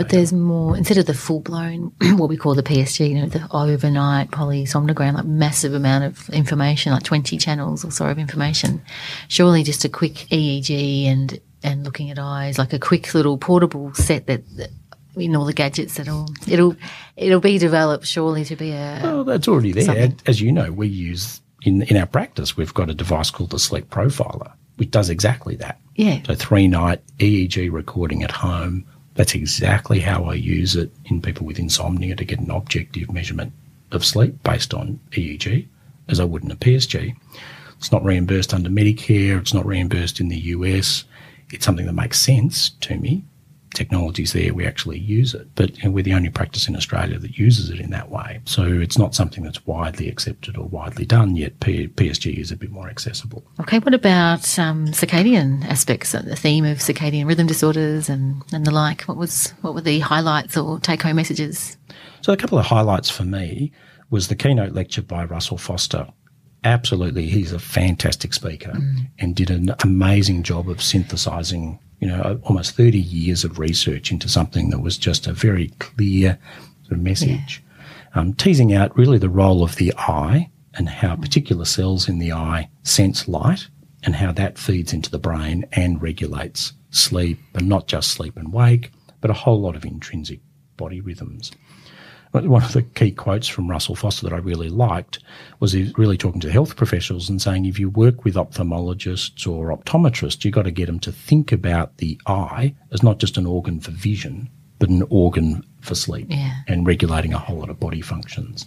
But 0.03 0.09
there's 0.09 0.33
more, 0.33 0.75
instead 0.75 0.97
of 0.97 1.05
the 1.05 1.13
full 1.13 1.39
blown, 1.39 1.93
what 2.17 2.29
we 2.29 2.37
call 2.37 2.55
the 2.55 2.63
PSG, 2.63 3.09
you 3.09 3.15
know, 3.15 3.27
the 3.27 3.47
overnight 3.51 4.31
polysomnogram, 4.31 5.13
like 5.13 5.25
massive 5.25 5.73
amount 5.73 6.03
of 6.03 6.29
information, 6.29 6.91
like 6.91 7.03
20 7.03 7.37
channels 7.37 7.85
or 7.85 7.91
so 7.91 8.07
of 8.07 8.17
information. 8.17 8.81
Surely 9.27 9.63
just 9.63 9.85
a 9.85 9.89
quick 9.89 10.13
EEG 10.13 11.05
and, 11.05 11.39
and 11.63 11.83
looking 11.83 12.11
at 12.11 12.19
eyes, 12.19 12.57
like 12.57 12.73
a 12.73 12.79
quick 12.79 13.13
little 13.13 13.37
portable 13.37 13.93
set 13.93 14.27
that, 14.27 14.43
that 14.57 14.69
in 15.17 15.35
all 15.35 15.45
the 15.45 15.53
gadgets 15.53 15.95
that'll 15.95 16.27
it'll 16.47 16.75
it'll 17.15 17.39
be 17.39 17.57
developed 17.57 18.05
surely 18.05 18.43
to 18.43 18.55
be 18.55 18.71
a 18.71 18.99
well 19.03 19.23
that's 19.23 19.47
already 19.47 19.71
there 19.71 19.85
something. 19.85 20.19
as 20.25 20.41
you 20.41 20.51
know 20.51 20.71
we 20.71 20.87
use 20.87 21.41
in 21.63 21.83
in 21.83 21.97
our 21.97 22.05
practice 22.05 22.57
we've 22.57 22.73
got 22.73 22.89
a 22.89 22.93
device 22.93 23.29
called 23.29 23.49
the 23.51 23.59
sleep 23.59 23.89
profiler 23.89 24.51
which 24.75 24.91
does 24.91 25.09
exactly 25.09 25.55
that 25.55 25.79
yeah 25.95 26.19
so 26.25 26.35
three 26.35 26.67
night 26.67 27.01
eeg 27.19 27.71
recording 27.71 28.23
at 28.23 28.31
home 28.31 28.85
that's 29.15 29.33
exactly 29.33 29.99
how 29.99 30.25
i 30.25 30.33
use 30.33 30.75
it 30.75 30.91
in 31.05 31.21
people 31.21 31.45
with 31.45 31.59
insomnia 31.59 32.15
to 32.15 32.25
get 32.25 32.39
an 32.39 32.51
objective 32.51 33.11
measurement 33.11 33.51
of 33.91 34.05
sleep 34.05 34.41
based 34.43 34.73
on 34.73 34.99
eeg 35.11 35.67
as 36.07 36.19
i 36.19 36.23
would 36.23 36.43
in 36.43 36.51
a 36.51 36.55
psg 36.55 37.15
it's 37.77 37.91
not 37.91 38.03
reimbursed 38.03 38.53
under 38.53 38.69
medicare 38.69 39.39
it's 39.39 39.53
not 39.53 39.65
reimbursed 39.65 40.19
in 40.19 40.27
the 40.27 40.37
us 40.37 41.05
it's 41.49 41.65
something 41.65 41.85
that 41.85 41.93
makes 41.93 42.19
sense 42.19 42.71
to 42.81 42.95
me 42.97 43.23
technology's 43.75 44.33
there, 44.33 44.53
we 44.53 44.65
actually 44.65 44.99
use 44.99 45.33
it. 45.33 45.47
But 45.55 45.77
you 45.77 45.83
know, 45.83 45.91
we're 45.91 46.03
the 46.03 46.13
only 46.13 46.29
practice 46.29 46.67
in 46.67 46.75
Australia 46.75 47.19
that 47.19 47.37
uses 47.37 47.69
it 47.69 47.79
in 47.79 47.91
that 47.91 48.09
way. 48.09 48.41
So 48.45 48.63
it's 48.63 48.97
not 48.97 49.13
something 49.13 49.43
that's 49.43 49.65
widely 49.65 50.09
accepted 50.09 50.57
or 50.57 50.65
widely 50.65 51.05
done, 51.05 51.35
yet 51.35 51.59
P- 51.59 51.87
PSG 51.87 52.37
is 52.37 52.51
a 52.51 52.55
bit 52.55 52.71
more 52.71 52.89
accessible. 52.89 53.43
Okay, 53.59 53.79
what 53.79 53.93
about 53.93 54.57
um, 54.57 54.87
circadian 54.87 55.65
aspects, 55.65 56.13
the 56.13 56.35
theme 56.35 56.65
of 56.65 56.79
circadian 56.79 57.27
rhythm 57.27 57.47
disorders 57.47 58.09
and, 58.09 58.41
and 58.51 58.65
the 58.65 58.71
like? 58.71 59.03
What 59.03 59.17
was 59.17 59.51
what 59.61 59.75
were 59.75 59.81
the 59.81 59.99
highlights 59.99 60.57
or 60.57 60.79
take 60.79 61.01
home 61.01 61.17
messages? 61.17 61.77
So 62.21 62.33
a 62.33 62.37
couple 62.37 62.57
of 62.57 62.65
highlights 62.65 63.09
for 63.09 63.23
me 63.23 63.71
was 64.09 64.27
the 64.27 64.35
keynote 64.35 64.73
lecture 64.73 65.01
by 65.01 65.25
Russell 65.25 65.57
Foster 65.57 66.07
absolutely 66.65 67.27
he's 67.27 67.53
a 67.53 67.59
fantastic 67.59 68.33
speaker 68.33 68.71
mm. 68.71 69.07
and 69.19 69.35
did 69.35 69.49
an 69.49 69.73
amazing 69.83 70.43
job 70.43 70.69
of 70.69 70.81
synthesizing 70.81 71.79
you 71.99 72.07
know, 72.07 72.39
almost 72.43 72.75
30 72.75 72.99
years 72.99 73.43
of 73.43 73.59
research 73.59 74.11
into 74.11 74.27
something 74.27 74.69
that 74.69 74.79
was 74.79 74.97
just 74.97 75.27
a 75.27 75.33
very 75.33 75.69
clear 75.79 76.37
sort 76.83 76.93
of 76.93 76.99
message, 76.99 77.63
yeah. 78.13 78.21
um, 78.21 78.33
teasing 78.33 78.73
out 78.73 78.95
really 78.97 79.17
the 79.17 79.29
role 79.29 79.63
of 79.63 79.77
the 79.77 79.93
eye 79.97 80.49
and 80.75 80.89
how 80.89 81.15
particular 81.15 81.65
cells 81.65 82.09
in 82.09 82.19
the 82.19 82.31
eye 82.31 82.69
sense 82.83 83.27
light 83.27 83.67
and 84.03 84.15
how 84.15 84.31
that 84.31 84.57
feeds 84.57 84.93
into 84.93 85.09
the 85.09 85.17
brain 85.17 85.65
and 85.71 86.01
regulates 86.01 86.73
sleep, 86.91 87.39
and 87.53 87.67
not 87.67 87.87
just 87.87 88.11
sleep 88.11 88.37
and 88.37 88.53
wake, 88.53 88.91
but 89.19 89.31
a 89.31 89.33
whole 89.33 89.59
lot 89.59 89.75
of 89.75 89.83
intrinsic 89.83 90.39
body 90.77 91.01
rhythms 91.01 91.51
one 92.43 92.63
of 92.63 92.73
the 92.73 92.81
key 92.81 93.11
quotes 93.11 93.47
from 93.47 93.69
Russell 93.69 93.95
Foster 93.95 94.27
that 94.27 94.35
I 94.35 94.39
really 94.39 94.69
liked 94.69 95.19
was 95.59 95.71
he 95.71 95.93
really 95.97 96.17
talking 96.17 96.41
to 96.41 96.51
health 96.51 96.75
professionals 96.75 97.29
and 97.29 97.41
saying 97.41 97.65
if 97.65 97.79
you 97.79 97.89
work 97.89 98.23
with 98.23 98.35
ophthalmologists 98.35 99.47
or 99.47 99.75
optometrists, 99.75 100.43
you've 100.43 100.53
got 100.53 100.63
to 100.63 100.71
get 100.71 100.87
them 100.87 100.99
to 101.01 101.11
think 101.11 101.51
about 101.51 101.97
the 101.97 102.19
eye 102.27 102.75
as 102.91 103.03
not 103.03 103.19
just 103.19 103.37
an 103.37 103.45
organ 103.45 103.79
for 103.79 103.91
vision, 103.91 104.49
but 104.79 104.89
an 104.89 105.03
organ 105.09 105.63
for 105.81 105.95
sleep 105.95 106.27
yeah. 106.29 106.53
and 106.67 106.85
regulating 106.85 107.33
a 107.33 107.37
whole 107.37 107.57
lot 107.57 107.69
of 107.69 107.79
body 107.79 108.01
functions. 108.01 108.65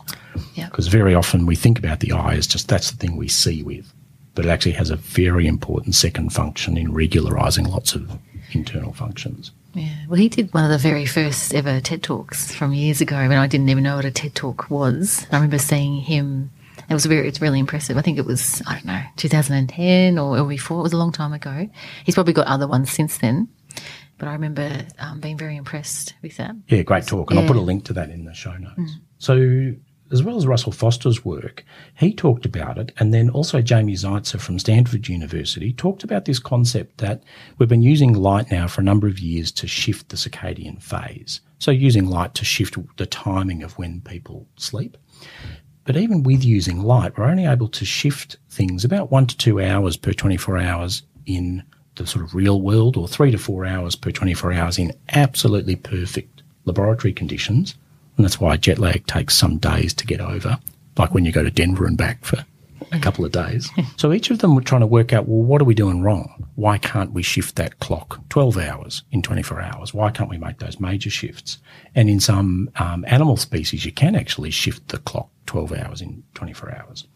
Because 0.57 0.87
yeah. 0.87 0.93
very 0.93 1.15
often 1.15 1.47
we 1.47 1.57
think 1.57 1.79
about 1.79 2.01
the 2.01 2.13
eye 2.13 2.35
as 2.35 2.47
just 2.47 2.69
that's 2.69 2.91
the 2.91 2.97
thing 2.97 3.17
we 3.17 3.29
see 3.29 3.63
with, 3.63 3.93
but 4.35 4.47
it 4.47 4.49
actually 4.49 4.73
has 4.73 4.91
a 4.91 4.97
very 4.97 5.47
important 5.47 5.95
second 5.95 6.33
function 6.33 6.77
in 6.77 6.93
regularizing 6.93 7.65
lots 7.65 7.95
of 7.95 8.19
internal 8.53 8.93
functions. 8.93 9.51
Yeah, 9.79 10.07
well, 10.09 10.19
he 10.19 10.29
did 10.29 10.53
one 10.53 10.64
of 10.64 10.71
the 10.71 10.79
very 10.79 11.07
first 11.07 11.55
ever 11.55 11.81
TED 11.81 12.03
Talks 12.03 12.55
from 12.55 12.73
years 12.73 13.01
ago 13.01 13.17
when 13.17 13.33
I 13.33 13.47
didn't 13.47 13.69
even 13.69 13.85
know 13.85 13.97
what 13.97 14.05
a 14.05 14.11
TED 14.11 14.35
Talk 14.35 14.71
was. 14.71 15.27
I 15.31 15.37
remember 15.37 15.59
seeing 15.59 16.01
him. 16.01 16.51
It 16.88 16.95
was 16.95 17.07
very, 17.07 17.29
it's 17.29 17.41
really 17.41 17.59
impressive. 17.59 17.97
I 17.97 18.03
think 18.03 18.19
it 18.19 18.25
was, 18.25 18.62
I 18.67 18.75
don't 18.75 18.87
know, 18.87 19.03
2010 19.17 20.19
or, 20.19 20.38
or 20.38 20.49
before. 20.49 20.81
It 20.81 20.83
was 20.83 20.93
a 20.93 20.97
long 20.97 21.12
time 21.12 21.33
ago. 21.33 21.69
He's 22.05 22.14
probably 22.14 22.33
got 22.33 22.47
other 22.47 22.67
ones 22.67 22.91
since 22.91 23.19
then. 23.19 23.49
But 24.17 24.29
I 24.29 24.33
remember 24.33 24.87
um, 24.99 25.21
being 25.21 25.38
very 25.38 25.57
impressed 25.57 26.14
with 26.23 26.37
that. 26.38 26.57
Yeah, 26.67 26.83
great 26.83 27.07
talk. 27.07 27.31
And 27.31 27.37
yeah. 27.37 27.43
I'll 27.43 27.49
put 27.49 27.57
a 27.57 27.61
link 27.61 27.85
to 27.87 27.93
that 27.95 28.11
in 28.11 28.25
the 28.25 28.35
show 28.35 28.57
notes. 28.57 28.79
Mm. 28.79 28.88
So 29.19 29.75
as 30.11 30.23
well 30.23 30.37
as 30.37 30.47
Russell 30.47 30.73
Foster's 30.73 31.25
work, 31.25 31.64
he 31.94 32.12
talked 32.12 32.47
about 32.47 32.79
it. 32.79 32.92
And 32.99 33.12
then 33.12 33.31
also 33.31 33.61
Jamie 33.61 33.94
Zeitzer 33.94 34.40
from 34.40 34.59
Stanford 34.59 35.09
University 35.09 35.73
talked 35.73 36.03
about 36.03 36.25
this 36.25 36.38
concept 36.38 36.99
that 36.99 37.23
we've 37.59 37.68
been 37.68 37.83
using 37.83 38.14
light 38.14 38.51
now 38.51 38.66
for 38.66 38.81
a 38.81 38.85
number 38.85 39.07
of 39.07 39.18
years 39.18 39.53
to 39.53 39.66
shift 39.66 40.09
the 40.09 40.16
circadian 40.16 40.83
phase. 40.83 41.40
So 41.59 41.71
using 41.71 42.07
light 42.07 42.35
to 42.35 42.44
shift 42.44 42.77
the 42.97 43.07
timing 43.07 43.62
of 43.62 43.77
when 43.77 44.01
people 44.01 44.47
sleep. 44.57 44.97
But 45.85 45.97
even 45.97 46.23
with 46.23 46.44
using 46.44 46.83
light, 46.83 47.16
we're 47.16 47.25
only 47.25 47.47
able 47.47 47.68
to 47.68 47.85
shift 47.85 48.37
things 48.51 48.85
about 48.85 49.11
one 49.11 49.27
to 49.27 49.37
two 49.37 49.61
hours 49.61 49.97
per 49.97 50.12
24 50.12 50.59
hours 50.59 51.03
in 51.27 51.62
the 51.97 52.07
sort 52.07 52.25
of 52.25 52.35
real 52.35 52.61
world 52.61 52.97
or 52.97 53.09
three 53.09 53.31
to 53.31 53.38
four 53.38 53.66
hours 53.66 53.97
per 53.97 54.11
24 54.11 54.53
hours 54.53 54.79
in 54.79 54.92
absolutely 55.11 55.77
perfect 55.77 56.42
laboratory 56.64 57.12
conditions 57.12 57.75
and 58.19 58.25
that's 58.25 58.41
why 58.41 58.57
jet 58.57 58.79
lag 58.79 59.07
takes 59.07 59.37
some 59.37 59.59
days 59.59 59.95
to 59.95 60.07
get 60.07 60.21
over, 60.21 60.59
like 60.99 61.15
when 61.15 61.25
you 61.25 61.33
go 61.33 61.45
to 61.45 61.51
Denver 61.51 61.87
and 61.87 61.97
back 61.97 62.25
for 62.25 62.45
a 62.93 62.99
couple 62.99 63.25
of 63.25 63.31
days. 63.33 63.71
so 63.97 64.13
each 64.13 64.31
of 64.31 64.41
them 64.41 64.55
were 64.55 64.61
trying 64.61 64.81
to 64.81 64.87
work 64.87 65.13
out, 65.13 65.29
well, 65.29 65.43
what 65.43 65.63
are 65.63 65.65
we 65.67 65.75
doing 65.75 66.03
wrong? 66.03 66.49
Why 66.57 66.79
can't 66.79 67.13
we 67.13 67.23
shift 67.23 67.57
that 67.57 67.79
clock 67.79 68.21
12 68.31 68.59
hours 68.59 69.05
in 69.13 69.23
24 69.23 69.61
hours? 69.61 69.95
Why 69.95 70.11
can't 70.11 70.29
we 70.29 70.37
make 70.37 70.59
those 70.59 70.81
major 70.81 71.11
shifts? 71.11 71.59
And 71.95 72.11
in 72.11 72.19
some 72.19 72.71
um, 72.77 73.05
animal 73.07 73.37
species, 73.37 73.85
you 73.85 73.93
can 73.93 74.17
actually 74.17 74.51
shift 74.51 74.89
the 74.89 74.99
clock 74.99 75.31
12 75.47 75.73
hours 75.73 76.03
in 76.03 76.25
24 76.35 76.75
hours. 76.75 77.07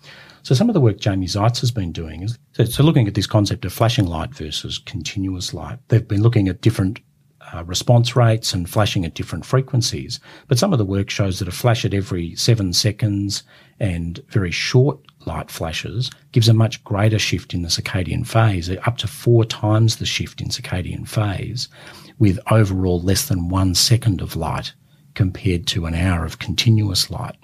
So 0.45 0.55
some 0.55 0.69
of 0.69 0.75
the 0.75 0.81
work 0.81 0.99
Jamie 0.99 1.27
Zeitzer 1.27 1.61
has 1.61 1.71
been 1.73 1.93
doing 1.93 2.23
is 2.23 2.39
so, 2.53 2.65
so 2.65 2.83
looking 2.83 3.09
at 3.09 3.15
this 3.15 3.27
concept 3.27 3.65
of 3.65 3.73
flashing 3.73 4.07
light 4.07 4.35
versus 4.35 4.79
continuous 4.79 5.53
light. 5.53 5.79
They've 5.89 6.07
been 6.07 6.23
looking 6.23 6.49
at 6.49 6.61
different 6.61 7.01
uh, 7.55 7.65
response 7.65 8.17
rates 8.17 8.53
and 8.53 8.69
flashing 8.69 9.05
at 9.05 9.15
different 9.15 9.45
frequencies. 9.45 10.21
But 10.49 10.59
some 10.59 10.73
of 10.73 10.79
the 10.79 10.85
work 10.85 11.11
shows 11.11 11.39
that 11.39 11.49
a 11.49 11.53
flash 11.53 11.85
at 11.85 11.95
every 11.95 12.35
seven 12.37 12.73
seconds 12.73 13.43
and 13.79 14.21
very 14.29 14.51
short 14.51 14.99
light 15.27 15.51
flashes 15.51 16.11
gives 16.33 16.49
a 16.49 16.55
much 16.55 16.83
greater 16.85 17.19
shift 17.19 17.55
in 17.55 17.63
the 17.63 17.69
circadian 17.69 18.27
phase, 18.27 18.71
up 18.87 18.97
to 18.99 19.07
four 19.07 19.45
times 19.45 19.97
the 19.97 20.07
shift 20.07 20.41
in 20.41 20.49
circadian 20.49 21.07
phase, 21.07 21.69
with 22.19 22.39
overall 22.51 23.01
less 23.01 23.29
than 23.29 23.49
one 23.49 23.75
second 23.75 24.21
of 24.21 24.37
light 24.37 24.73
compared 25.15 25.67
to 25.67 25.87
an 25.87 25.95
hour 25.95 26.25
of 26.25 26.39
continuous 26.39 27.11
light. 27.11 27.37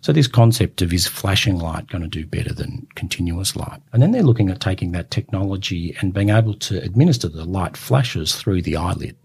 So 0.00 0.12
this 0.12 0.26
concept 0.26 0.82
of 0.82 0.92
is 0.92 1.06
flashing 1.06 1.58
light 1.58 1.86
going 1.86 2.02
to 2.02 2.08
do 2.08 2.26
better 2.26 2.52
than 2.52 2.88
continuous 2.96 3.54
light? 3.54 3.80
And 3.92 4.02
then 4.02 4.10
they're 4.10 4.24
looking 4.24 4.50
at 4.50 4.60
taking 4.60 4.90
that 4.92 5.12
technology 5.12 5.96
and 6.00 6.12
being 6.12 6.30
able 6.30 6.54
to 6.54 6.82
administer 6.82 7.28
the 7.28 7.44
light 7.44 7.76
flashes 7.76 8.34
through 8.34 8.62
the 8.62 8.76
eyelid. 8.76 9.16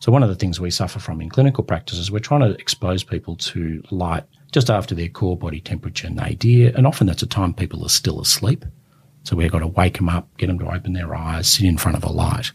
So 0.00 0.10
one 0.10 0.22
of 0.22 0.30
the 0.30 0.34
things 0.34 0.58
we 0.58 0.70
suffer 0.70 0.98
from 0.98 1.20
in 1.20 1.28
clinical 1.28 1.62
practice 1.62 1.98
is 1.98 2.10
we're 2.10 2.20
trying 2.20 2.40
to 2.40 2.58
expose 2.58 3.04
people 3.04 3.36
to 3.36 3.82
light 3.90 4.24
just 4.50 4.70
after 4.70 4.94
their 4.94 5.10
core 5.10 5.36
body 5.36 5.60
temperature 5.60 6.08
nadir, 6.08 6.72
and 6.74 6.86
often 6.86 7.06
that's 7.06 7.22
a 7.22 7.26
time 7.26 7.52
people 7.52 7.84
are 7.84 7.90
still 7.90 8.18
asleep. 8.18 8.64
So 9.24 9.36
we've 9.36 9.52
got 9.52 9.58
to 9.58 9.66
wake 9.66 9.98
them 9.98 10.08
up, 10.08 10.34
get 10.38 10.46
them 10.46 10.58
to 10.60 10.74
open 10.74 10.94
their 10.94 11.14
eyes, 11.14 11.48
sit 11.48 11.66
in 11.66 11.76
front 11.76 11.98
of 11.98 12.04
a 12.04 12.10
light. 12.10 12.50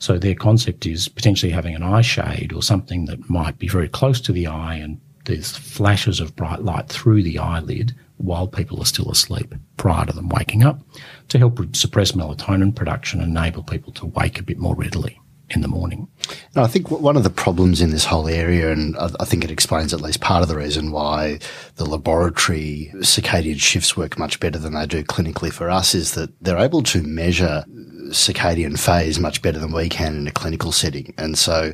So 0.00 0.18
their 0.18 0.34
concept 0.34 0.84
is 0.84 1.06
potentially 1.06 1.52
having 1.52 1.76
an 1.76 1.84
eye 1.84 2.00
shade 2.00 2.52
or 2.52 2.60
something 2.60 3.04
that 3.04 3.30
might 3.30 3.56
be 3.56 3.68
very 3.68 3.88
close 3.88 4.20
to 4.22 4.32
the 4.32 4.48
eye 4.48 4.74
and 4.74 5.00
there's 5.26 5.56
flashes 5.56 6.18
of 6.18 6.34
bright 6.34 6.62
light 6.62 6.88
through 6.88 7.22
the 7.22 7.38
eyelid 7.38 7.94
while 8.16 8.48
people 8.48 8.82
are 8.82 8.86
still 8.86 9.10
asleep 9.12 9.54
prior 9.76 10.06
to 10.06 10.12
them 10.12 10.28
waking 10.28 10.64
up 10.64 10.80
to 11.28 11.38
help 11.38 11.58
suppress 11.74 12.12
melatonin 12.12 12.74
production 12.74 13.20
and 13.20 13.36
enable 13.36 13.62
people 13.62 13.92
to 13.92 14.06
wake 14.06 14.40
a 14.40 14.42
bit 14.42 14.58
more 14.58 14.74
readily 14.74 15.18
in 15.50 15.60
the 15.60 15.68
morning. 15.68 16.08
I 16.56 16.66
think 16.66 16.90
one 16.90 17.16
of 17.16 17.24
the 17.24 17.30
problems 17.30 17.80
in 17.80 17.90
this 17.90 18.04
whole 18.04 18.28
area, 18.28 18.72
and 18.72 18.96
I 18.96 19.24
think 19.24 19.44
it 19.44 19.50
explains 19.50 19.92
at 19.92 20.00
least 20.00 20.20
part 20.20 20.42
of 20.42 20.48
the 20.48 20.56
reason 20.56 20.90
why 20.90 21.38
the 21.76 21.84
laboratory 21.84 22.90
circadian 22.96 23.60
shifts 23.60 23.96
work 23.96 24.18
much 24.18 24.40
better 24.40 24.58
than 24.58 24.74
they 24.74 24.86
do 24.86 25.04
clinically 25.04 25.52
for 25.52 25.68
us, 25.68 25.94
is 25.94 26.14
that 26.14 26.30
they're 26.42 26.58
able 26.58 26.82
to 26.84 27.02
measure 27.02 27.64
circadian 28.08 28.78
phase 28.78 29.18
much 29.18 29.42
better 29.42 29.58
than 29.58 29.72
we 29.72 29.88
can 29.88 30.16
in 30.16 30.26
a 30.26 30.32
clinical 30.32 30.72
setting. 30.72 31.12
And 31.18 31.36
so, 31.38 31.72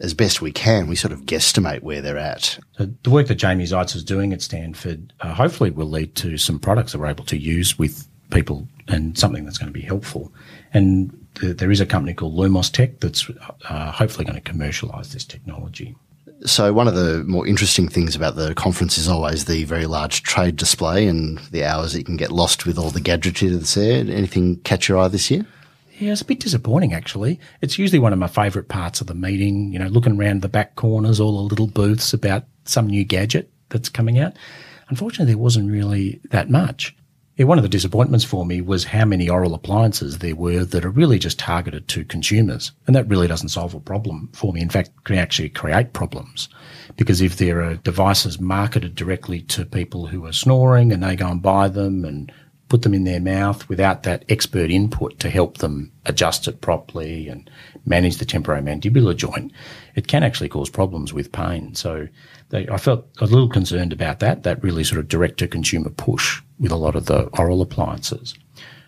as 0.00 0.14
best 0.14 0.40
we 0.40 0.52
can, 0.52 0.86
we 0.86 0.96
sort 0.96 1.12
of 1.12 1.22
guesstimate 1.22 1.82
where 1.82 2.00
they're 2.00 2.18
at. 2.18 2.58
So 2.78 2.88
the 3.02 3.10
work 3.10 3.28
that 3.28 3.36
Jamie 3.36 3.64
Zeitzer 3.64 3.96
is 3.96 4.04
doing 4.04 4.32
at 4.32 4.42
Stanford 4.42 5.12
uh, 5.20 5.34
hopefully 5.34 5.70
will 5.70 5.86
lead 5.86 6.14
to 6.16 6.36
some 6.36 6.58
products 6.58 6.92
that 6.92 6.98
we're 6.98 7.06
able 7.06 7.24
to 7.26 7.36
use 7.36 7.78
with 7.78 8.08
people 8.30 8.66
and 8.88 9.16
something 9.18 9.44
that's 9.44 9.58
going 9.58 9.72
to 9.72 9.78
be 9.78 9.84
helpful. 9.84 10.32
And 10.72 11.21
there 11.40 11.70
is 11.70 11.80
a 11.80 11.86
company 11.86 12.14
called 12.14 12.34
Lumos 12.34 12.70
Tech 12.70 13.00
that's 13.00 13.28
uh, 13.68 13.90
hopefully 13.92 14.24
going 14.24 14.40
to 14.40 14.52
commercialise 14.52 15.12
this 15.12 15.24
technology. 15.24 15.96
So 16.44 16.72
one 16.72 16.88
of 16.88 16.94
the 16.94 17.22
more 17.24 17.46
interesting 17.46 17.88
things 17.88 18.16
about 18.16 18.34
the 18.34 18.54
conference 18.54 18.98
is 18.98 19.08
always 19.08 19.44
the 19.44 19.64
very 19.64 19.86
large 19.86 20.24
trade 20.24 20.56
display 20.56 21.06
and 21.06 21.38
the 21.50 21.64
hours 21.64 21.92
that 21.92 22.00
you 22.00 22.04
can 22.04 22.16
get 22.16 22.32
lost 22.32 22.66
with 22.66 22.78
all 22.78 22.90
the 22.90 23.00
gadgetry 23.00 23.48
that's 23.48 23.74
there. 23.74 24.00
Anything 24.00 24.56
catch 24.60 24.88
your 24.88 24.98
eye 24.98 25.08
this 25.08 25.30
year? 25.30 25.46
Yeah, 25.98 26.10
it's 26.10 26.20
a 26.20 26.24
bit 26.24 26.40
disappointing 26.40 26.94
actually. 26.94 27.38
It's 27.60 27.78
usually 27.78 28.00
one 28.00 28.12
of 28.12 28.18
my 28.18 28.26
favourite 28.26 28.68
parts 28.68 29.00
of 29.00 29.06
the 29.06 29.14
meeting, 29.14 29.72
you 29.72 29.78
know, 29.78 29.86
looking 29.86 30.18
around 30.18 30.42
the 30.42 30.48
back 30.48 30.74
corners, 30.74 31.20
all 31.20 31.36
the 31.36 31.42
little 31.42 31.68
booths 31.68 32.12
about 32.12 32.44
some 32.64 32.88
new 32.88 33.04
gadget 33.04 33.48
that's 33.68 33.88
coming 33.88 34.18
out. 34.18 34.32
Unfortunately, 34.88 35.32
there 35.32 35.38
wasn't 35.38 35.70
really 35.70 36.20
that 36.30 36.50
much. 36.50 36.96
Yeah, 37.36 37.46
one 37.46 37.58
of 37.58 37.62
the 37.62 37.68
disappointments 37.68 38.26
for 38.26 38.44
me 38.44 38.60
was 38.60 38.84
how 38.84 39.06
many 39.06 39.26
oral 39.26 39.54
appliances 39.54 40.18
there 40.18 40.36
were 40.36 40.64
that 40.66 40.84
are 40.84 40.90
really 40.90 41.18
just 41.18 41.38
targeted 41.38 41.88
to 41.88 42.04
consumers. 42.04 42.72
And 42.86 42.94
that 42.94 43.08
really 43.08 43.26
doesn't 43.26 43.48
solve 43.48 43.72
a 43.72 43.80
problem 43.80 44.28
for 44.34 44.52
me. 44.52 44.60
In 44.60 44.68
fact, 44.68 44.90
can 45.04 45.16
actually 45.16 45.48
create 45.48 45.94
problems. 45.94 46.50
Because 46.96 47.22
if 47.22 47.38
there 47.38 47.62
are 47.62 47.76
devices 47.76 48.38
marketed 48.38 48.94
directly 48.94 49.40
to 49.42 49.64
people 49.64 50.06
who 50.08 50.26
are 50.26 50.32
snoring 50.32 50.92
and 50.92 51.02
they 51.02 51.16
go 51.16 51.28
and 51.28 51.40
buy 51.40 51.68
them 51.68 52.04
and 52.04 52.30
put 52.72 52.80
them 52.80 52.94
in 52.94 53.04
their 53.04 53.20
mouth 53.20 53.68
without 53.68 54.02
that 54.02 54.24
expert 54.30 54.70
input 54.70 55.18
to 55.18 55.28
help 55.28 55.58
them 55.58 55.92
adjust 56.06 56.48
it 56.48 56.62
properly 56.62 57.28
and 57.28 57.50
manage 57.84 58.16
the 58.16 58.24
temporomandibular 58.24 59.14
joint, 59.14 59.52
it 59.94 60.08
can 60.08 60.22
actually 60.22 60.48
cause 60.48 60.70
problems 60.70 61.12
with 61.12 61.32
pain. 61.32 61.74
So 61.74 62.08
they, 62.48 62.66
I 62.68 62.78
felt 62.78 63.06
a 63.20 63.26
little 63.26 63.50
concerned 63.50 63.92
about 63.92 64.20
that, 64.20 64.44
that 64.44 64.62
really 64.62 64.84
sort 64.84 65.00
of 65.00 65.08
direct 65.08 65.38
to 65.40 65.48
consumer 65.48 65.90
push 65.90 66.40
with 66.58 66.72
a 66.72 66.76
lot 66.76 66.96
of 66.96 67.04
the 67.04 67.24
oral 67.38 67.60
appliances. 67.60 68.34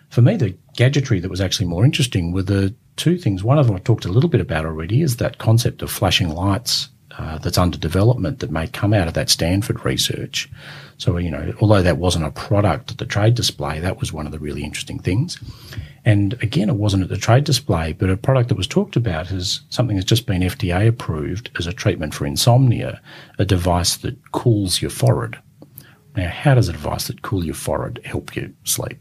For 0.08 0.22
me, 0.22 0.36
the 0.36 0.56
gadgetry 0.78 1.20
that 1.20 1.30
was 1.30 1.42
actually 1.42 1.66
more 1.66 1.84
interesting 1.84 2.32
were 2.32 2.40
the 2.42 2.74
two 2.96 3.18
things. 3.18 3.44
One 3.44 3.58
of 3.58 3.66
them 3.66 3.76
I 3.76 3.80
talked 3.80 4.06
a 4.06 4.12
little 4.12 4.30
bit 4.30 4.40
about 4.40 4.64
already 4.64 5.02
is 5.02 5.18
that 5.18 5.36
concept 5.36 5.82
of 5.82 5.90
flashing 5.90 6.30
lights 6.30 6.88
uh, 7.18 7.38
that's 7.38 7.58
under 7.58 7.78
development 7.78 8.40
that 8.40 8.50
may 8.50 8.66
come 8.66 8.92
out 8.92 9.08
of 9.08 9.14
that 9.14 9.30
Stanford 9.30 9.84
research. 9.84 10.48
So, 10.98 11.16
you 11.16 11.30
know, 11.30 11.52
although 11.60 11.82
that 11.82 11.98
wasn't 11.98 12.24
a 12.24 12.30
product 12.30 12.92
at 12.92 12.98
the 12.98 13.06
trade 13.06 13.34
display, 13.34 13.80
that 13.80 14.00
was 14.00 14.12
one 14.12 14.26
of 14.26 14.32
the 14.32 14.38
really 14.38 14.64
interesting 14.64 14.98
things. 14.98 15.38
And 16.04 16.34
again, 16.42 16.68
it 16.68 16.76
wasn't 16.76 17.04
at 17.04 17.08
the 17.08 17.16
trade 17.16 17.44
display, 17.44 17.92
but 17.92 18.10
a 18.10 18.16
product 18.16 18.48
that 18.48 18.56
was 18.56 18.66
talked 18.66 18.96
about 18.96 19.30
is 19.30 19.62
something 19.70 19.96
that's 19.96 20.08
just 20.08 20.26
been 20.26 20.42
FDA 20.42 20.88
approved 20.88 21.50
as 21.58 21.66
a 21.66 21.72
treatment 21.72 22.14
for 22.14 22.26
insomnia, 22.26 23.00
a 23.38 23.44
device 23.44 23.96
that 23.98 24.32
cools 24.32 24.82
your 24.82 24.90
forehead. 24.90 25.38
Now, 26.16 26.28
how 26.28 26.54
does 26.54 26.68
a 26.68 26.72
device 26.72 27.06
that 27.06 27.22
cools 27.22 27.44
your 27.44 27.54
forehead 27.54 28.00
help 28.04 28.36
you 28.36 28.54
sleep? 28.64 28.98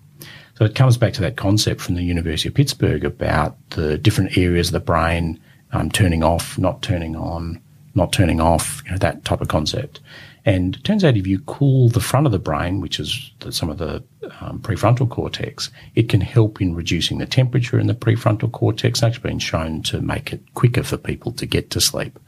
So 0.56 0.66
it 0.66 0.76
comes 0.76 0.98
back 0.98 1.14
to 1.14 1.22
that 1.22 1.36
concept 1.36 1.82
from 1.82 1.96
the 1.96 2.04
University 2.04 2.48
of 2.48 2.56
Pittsburgh 2.56 3.04
about 3.04 3.58
the 3.72 3.98
different 3.98 4.38
areas 4.38 4.68
of 4.70 4.74
the 4.74 4.80
brain 4.80 5.40
um, 5.72 5.90
turning 5.90 6.24
off, 6.24 6.58
not 6.58 6.82
turning 6.82 7.16
on, 7.16 7.60
not 7.96 8.12
turning 8.12 8.42
off, 8.42 8.82
you 8.86 8.92
know, 8.92 8.98
that 8.98 9.24
type 9.26 9.42
of 9.42 9.48
concept. 9.48 10.00
And 10.46 10.76
it 10.76 10.84
turns 10.84 11.04
out 11.04 11.16
if 11.16 11.26
you 11.26 11.40
cool 11.40 11.90
the 11.90 12.02
front 12.02 12.26
of 12.26 12.32
the 12.32 12.40
brain, 12.40 12.82
which 12.82 13.00
is 13.00 13.32
the, 13.40 13.52
some 13.52 13.70
of 13.70 13.78
the 13.78 14.04
um, 14.42 14.60
prefrontal 14.60 15.10
cortex, 15.10 15.70
it 15.96 16.10
can 16.10 16.20
help 16.20 16.62
in 16.62 16.76
reducing 16.76 17.20
the 17.20 17.26
temperature 17.26 17.80
in 17.80 17.88
the 17.88 17.94
prefrontal 17.94 18.52
cortex. 18.52 19.00
That's 19.00 19.18
been 19.20 19.40
shown 19.40 19.84
to 19.84 20.02
make 20.02 20.34
it 20.34 20.42
quicker 20.54 20.84
for 20.84 20.98
people 20.98 21.32
to 21.34 21.46
get 21.46 21.70
to 21.72 21.82
sleep. 21.82 22.20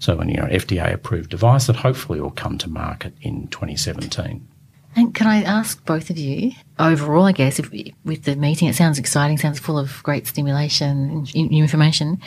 So, 0.00 0.18
an 0.18 0.28
you 0.28 0.36
know, 0.36 0.46
FDA 0.46 0.92
approved 0.92 1.30
device 1.30 1.68
that 1.68 1.76
hopefully 1.76 2.20
will 2.20 2.32
come 2.32 2.58
to 2.58 2.68
market 2.68 3.14
in 3.20 3.46
2017. 3.48 4.48
And 4.96 5.14
can 5.14 5.26
I 5.26 5.42
ask 5.42 5.84
both 5.86 6.10
of 6.10 6.18
you, 6.18 6.52
overall, 6.78 7.24
I 7.24 7.32
guess, 7.32 7.58
if, 7.58 7.70
with 8.04 8.24
the 8.24 8.34
meeting, 8.34 8.68
it 8.68 8.74
sounds 8.74 8.98
exciting, 8.98 9.38
sounds 9.38 9.60
full 9.60 9.78
of 9.78 10.02
great 10.02 10.26
stimulation 10.26 11.26
new 11.34 11.62
information, 11.62 12.20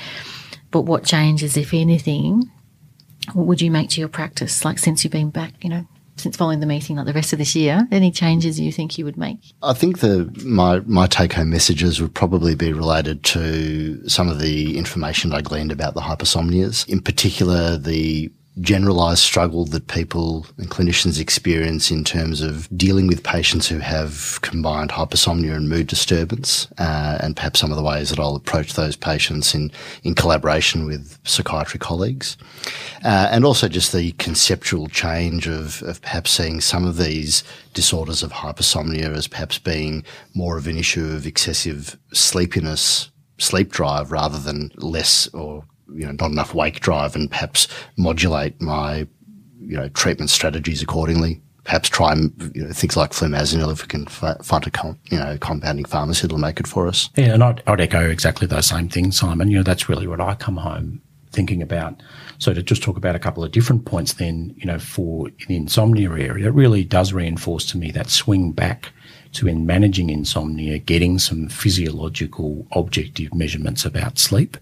but 0.72 0.82
what 0.82 1.04
changes, 1.04 1.58
if 1.58 1.74
anything, 1.74 2.50
what 3.34 3.46
would 3.46 3.62
you 3.62 3.72
make 3.72 3.90
to 3.92 4.00
your 4.00 4.10
practice? 4.10 4.66
Like 4.66 4.80
since 4.80 5.04
you've 5.04 5.14
been 5.14 5.30
back, 5.30 5.54
you 5.64 5.70
know, 5.70 5.86
since 6.18 6.38
following 6.38 6.60
the 6.60 6.66
meeting, 6.66 6.96
like 6.96 7.06
the 7.06 7.14
rest 7.14 7.34
of 7.34 7.40
this 7.40 7.56
year, 7.56 7.88
any 7.92 8.12
changes 8.12 8.60
you 8.60 8.72
think 8.72 8.98
you 8.98 9.06
would 9.06 9.18
make? 9.18 9.54
I 9.62 9.74
think 9.74 10.00
the 10.00 10.32
my 10.46 10.80
my 10.86 11.08
take 11.08 11.34
home 11.34 11.50
messages 11.50 12.02
would 12.02 12.14
probably 12.14 12.56
be 12.56 12.74
related 12.74 13.24
to 13.26 14.08
some 14.08 14.30
of 14.30 14.40
the 14.40 14.78
information 14.78 15.34
I 15.34 15.42
gleaned 15.42 15.72
about 15.72 15.94
the 15.94 16.02
hypersomnias, 16.02 16.88
in 16.88 17.02
particular 17.02 17.78
the 17.78 18.32
generalized 18.62 19.22
struggle 19.22 19.66
that 19.66 19.88
people 19.88 20.46
and 20.58 20.70
clinicians 20.70 21.20
experience 21.20 21.92
in 21.92 22.04
terms 22.06 22.42
of 22.42 22.70
dealing 22.78 23.06
with 23.08 23.24
patients 23.24 23.68
who 23.68 23.80
have 23.80 24.40
combined 24.42 24.92
hypersomnia 24.92 25.54
and 25.56 25.68
mood 25.68 25.88
disturbance, 25.88 26.68
uh, 26.78 27.18
and 27.20 27.36
perhaps 27.36 27.60
some 27.60 27.72
of 27.72 27.78
the 27.78 27.84
ways 27.84 28.10
that 28.10 28.20
I'll 28.20 28.36
approach 28.36 28.74
those 28.74 28.96
patients 28.96 29.54
in, 29.54 29.72
in 30.04 30.16
collaboration 30.16 30.86
with 30.86 31.20
psychiatry 31.26 31.80
colleagues. 31.80 32.38
Uh, 33.04 33.28
and 33.30 33.44
also 33.44 33.68
just 33.68 33.92
the 33.92 34.14
conceptual 34.14 34.88
change 34.88 35.48
of, 35.48 35.84
of 35.84 36.02
perhaps 36.02 36.32
seeing 36.32 36.62
some 36.62 36.86
of 36.86 36.98
these 36.98 37.44
disorders 37.74 38.24
of 38.24 38.32
hypersomnia 38.32 39.14
as 39.16 39.28
perhaps 39.28 39.60
being 39.60 40.06
more 40.34 40.58
of 40.58 40.68
an 40.68 40.78
issue 40.78 41.06
of 41.06 41.28
excessive 41.28 41.98
sleepiness, 42.14 43.12
sleep 43.38 43.70
drive 43.70 44.14
rather 44.14 44.40
than 44.40 44.72
less 44.78 45.28
or 45.34 45.66
you 45.94 46.06
know, 46.06 46.12
not 46.14 46.32
enough 46.32 46.54
wake 46.54 46.80
drive 46.80 47.16
and 47.16 47.30
perhaps 47.30 47.68
modulate 47.98 48.60
my, 48.62 49.08
you 49.60 49.78
know, 49.78 49.90
treatment 49.90 50.30
strategies 50.30 50.82
accordingly. 50.82 51.42
Perhaps 51.64 51.90
try 51.90 52.14
you 52.14 52.64
know, 52.64 52.72
things 52.72 52.96
like 52.96 53.12
flumazenil 53.12 53.72
if 53.72 53.82
we 53.82 53.88
can 53.88 54.06
find 54.06 54.68
a 54.68 54.70
com- 54.70 55.00
you 55.10 55.18
know 55.18 55.36
compounding 55.40 55.86
pharmacy 55.86 56.22
that'll 56.22 56.38
make 56.38 56.60
it 56.60 56.68
for 56.68 56.88
us. 56.88 57.10
Yeah, 57.16 57.34
and 57.34 57.44
I'd, 57.44 57.64
I'd 57.66 57.82
echo 57.82 58.08
exactly 58.08 58.46
those 58.46 58.68
same 58.68 58.88
things, 58.88 59.18
Simon. 59.18 59.50
You 59.50 59.58
know, 59.58 59.64
that's 59.64 59.90
really 59.90 60.06
what 60.06 60.22
I 60.22 60.36
come 60.36 60.58
home 60.58 61.02
thinking 61.32 61.64
about. 61.64 62.02
So 62.38 62.54
to 62.54 62.62
just 62.62 62.84
talk 62.84 62.98
about 62.98 63.16
a 63.16 63.20
couple 63.20 63.44
of 63.44 63.52
different 63.52 63.86
points, 63.86 64.14
then 64.14 64.54
you 64.58 64.66
know, 64.66 64.78
for 64.78 65.30
the 65.48 65.56
insomnia 65.56 66.12
area, 66.12 66.48
it 66.48 66.54
really 66.54 66.84
does 66.84 67.14
reinforce 67.14 67.66
to 67.72 67.80
me 67.80 67.90
that 67.92 68.12
swing 68.12 68.52
back 68.52 68.92
to 69.34 69.48
in 69.48 69.66
managing 69.66 70.12
insomnia, 70.12 70.78
getting 70.78 71.18
some 71.18 71.50
physiological 71.50 72.68
objective 72.74 73.34
measurements 73.34 73.86
about 73.86 74.20
sleep 74.20 74.56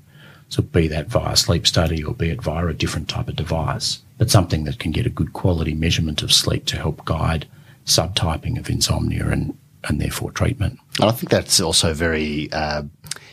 so 0.54 0.62
be 0.62 0.88
that 0.88 1.08
via 1.08 1.36
sleep 1.36 1.66
study 1.66 2.04
or 2.04 2.14
be 2.14 2.30
it 2.30 2.43
via 2.43 2.68
a 2.68 2.76
different 2.76 3.10
type 3.10 3.28
of 3.28 3.36
device, 3.36 4.04
but 4.20 4.30
something 4.30 4.66
that 4.66 4.78
can 4.78 4.91
get 4.91 5.08
a 5.08 5.10
good 5.10 5.34
quality 5.34 5.74
measurement 5.74 6.22
of 6.22 6.32
sleep 6.32 6.68
to 6.68 6.78
help 6.78 7.04
guide 7.06 7.47
subtyping 7.88 8.60
of 8.60 8.70
insomnia 8.70 9.28
and, 9.30 9.58
and 9.86 9.99
therefore 9.99 10.30
treatment. 10.30 10.78
And 10.99 11.10
I 11.10 11.12
think 11.12 11.32
that's 11.32 11.60
also 11.60 11.89
a 11.89 11.95
very 11.95 12.51
uh, 12.51 12.84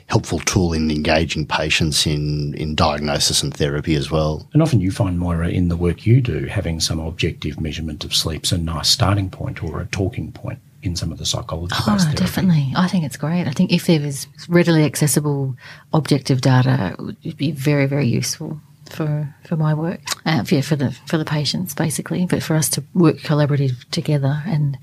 helpful 0.07 0.39
tool 0.39 0.73
in 0.73 0.91
engaging 0.91 1.47
patients 1.47 2.07
in, 2.07 2.55
in 2.55 2.75
diagnosis 2.75 3.43
and 3.43 3.53
therapy 3.53 3.97
as 3.97 4.11
well. 4.11 4.49
And 4.55 4.63
often 4.63 4.81
you 4.81 4.91
find, 4.91 5.19
Moira, 5.19 5.51
in 5.51 5.69
the 5.69 5.77
work 5.77 6.07
you 6.07 6.23
do, 6.23 6.47
having 6.47 6.81
some 6.81 6.99
objective 6.99 7.61
measurement 7.61 8.03
of 8.03 8.15
sleep's 8.15 8.51
a 8.51 8.57
nice 8.57 8.89
starting 8.89 9.29
point 9.29 9.63
or 9.63 9.79
a 9.79 9.87
talking 9.89 10.33
point 10.33 10.59
in 10.83 10.97
some 10.97 11.13
of 11.13 11.19
the 11.19 11.27
psychology. 11.27 11.75
Oh, 11.87 12.13
definitely. 12.15 12.73
I 12.77 12.89
think 12.89 13.05
it's 13.05 13.17
great. 13.17 13.47
I 13.47 13.53
think 13.53 13.73
if 13.73 13.87
there 13.87 14.01
was 14.01 14.27
readily 14.49 14.85
accessible 14.85 15.57
objective 15.93 16.41
data, 16.41 16.97
it 16.99 17.01
would 17.01 17.37
be 17.37 17.53
very, 17.53 17.87
very 17.87 18.07
useful 18.07 18.61
for 18.91 19.35
for 19.47 19.57
my 19.57 19.75
work. 19.75 20.01
Uh, 20.27 20.45
yeah, 20.49 20.61
for 20.61 20.77
the 20.77 20.91
for 21.07 21.19
the 21.19 21.25
patients 21.25 21.75
basically, 21.75 22.27
but 22.27 22.43
for 22.43 22.55
us 22.55 22.69
to 22.71 22.85
work 22.95 23.19
collaborative 23.19 23.89
together 23.91 24.43
and. 24.47 24.79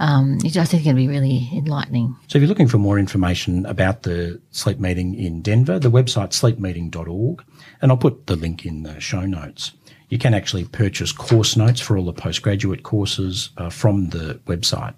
Um, 0.00 0.38
I 0.44 0.48
think 0.48 0.56
it's 0.56 0.72
going 0.72 0.82
to 0.82 0.94
be 0.94 1.06
really 1.06 1.48
enlightening. 1.52 2.16
So, 2.26 2.36
if 2.36 2.42
you're 2.42 2.48
looking 2.48 2.66
for 2.66 2.78
more 2.78 2.98
information 2.98 3.64
about 3.64 4.02
the 4.02 4.40
sleep 4.50 4.80
meeting 4.80 5.14
in 5.14 5.40
Denver, 5.40 5.78
the 5.78 5.90
website 5.90 6.32
sleepmeeting.org, 6.32 7.44
and 7.80 7.92
I'll 7.92 7.96
put 7.96 8.26
the 8.26 8.34
link 8.34 8.66
in 8.66 8.82
the 8.82 8.98
show 8.98 9.20
notes. 9.20 9.70
You 10.08 10.18
can 10.18 10.34
actually 10.34 10.64
purchase 10.64 11.12
course 11.12 11.56
notes 11.56 11.80
for 11.80 11.96
all 11.96 12.06
the 12.06 12.12
postgraduate 12.12 12.82
courses 12.82 13.50
uh, 13.56 13.70
from 13.70 14.08
the 14.08 14.40
website. 14.46 14.94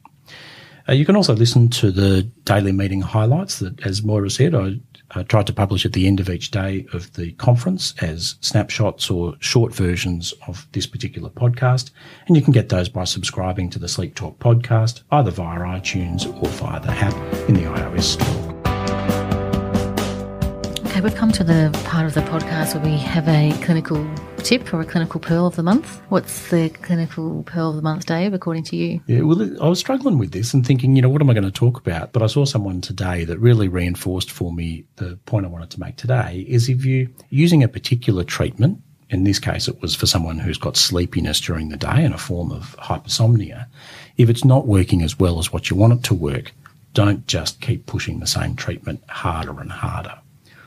Uh, 0.89 0.93
you 0.93 1.05
can 1.05 1.17
also 1.17 1.35
listen 1.35 1.69
to 1.69 1.91
the 1.91 2.23
daily 2.45 2.73
meeting 2.73 3.01
highlights 3.01 3.59
that, 3.59 3.85
as 3.85 4.03
Moira 4.03 4.31
said, 4.31 4.55
I 4.55 5.23
tried 5.25 5.47
to 5.49 5.53
publish 5.53 5.85
at 5.85 5.93
the 5.93 6.07
end 6.07 6.21
of 6.21 6.31
each 6.31 6.51
day 6.51 6.87
of 6.93 7.13
the 7.15 7.33
conference 7.33 7.95
as 8.01 8.37
snapshots 8.41 9.11
or 9.11 9.35
short 9.41 9.75
versions 9.75 10.33
of 10.47 10.67
this 10.73 10.87
particular 10.87 11.31
podcast. 11.31 11.91
And 12.27 12.37
you 12.37 12.43
can 12.43 12.53
get 12.53 12.69
those 12.69 12.89
by 12.89 13.05
subscribing 13.05 13.71
to 13.71 13.79
the 13.79 13.89
Sleep 13.89 14.15
Talk 14.15 14.39
podcast, 14.39 15.03
either 15.11 15.31
via 15.31 15.61
iTunes 15.61 16.27
or 16.43 16.49
via 16.51 16.81
the 16.81 16.93
app 16.93 17.15
in 17.49 17.55
the 17.55 17.63
iOS 17.63 18.03
store. 18.03 18.46
Okay, 20.97 21.03
we've 21.03 21.15
come 21.15 21.31
to 21.33 21.45
the 21.45 21.79
part 21.85 22.07
of 22.07 22.15
the 22.15 22.23
podcast 22.23 22.75
where 22.75 22.83
we 22.83 22.97
have 22.97 23.29
a 23.29 23.53
clinical 23.63 24.03
tip 24.39 24.73
or 24.73 24.81
a 24.81 24.85
clinical 24.87 25.21
pearl 25.21 25.47
of 25.47 25.55
the 25.55 25.63
month. 25.63 26.01
What's 26.09 26.49
the 26.49 26.71
clinical 26.71 27.43
pearl 27.43 27.69
of 27.69 27.77
the 27.77 27.83
month, 27.83 28.07
Dave, 28.07 28.33
according 28.33 28.65
to 28.65 28.77
you? 28.77 29.03
Yeah, 29.07 29.21
well, 29.21 29.63
I 29.63 29.69
was 29.69 29.79
struggling 29.79 30.17
with 30.17 30.33
this 30.33 30.55
and 30.55 30.67
thinking, 30.67 30.97
you 30.97 31.03
know, 31.03 31.11
what 31.11 31.21
am 31.21 31.29
I 31.29 31.35
going 31.35 31.45
to 31.45 31.51
talk 31.51 31.77
about? 31.77 32.15
But 32.15 32.23
I 32.23 32.29
saw 32.29 32.47
someone 32.47 32.81
today 32.81 33.27
that 33.27 33.39
really 33.39 33.69
reinforced 33.69 34.31
for 34.31 34.55
me 34.55 34.87
the 34.97 35.19
point 35.27 35.45
I 35.45 35.51
wanted 35.51 35.69
to 35.73 35.81
make 35.81 35.97
today 35.97 36.47
is 36.49 36.71
if 36.71 36.83
you're 36.87 37.09
using 37.29 37.63
a 37.63 37.69
particular 37.69 38.25
treatment, 38.25 38.81
in 39.11 39.25
this 39.25 39.39
case, 39.39 39.69
it 39.69 39.83
was 39.83 39.95
for 39.95 40.07
someone 40.07 40.39
who's 40.39 40.57
got 40.57 40.79
sleepiness 40.79 41.43
during 41.43 41.69
the 41.69 41.77
day 41.77 42.07
and 42.07 42.15
a 42.15 42.19
form 42.19 42.51
of 42.51 42.75
hypersomnia. 42.79 43.67
If 44.17 44.31
it's 44.31 44.47
not 44.47 44.67
working 44.67 45.03
as 45.03 45.19
well 45.19 45.39
as 45.41 45.53
what 45.53 45.69
you 45.69 45.77
want 45.77 45.93
it 45.93 46.05
to 46.05 46.15
work, 46.15 46.53
don't 46.95 47.27
just 47.27 47.61
keep 47.61 47.85
pushing 47.85 48.21
the 48.21 48.27
same 48.27 48.57
treatment 48.57 49.03
harder 49.11 49.61
and 49.61 49.71
harder. 49.71 50.21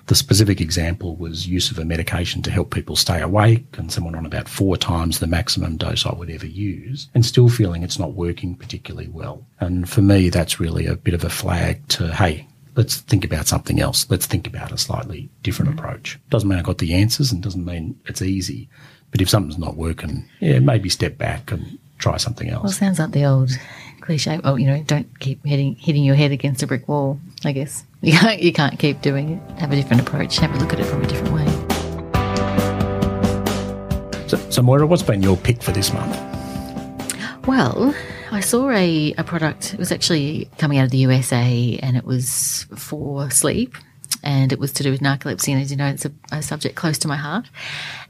The 0.09 0.15
specific 0.15 0.59
example 0.59 1.15
was 1.17 1.47
use 1.47 1.69
of 1.69 1.77
a 1.77 1.85
medication 1.85 2.41
to 2.41 2.49
help 2.49 2.73
people 2.73 2.95
stay 2.95 3.21
awake 3.21 3.77
and 3.77 3.91
someone 3.91 4.15
on 4.15 4.25
about 4.25 4.49
four 4.49 4.75
times 4.75 5.19
the 5.19 5.27
maximum 5.27 5.77
dose 5.77 6.03
I 6.03 6.13
would 6.15 6.31
ever 6.31 6.47
use 6.47 7.07
and 7.13 7.23
still 7.23 7.47
feeling 7.47 7.83
it's 7.83 7.99
not 7.99 8.13
working 8.13 8.55
particularly 8.55 9.07
well. 9.07 9.45
And 9.59 9.87
for 9.87 10.01
me, 10.01 10.29
that's 10.29 10.59
really 10.59 10.87
a 10.87 10.95
bit 10.95 11.13
of 11.13 11.23
a 11.23 11.29
flag 11.29 11.87
to, 11.89 12.11
hey, 12.11 12.47
let's 12.75 12.97
think 13.01 13.23
about 13.23 13.45
something 13.45 13.79
else. 13.79 14.09
Let's 14.09 14.25
think 14.25 14.47
about 14.47 14.71
a 14.71 14.79
slightly 14.79 15.29
different 15.43 15.69
mm-hmm. 15.69 15.79
approach. 15.85 16.19
Doesn't 16.31 16.49
mean 16.49 16.57
I 16.57 16.63
got 16.63 16.79
the 16.79 16.95
answers 16.95 17.31
and 17.31 17.43
doesn't 17.43 17.63
mean 17.63 17.99
it's 18.07 18.23
easy. 18.23 18.67
But 19.11 19.21
if 19.21 19.29
something's 19.29 19.59
not 19.59 19.75
working, 19.77 20.27
yeah, 20.39 20.57
maybe 20.57 20.89
step 20.89 21.19
back 21.19 21.51
and 21.51 21.77
try 21.99 22.17
something 22.17 22.49
else. 22.49 22.63
Well, 22.63 22.73
sounds 22.73 22.97
like 22.97 23.11
the 23.11 23.25
old 23.25 23.51
cliche. 24.09 24.39
Oh, 24.43 24.55
you 24.55 24.65
know, 24.65 24.81
don't 24.81 25.19
keep 25.19 25.45
hitting 25.45 25.75
hitting 25.75 26.03
your 26.03 26.15
head 26.15 26.31
against 26.31 26.63
a 26.63 26.67
brick 26.67 26.87
wall. 26.87 27.19
I 27.45 27.51
guess 27.51 27.85
you 28.01 28.13
can't, 28.13 28.41
you 28.41 28.51
can't 28.51 28.79
keep 28.79 29.01
doing 29.01 29.33
it. 29.33 29.59
Have 29.59 29.71
a 29.71 29.75
different 29.75 30.01
approach. 30.01 30.37
Have 30.37 30.55
a 30.55 30.57
look 30.57 30.73
at 30.73 30.79
it 30.79 30.85
from 30.85 31.03
a 31.03 31.07
different 31.07 31.33
way. 31.33 31.45
So, 34.27 34.37
so 34.49 34.63
Moira, 34.63 34.87
what's 34.87 35.03
been 35.03 35.21
your 35.21 35.37
pick 35.37 35.61
for 35.61 35.71
this 35.71 35.93
month? 35.93 36.17
Well, 37.45 37.93
I 38.31 38.39
saw 38.39 38.71
a, 38.71 39.13
a 39.17 39.23
product. 39.23 39.73
It 39.73 39.79
was 39.79 39.91
actually 39.91 40.49
coming 40.57 40.79
out 40.79 40.85
of 40.85 40.91
the 40.91 40.97
USA, 40.97 41.79
and 41.83 41.95
it 41.95 42.03
was 42.03 42.65
for 42.75 43.29
sleep 43.29 43.75
and 44.23 44.51
it 44.51 44.59
was 44.59 44.71
to 44.73 44.83
do 44.83 44.91
with 44.91 45.01
narcolepsy. 45.01 45.53
And 45.53 45.61
as 45.61 45.69
you 45.69 45.77
know, 45.77 45.87
it's 45.87 46.03
a, 46.05 46.11
a, 46.31 46.41
subject 46.41 46.75
close 46.75 46.97
to 46.99 47.07
my 47.07 47.15
heart. 47.15 47.45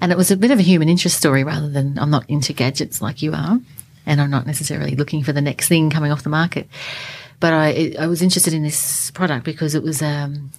And 0.02 0.12
it 0.12 0.18
was 0.18 0.32
a 0.32 0.38
bit 0.38 0.50
of 0.50 0.58
a 0.58 0.64
human 0.64 0.90
interest 0.90 1.18
story 1.18 1.44
rather 1.44 1.70
than 1.70 2.00
I'm 2.00 2.10
not 2.10 2.28
into 2.30 2.54
gadgets 2.54 3.02
like 3.02 3.22
you 3.22 3.34
are 3.34 3.60
and 4.10 4.20
I'm 4.20 4.32
not 4.32 4.48
necessarily 4.48 4.96
looking 4.96 5.24
for 5.24 5.32
the 5.32 5.42
next 5.42 5.68
thing 5.68 5.92
coming 5.92 6.12
off 6.12 6.24
the 6.24 6.30
market. 6.30 6.68
But 7.40 7.54
I, 7.54 7.94
I 7.98 8.08
was 8.08 8.22
interested 8.22 8.54
in 8.54 8.64
this 8.64 9.12
product 9.12 9.46
because 9.46 9.76
it 9.76 9.84
was 9.84 10.02
um, 10.02 10.52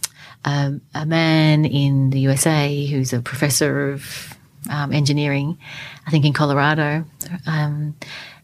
um, 0.45 0.81
a 0.95 1.05
man 1.05 1.65
in 1.65 2.11
the 2.11 2.21
USA 2.21 2.87
who's 2.87 3.13
a 3.13 3.21
professor 3.21 3.91
of 3.91 4.39
um, 4.71 4.93
engineering, 4.93 5.59
I 6.07 6.11
think 6.13 6.25
in 6.25 6.33
Colorado. 6.33 7.05
Um, 7.47 7.97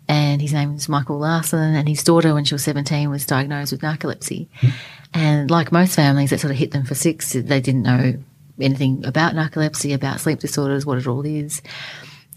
and 0.09 0.42
his 0.42 0.52
name 0.52 0.74
is 0.74 0.88
Michael 0.88 1.18
Larson, 1.18 1.74
and 1.74 1.88
his 1.88 2.02
daughter, 2.02 2.34
when 2.34 2.44
she 2.44 2.54
was 2.54 2.64
17, 2.64 3.09
was 3.09 3.26
diagnosed 3.26 3.72
with 3.72 3.82
narcolepsy. 3.82 4.48
Mm. 4.61 4.72
And 5.14 5.50
like 5.50 5.72
most 5.72 5.94
families, 5.94 6.30
that 6.30 6.40
sort 6.40 6.50
of 6.50 6.57
hit 6.57 6.72
them 6.72 6.84
for 6.84 6.94
six. 6.94 7.32
They 7.32 7.61
didn't 7.61 7.82
know 7.82 8.14
anything 8.61 9.04
about 9.04 9.34
narcolepsy, 9.34 9.94
about 9.94 10.20
sleep 10.20 10.40
disorders, 10.40 10.84
what 10.84 10.98
it 10.98 11.07
all 11.07 11.24
is. 11.24 11.62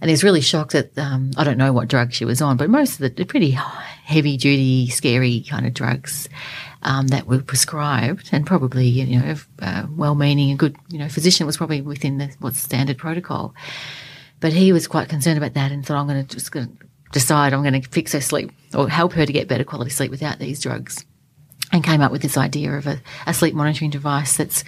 And 0.02 0.10
he's 0.10 0.24
really 0.24 0.41
shocked 0.41 0.72
that 0.72 0.97
um, 0.97 1.32
I 1.38 1.43
don't 1.43 1.58
know 1.58 1.74
what 1.74 1.89
drug 1.89 2.14
she 2.14 2.26
was 2.26 2.41
on, 2.41 2.58
but 2.58 2.70
most 2.70 3.00
of 3.02 3.16
the 3.16 3.26
pretty 3.26 3.52
heavy 3.52 4.38
duty, 4.38 4.89
scary 4.89 5.45
kind 5.47 5.66
of 5.66 5.74
drugs 5.74 6.30
um, 6.84 7.08
that 7.08 7.28
were 7.28 7.41
prescribed, 7.41 8.30
and 8.32 8.45
probably 8.45 8.88
you 8.88 9.20
know, 9.20 9.36
uh, 9.62 9.86
well-meaning, 9.95 10.52
a 10.52 10.56
good 10.56 10.78
you 10.89 11.00
know 11.00 11.10
physician 11.10 11.45
was 11.45 11.58
probably 11.58 11.82
within 11.82 12.18
the 12.18 12.34
what's 12.39 12.60
standard 12.60 12.97
protocol. 12.97 13.54
But 14.39 14.54
he 14.54 14.72
was 14.72 14.88
quite 14.88 15.10
concerned 15.10 15.38
about 15.38 15.54
that 15.56 15.72
and 15.72 15.86
thought, 15.86 15.97
I'm 15.97 16.08
going 16.08 16.26
to 16.26 16.36
just 16.36 16.52
going 16.52 16.68
to 16.68 16.88
decide 17.12 17.54
I'm 17.54 17.64
going 17.64 17.82
to 17.82 17.89
fix 17.89 18.14
her 18.14 18.22
sleep 18.22 18.52
or 18.74 18.88
help 18.88 19.14
her 19.14 19.26
to 19.26 19.34
get 19.34 19.47
better 19.47 19.64
quality 19.64 19.89
sleep 19.89 20.12
without 20.12 20.39
these 20.39 20.62
drugs 20.62 21.06
and 21.72 21.84
came 21.84 22.02
up 22.02 22.12
with 22.12 22.22
this 22.22 22.38
idea 22.38 22.74
of 22.74 22.88
a, 22.88 23.02
a, 23.28 23.34
sleep 23.34 23.54
monitoring 23.54 23.91
device 23.91 24.38
that's 24.38 24.64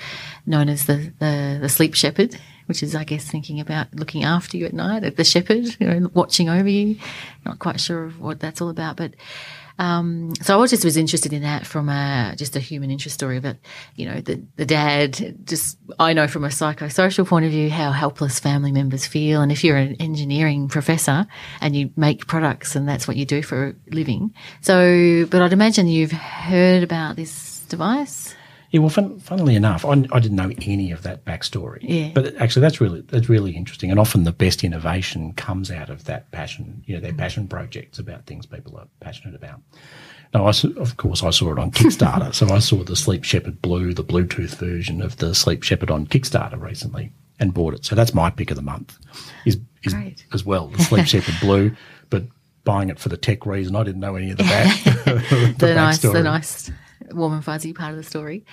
known 0.46 0.70
as 0.70 0.86
the, 0.86 1.12
the, 1.20 1.60
the, 1.62 1.70
sleep 1.70 1.96
shepherd, 1.96 2.38
which 2.72 2.84
is, 2.84 2.95
I 2.95 3.03
guess, 3.03 3.30
thinking 3.30 3.59
about 3.59 3.93
looking 3.93 4.24
after 4.24 4.55
you 4.55 4.65
at 4.65 4.72
night, 4.72 5.03
at 5.03 5.17
the 5.17 5.26
shepherd, 5.26 5.76
you 5.78 5.88
know, 5.88 6.09
watching 6.13 6.47
over 6.47 6.69
you. 6.69 6.95
Not 7.45 7.59
quite 7.59 7.82
sure 7.82 8.05
of 8.05 8.22
what 8.22 8.39
that's 8.39 8.61
all 8.61 8.69
about, 8.69 8.95
but 8.95 9.13
um, 9.78 10.34
so 10.41 10.53
I 10.53 10.57
was 10.57 10.69
just 10.69 10.86
was 10.86 10.95
interested 10.95 11.34
in 11.34 11.41
that 11.41 11.67
from 11.67 11.89
a, 11.89 12.34
just 12.38 12.55
a 12.55 12.61
human 12.61 12.89
interest 12.91 13.13
story 13.13 13.36
about, 13.36 13.57
you 13.97 14.05
know, 14.05 14.22
the, 14.22 14.41
the 14.55 14.65
dad. 14.65 15.45
Just 15.45 15.80
I 15.99 16.13
know 16.13 16.30
from 16.30 16.45
a 16.45 16.47
psychosocial 16.47 17.28
point 17.28 17.43
of 17.43 17.51
view 17.51 17.69
how 17.69 17.91
helpless 17.91 18.39
family 18.39 18.72
members 18.72 19.05
feel, 19.05 19.41
and 19.41 19.51
if 19.51 19.65
you're 19.65 19.76
an 19.76 19.97
engineering 19.99 20.69
professor 20.69 21.28
and 21.59 21.76
you 21.76 21.91
make 21.97 22.26
products 22.26 22.74
and 22.74 22.88
that's 22.88 23.05
what 23.05 23.17
you 23.17 23.26
do 23.26 23.43
for 23.43 23.67
a 23.67 23.76
living. 23.93 24.34
So, 24.61 25.26
but 25.30 25.41
I'd 25.41 25.51
imagine 25.51 25.88
you've 25.88 26.13
heard 26.13 26.84
about 26.84 27.17
this 27.17 27.59
device. 27.67 28.34
Yeah, 28.72 28.80
well, 28.80 28.89
fun, 28.89 29.19
funnily 29.19 29.55
enough, 29.55 29.84
I, 29.84 29.91
I, 29.91 30.19
didn't 30.19 30.36
know 30.36 30.49
any 30.61 30.91
of 30.91 31.03
that 31.03 31.26
backstory. 31.26 31.80
Yeah. 31.82 32.11
But 32.15 32.36
actually, 32.38 32.61
that's 32.61 32.80
really 32.80 33.01
that's 33.01 33.28
really 33.28 33.51
interesting, 33.51 33.91
and 33.91 33.99
often 33.99 34.24
the 34.24 34.32
best 34.32 34.63
innovation 34.63 35.34
comes 35.34 35.69
out 35.69 35.89
of 35.89 36.05
that 36.05 36.32
passion. 36.32 36.82
You 36.86 36.95
know, 36.95 37.01
their 37.01 37.11
mm. 37.11 37.17
passion 37.17 37.49
projects 37.49 37.99
about 37.99 38.26
things 38.26 38.45
people 38.45 38.78
are 38.78 38.88
passionate 39.01 39.36
about. 39.36 39.59
Now, 40.34 40.45
I, 40.45 40.53
of 40.78 40.95
course, 40.95 41.22
I 41.22 41.32
saw 41.32 41.51
it 41.51 41.59
on 41.59 41.72
Kickstarter, 41.72 42.34
so 42.34 42.47
I 42.47 42.59
saw 42.59 42.82
the 42.84 42.95
Sleep 42.95 43.26
Shepherd 43.26 43.61
Blue, 43.61 43.93
the 43.93 44.05
Bluetooth 44.05 44.55
version 44.55 45.01
of 45.01 45.17
the 45.17 45.36
Sleep 45.36 45.63
Shepherd 45.63 45.91
on 45.91 46.07
Kickstarter 46.07 46.59
recently, 46.59 47.11
and 47.41 47.53
bought 47.53 47.74
it. 47.74 47.84
So 47.84 47.93
that's 47.93 48.13
my 48.13 48.30
pick 48.30 48.51
of 48.51 48.55
the 48.55 48.63
month, 48.63 48.97
is, 49.45 49.59
is 49.84 49.93
as 50.32 50.45
well 50.45 50.67
the 50.67 50.82
Sleep 50.82 51.07
Shepherd 51.07 51.36
Blue, 51.41 51.76
but 52.09 52.24
buying 52.63 52.89
it 52.89 52.99
for 52.99 53.09
the 53.09 53.17
tech 53.17 53.45
reason. 53.45 53.76
I 53.76 53.84
didn't 53.84 53.99
know 53.99 54.15
any 54.15 54.32
of 54.32 54.38
the 54.38 54.43
back. 54.43 54.84
the, 54.84 55.55
the 55.57 55.74
nice, 55.74 55.99
the 55.99 56.24
nice 56.24 56.72
warm 57.14 57.34
and 57.34 57.43
fuzzy 57.43 57.74
part 57.74 57.91
of 57.91 57.97
the 57.97 58.03
story. 58.03 58.45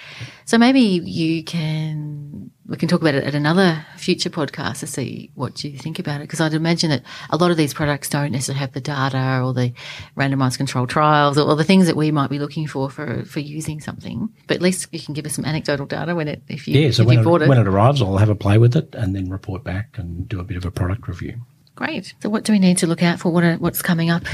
So 0.45 0.59
maybe 0.59 0.81
you 0.81 1.45
can 1.45 2.51
we 2.67 2.77
can 2.77 2.89
talk 2.89 3.01
about 3.01 3.15
it 3.15 3.25
at 3.25 3.35
another 3.35 3.85
future 3.97 4.29
podcast 4.29 4.81
to 4.81 4.87
see 4.87 5.31
what 5.35 5.65
you 5.65 5.79
think 5.79 5.99
about 5.99 6.21
it. 6.21 6.25
Because 6.25 6.41
I'd 6.41 6.55
imagine 6.55 6.91
that 6.91 7.03
a 7.31 7.37
lot 7.37 7.51
of 7.51 7.57
these 7.57 7.73
products 7.73 8.09
don't 8.11 8.33
necessarily 8.33 8.61
have 8.61 8.73
the 8.73 8.81
data 8.81 9.41
or 9.43 9.55
the 9.55 9.73
randomized 10.17 10.59
controlled 10.59 10.91
trials 10.91 11.39
or, 11.39 11.57
the 11.57 11.65
things 11.65 11.87
that 11.87 11.97
we 11.97 12.13
might 12.13 12.31
be 12.31 12.39
looking 12.39 12.67
for 12.67 12.89
for, 12.91 13.25
for 13.25 13.41
using 13.41 13.81
something. 13.81 14.29
But 14.47 14.57
at 14.57 14.63
least 14.63 14.89
you 14.93 15.01
can 15.01 15.15
give 15.15 15.27
us 15.27 15.35
some 15.35 15.45
anecdotal 15.45 15.87
data 15.87 16.15
when 16.15 16.29
it 16.29 16.43
if 16.49 16.69
you 16.69 16.79
yeah. 16.81 16.91
So 16.91 17.05
when 17.05 17.19
you 17.19 17.25
bought 17.25 17.43
it, 17.43 17.47
it 17.47 17.49
when 17.49 17.59
it 17.59 17.67
arrives, 17.67 18.03
I'll 18.03 18.19
have 18.19 18.29
a 18.29 18.35
play 18.35 18.59
with 18.59 18.77
it 18.77 18.95
and 18.95 19.17
then 19.17 19.31
report 19.31 19.65
back 19.65 19.99
and 19.99 20.29
do 20.29 20.39
a 20.39 20.45
bit 20.45 20.57
of 20.57 20.65
a 20.65 20.71
product 20.71 21.09
review. 21.09 21.41
Great. 21.75 22.15
So 22.21 22.29
what 22.29 22.45
do 22.45 22.53
we 22.53 22.59
need 22.59 22.79
to 22.79 22.87
look 22.87 23.03
out 23.03 23.21
for? 23.21 23.31
What 23.31 23.45
are, 23.45 23.57
what's 23.57 23.83
coming 23.83 24.11
up 24.11 24.25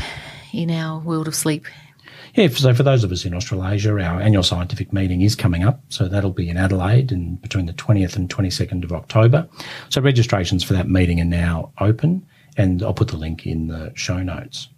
in 0.52 0.70
our 0.70 0.98
world 0.98 1.28
of 1.28 1.34
sleep 1.34 1.66
yeah, 2.34 2.48
so 2.48 2.74
for 2.74 2.82
those 2.82 3.04
of 3.04 3.12
us 3.12 3.24
in 3.24 3.34
Australasia, 3.34 3.92
our 3.92 4.20
annual 4.20 4.42
scientific 4.42 4.92
meeting 4.92 5.22
is 5.22 5.36
coming 5.36 5.64
up. 5.64 5.80
So 5.88 6.08
that'll 6.08 6.32
be 6.32 6.48
in 6.48 6.56
Adelaide 6.56 7.12
in 7.12 7.36
between 7.36 7.66
the 7.66 7.72
20th 7.72 8.16
and 8.16 8.28
22nd 8.28 8.82
of 8.82 8.92
October. 8.92 9.48
So 9.88 10.00
registrations 10.00 10.64
for 10.64 10.72
that 10.72 10.88
meeting 10.88 11.20
are 11.20 11.24
now 11.24 11.72
open, 11.78 12.26
and 12.56 12.82
I'll 12.82 12.94
put 12.94 13.08
the 13.08 13.16
link 13.16 13.46
in 13.46 13.68
the 13.68 13.92
show 13.94 14.22
notes. 14.22 14.68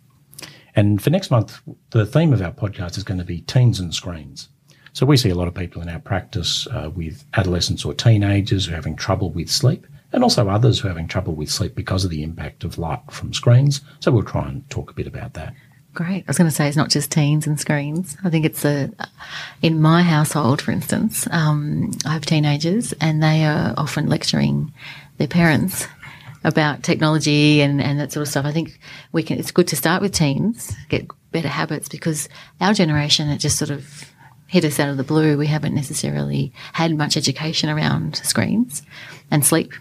And 0.75 1.03
for 1.03 1.09
next 1.09 1.31
month, 1.31 1.61
the 1.91 2.05
theme 2.05 2.35
of 2.35 2.43
our 2.43 2.53
podcast 2.53 2.99
is 2.99 3.05
going 3.05 3.19
to 3.19 3.25
be 3.25 3.41
teens 3.41 3.81
and 3.81 3.95
screens. 3.95 4.51
So 4.93 5.07
we 5.07 5.17
see 5.17 5.31
a 5.31 5.35
lot 5.35 5.49
of 5.49 5.55
people 5.55 5.81
in 5.81 5.89
our 5.89 5.99
practice 5.99 6.67
uh, 6.69 6.91
with 6.95 7.25
adolescents 7.35 7.85
or 7.85 7.95
teenagers 7.95 8.67
who 8.67 8.73
are 8.73 8.77
having 8.77 8.97
trouble 8.97 9.31
with 9.31 9.49
sleep, 9.49 9.87
and 10.13 10.23
also 10.23 10.49
others 10.49 10.79
who 10.79 10.89
are 10.89 10.91
having 10.91 11.09
trouble 11.09 11.35
with 11.35 11.51
sleep 11.51 11.75
because 11.75 12.05
of 12.05 12.11
the 12.11 12.23
impact 12.23 12.65
of 12.65 12.79
light 12.79 13.01
from 13.11 13.33
screens. 13.33 13.81
So 14.01 14.11
we'll 14.11 14.23
try 14.23 14.49
and 14.49 14.69
talk 14.69 14.91
a 14.91 14.95
bit 14.95 15.07
about 15.07 15.35
that. 15.35 15.55
Great. 15.97 16.25
I 16.25 16.29
was 16.29 16.37
going 16.37 16.51
to 16.51 16.55
say 16.55 16.69
it's 16.69 16.77
not 16.77 16.91
just 16.91 17.11
teens 17.11 17.47
and 17.47 17.59
screens. 17.59 18.19
I 18.23 18.29
think 18.29 18.45
it's 18.45 18.67
a, 18.67 18.91
in 19.63 19.81
my 19.81 20.03
household, 20.03 20.61
for 20.61 20.71
instance, 20.71 21.27
um, 21.31 21.91
I 22.05 22.13
have 22.13 22.27
teenagers 22.27 22.93
and 23.01 23.23
they 23.23 23.47
are 23.47 23.73
often 23.79 24.07
lecturing 24.07 24.75
their 25.17 25.27
parents 25.27 25.87
about 26.45 26.83
technology 26.83 27.63
and, 27.63 27.81
and 27.81 27.99
that 27.99 28.13
sort 28.13 28.21
of 28.21 28.29
stuff. 28.29 28.45
I 28.45 28.53
think 28.53 28.79
we 29.13 29.23
can, 29.23 29.39
it's 29.39 29.51
good 29.51 29.69
to 29.69 29.77
start 29.77 30.03
with 30.03 30.13
teens, 30.13 30.77
get 30.91 31.07
better 31.33 31.49
habits 31.49 31.89
because 31.89 32.29
our 32.61 32.75
generation, 32.75 33.31
it 33.31 33.39
just 33.39 33.57
sort 33.57 33.71
of 33.71 34.13
hit 34.49 34.67
us 34.67 34.79
out 34.79 34.91
of 34.91 34.99
the 34.99 35.03
blue. 35.03 35.39
We 35.39 35.47
haven't 35.47 35.75
necessarily 35.75 36.53
had 36.75 36.95
much 36.95 37.17
education 37.17 37.71
around 37.71 38.17
screens 38.17 38.83
and 39.31 39.47
sleep 39.47 39.73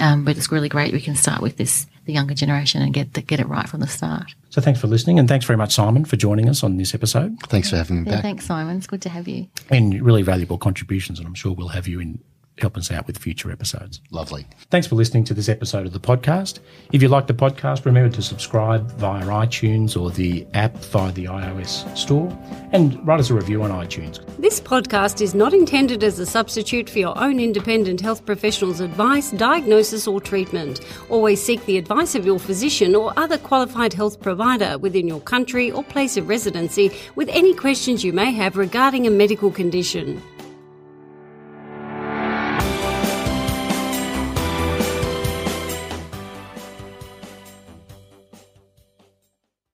Um, 0.00 0.24
but 0.24 0.36
it's 0.36 0.50
really 0.50 0.68
great 0.68 0.92
we 0.92 1.00
can 1.00 1.14
start 1.16 1.40
with 1.42 1.56
this 1.56 1.86
the 2.06 2.12
younger 2.12 2.34
generation 2.34 2.82
and 2.82 2.92
get 2.92 3.14
the, 3.14 3.22
get 3.22 3.40
it 3.40 3.48
right 3.48 3.66
from 3.68 3.80
the 3.80 3.86
start. 3.86 4.34
So 4.50 4.60
thanks 4.60 4.78
for 4.80 4.88
listening, 4.88 5.18
and 5.18 5.26
thanks 5.26 5.46
very 5.46 5.56
much, 5.56 5.74
Simon, 5.74 6.04
for 6.04 6.16
joining 6.16 6.48
us 6.50 6.62
on 6.62 6.76
this 6.76 6.94
episode. 6.94 7.38
Thanks 7.44 7.70
for 7.70 7.76
having 7.76 8.02
me 8.04 8.10
Yeah, 8.10 8.16
back. 8.16 8.22
thanks, 8.22 8.44
Simon. 8.44 8.76
It's 8.76 8.86
good 8.86 9.00
to 9.02 9.08
have 9.08 9.26
you. 9.26 9.46
And 9.70 10.02
really 10.02 10.20
valuable 10.22 10.58
contributions, 10.58 11.18
and 11.18 11.26
I'm 11.26 11.34
sure 11.34 11.52
we'll 11.54 11.68
have 11.68 11.88
you 11.88 12.00
in 12.00 12.18
help 12.58 12.76
us 12.76 12.90
out 12.90 13.06
with 13.06 13.18
future 13.18 13.50
episodes. 13.50 14.00
Lovely. 14.10 14.46
Thanks 14.70 14.86
for 14.86 14.94
listening 14.94 15.24
to 15.24 15.34
this 15.34 15.48
episode 15.48 15.86
of 15.86 15.92
the 15.92 16.00
podcast. 16.00 16.60
If 16.92 17.02
you 17.02 17.08
like 17.08 17.26
the 17.26 17.34
podcast, 17.34 17.84
remember 17.84 18.14
to 18.14 18.22
subscribe 18.22 18.90
via 18.92 19.24
iTunes 19.24 20.00
or 20.00 20.10
the 20.10 20.46
app 20.54 20.76
via 20.76 21.12
the 21.12 21.24
iOS 21.24 21.96
store 21.96 22.36
and 22.72 23.04
write 23.06 23.20
us 23.20 23.30
a 23.30 23.34
review 23.34 23.62
on 23.62 23.70
iTunes. 23.70 24.24
This 24.38 24.60
podcast 24.60 25.20
is 25.20 25.34
not 25.34 25.52
intended 25.52 26.04
as 26.04 26.18
a 26.18 26.26
substitute 26.26 26.88
for 26.88 26.98
your 26.98 27.18
own 27.18 27.40
independent 27.40 28.00
health 28.00 28.24
professional's 28.24 28.80
advice, 28.80 29.30
diagnosis, 29.32 30.06
or 30.06 30.20
treatment. 30.20 30.80
Always 31.08 31.42
seek 31.42 31.64
the 31.66 31.78
advice 31.78 32.14
of 32.14 32.24
your 32.24 32.38
physician 32.38 32.94
or 32.94 33.12
other 33.16 33.38
qualified 33.38 33.92
health 33.92 34.20
provider 34.20 34.78
within 34.78 35.08
your 35.08 35.20
country 35.20 35.70
or 35.70 35.82
place 35.82 36.16
of 36.16 36.28
residency 36.28 36.90
with 37.16 37.28
any 37.30 37.54
questions 37.54 38.04
you 38.04 38.12
may 38.12 38.32
have 38.32 38.56
regarding 38.56 39.06
a 39.06 39.10
medical 39.10 39.50
condition. 39.50 40.22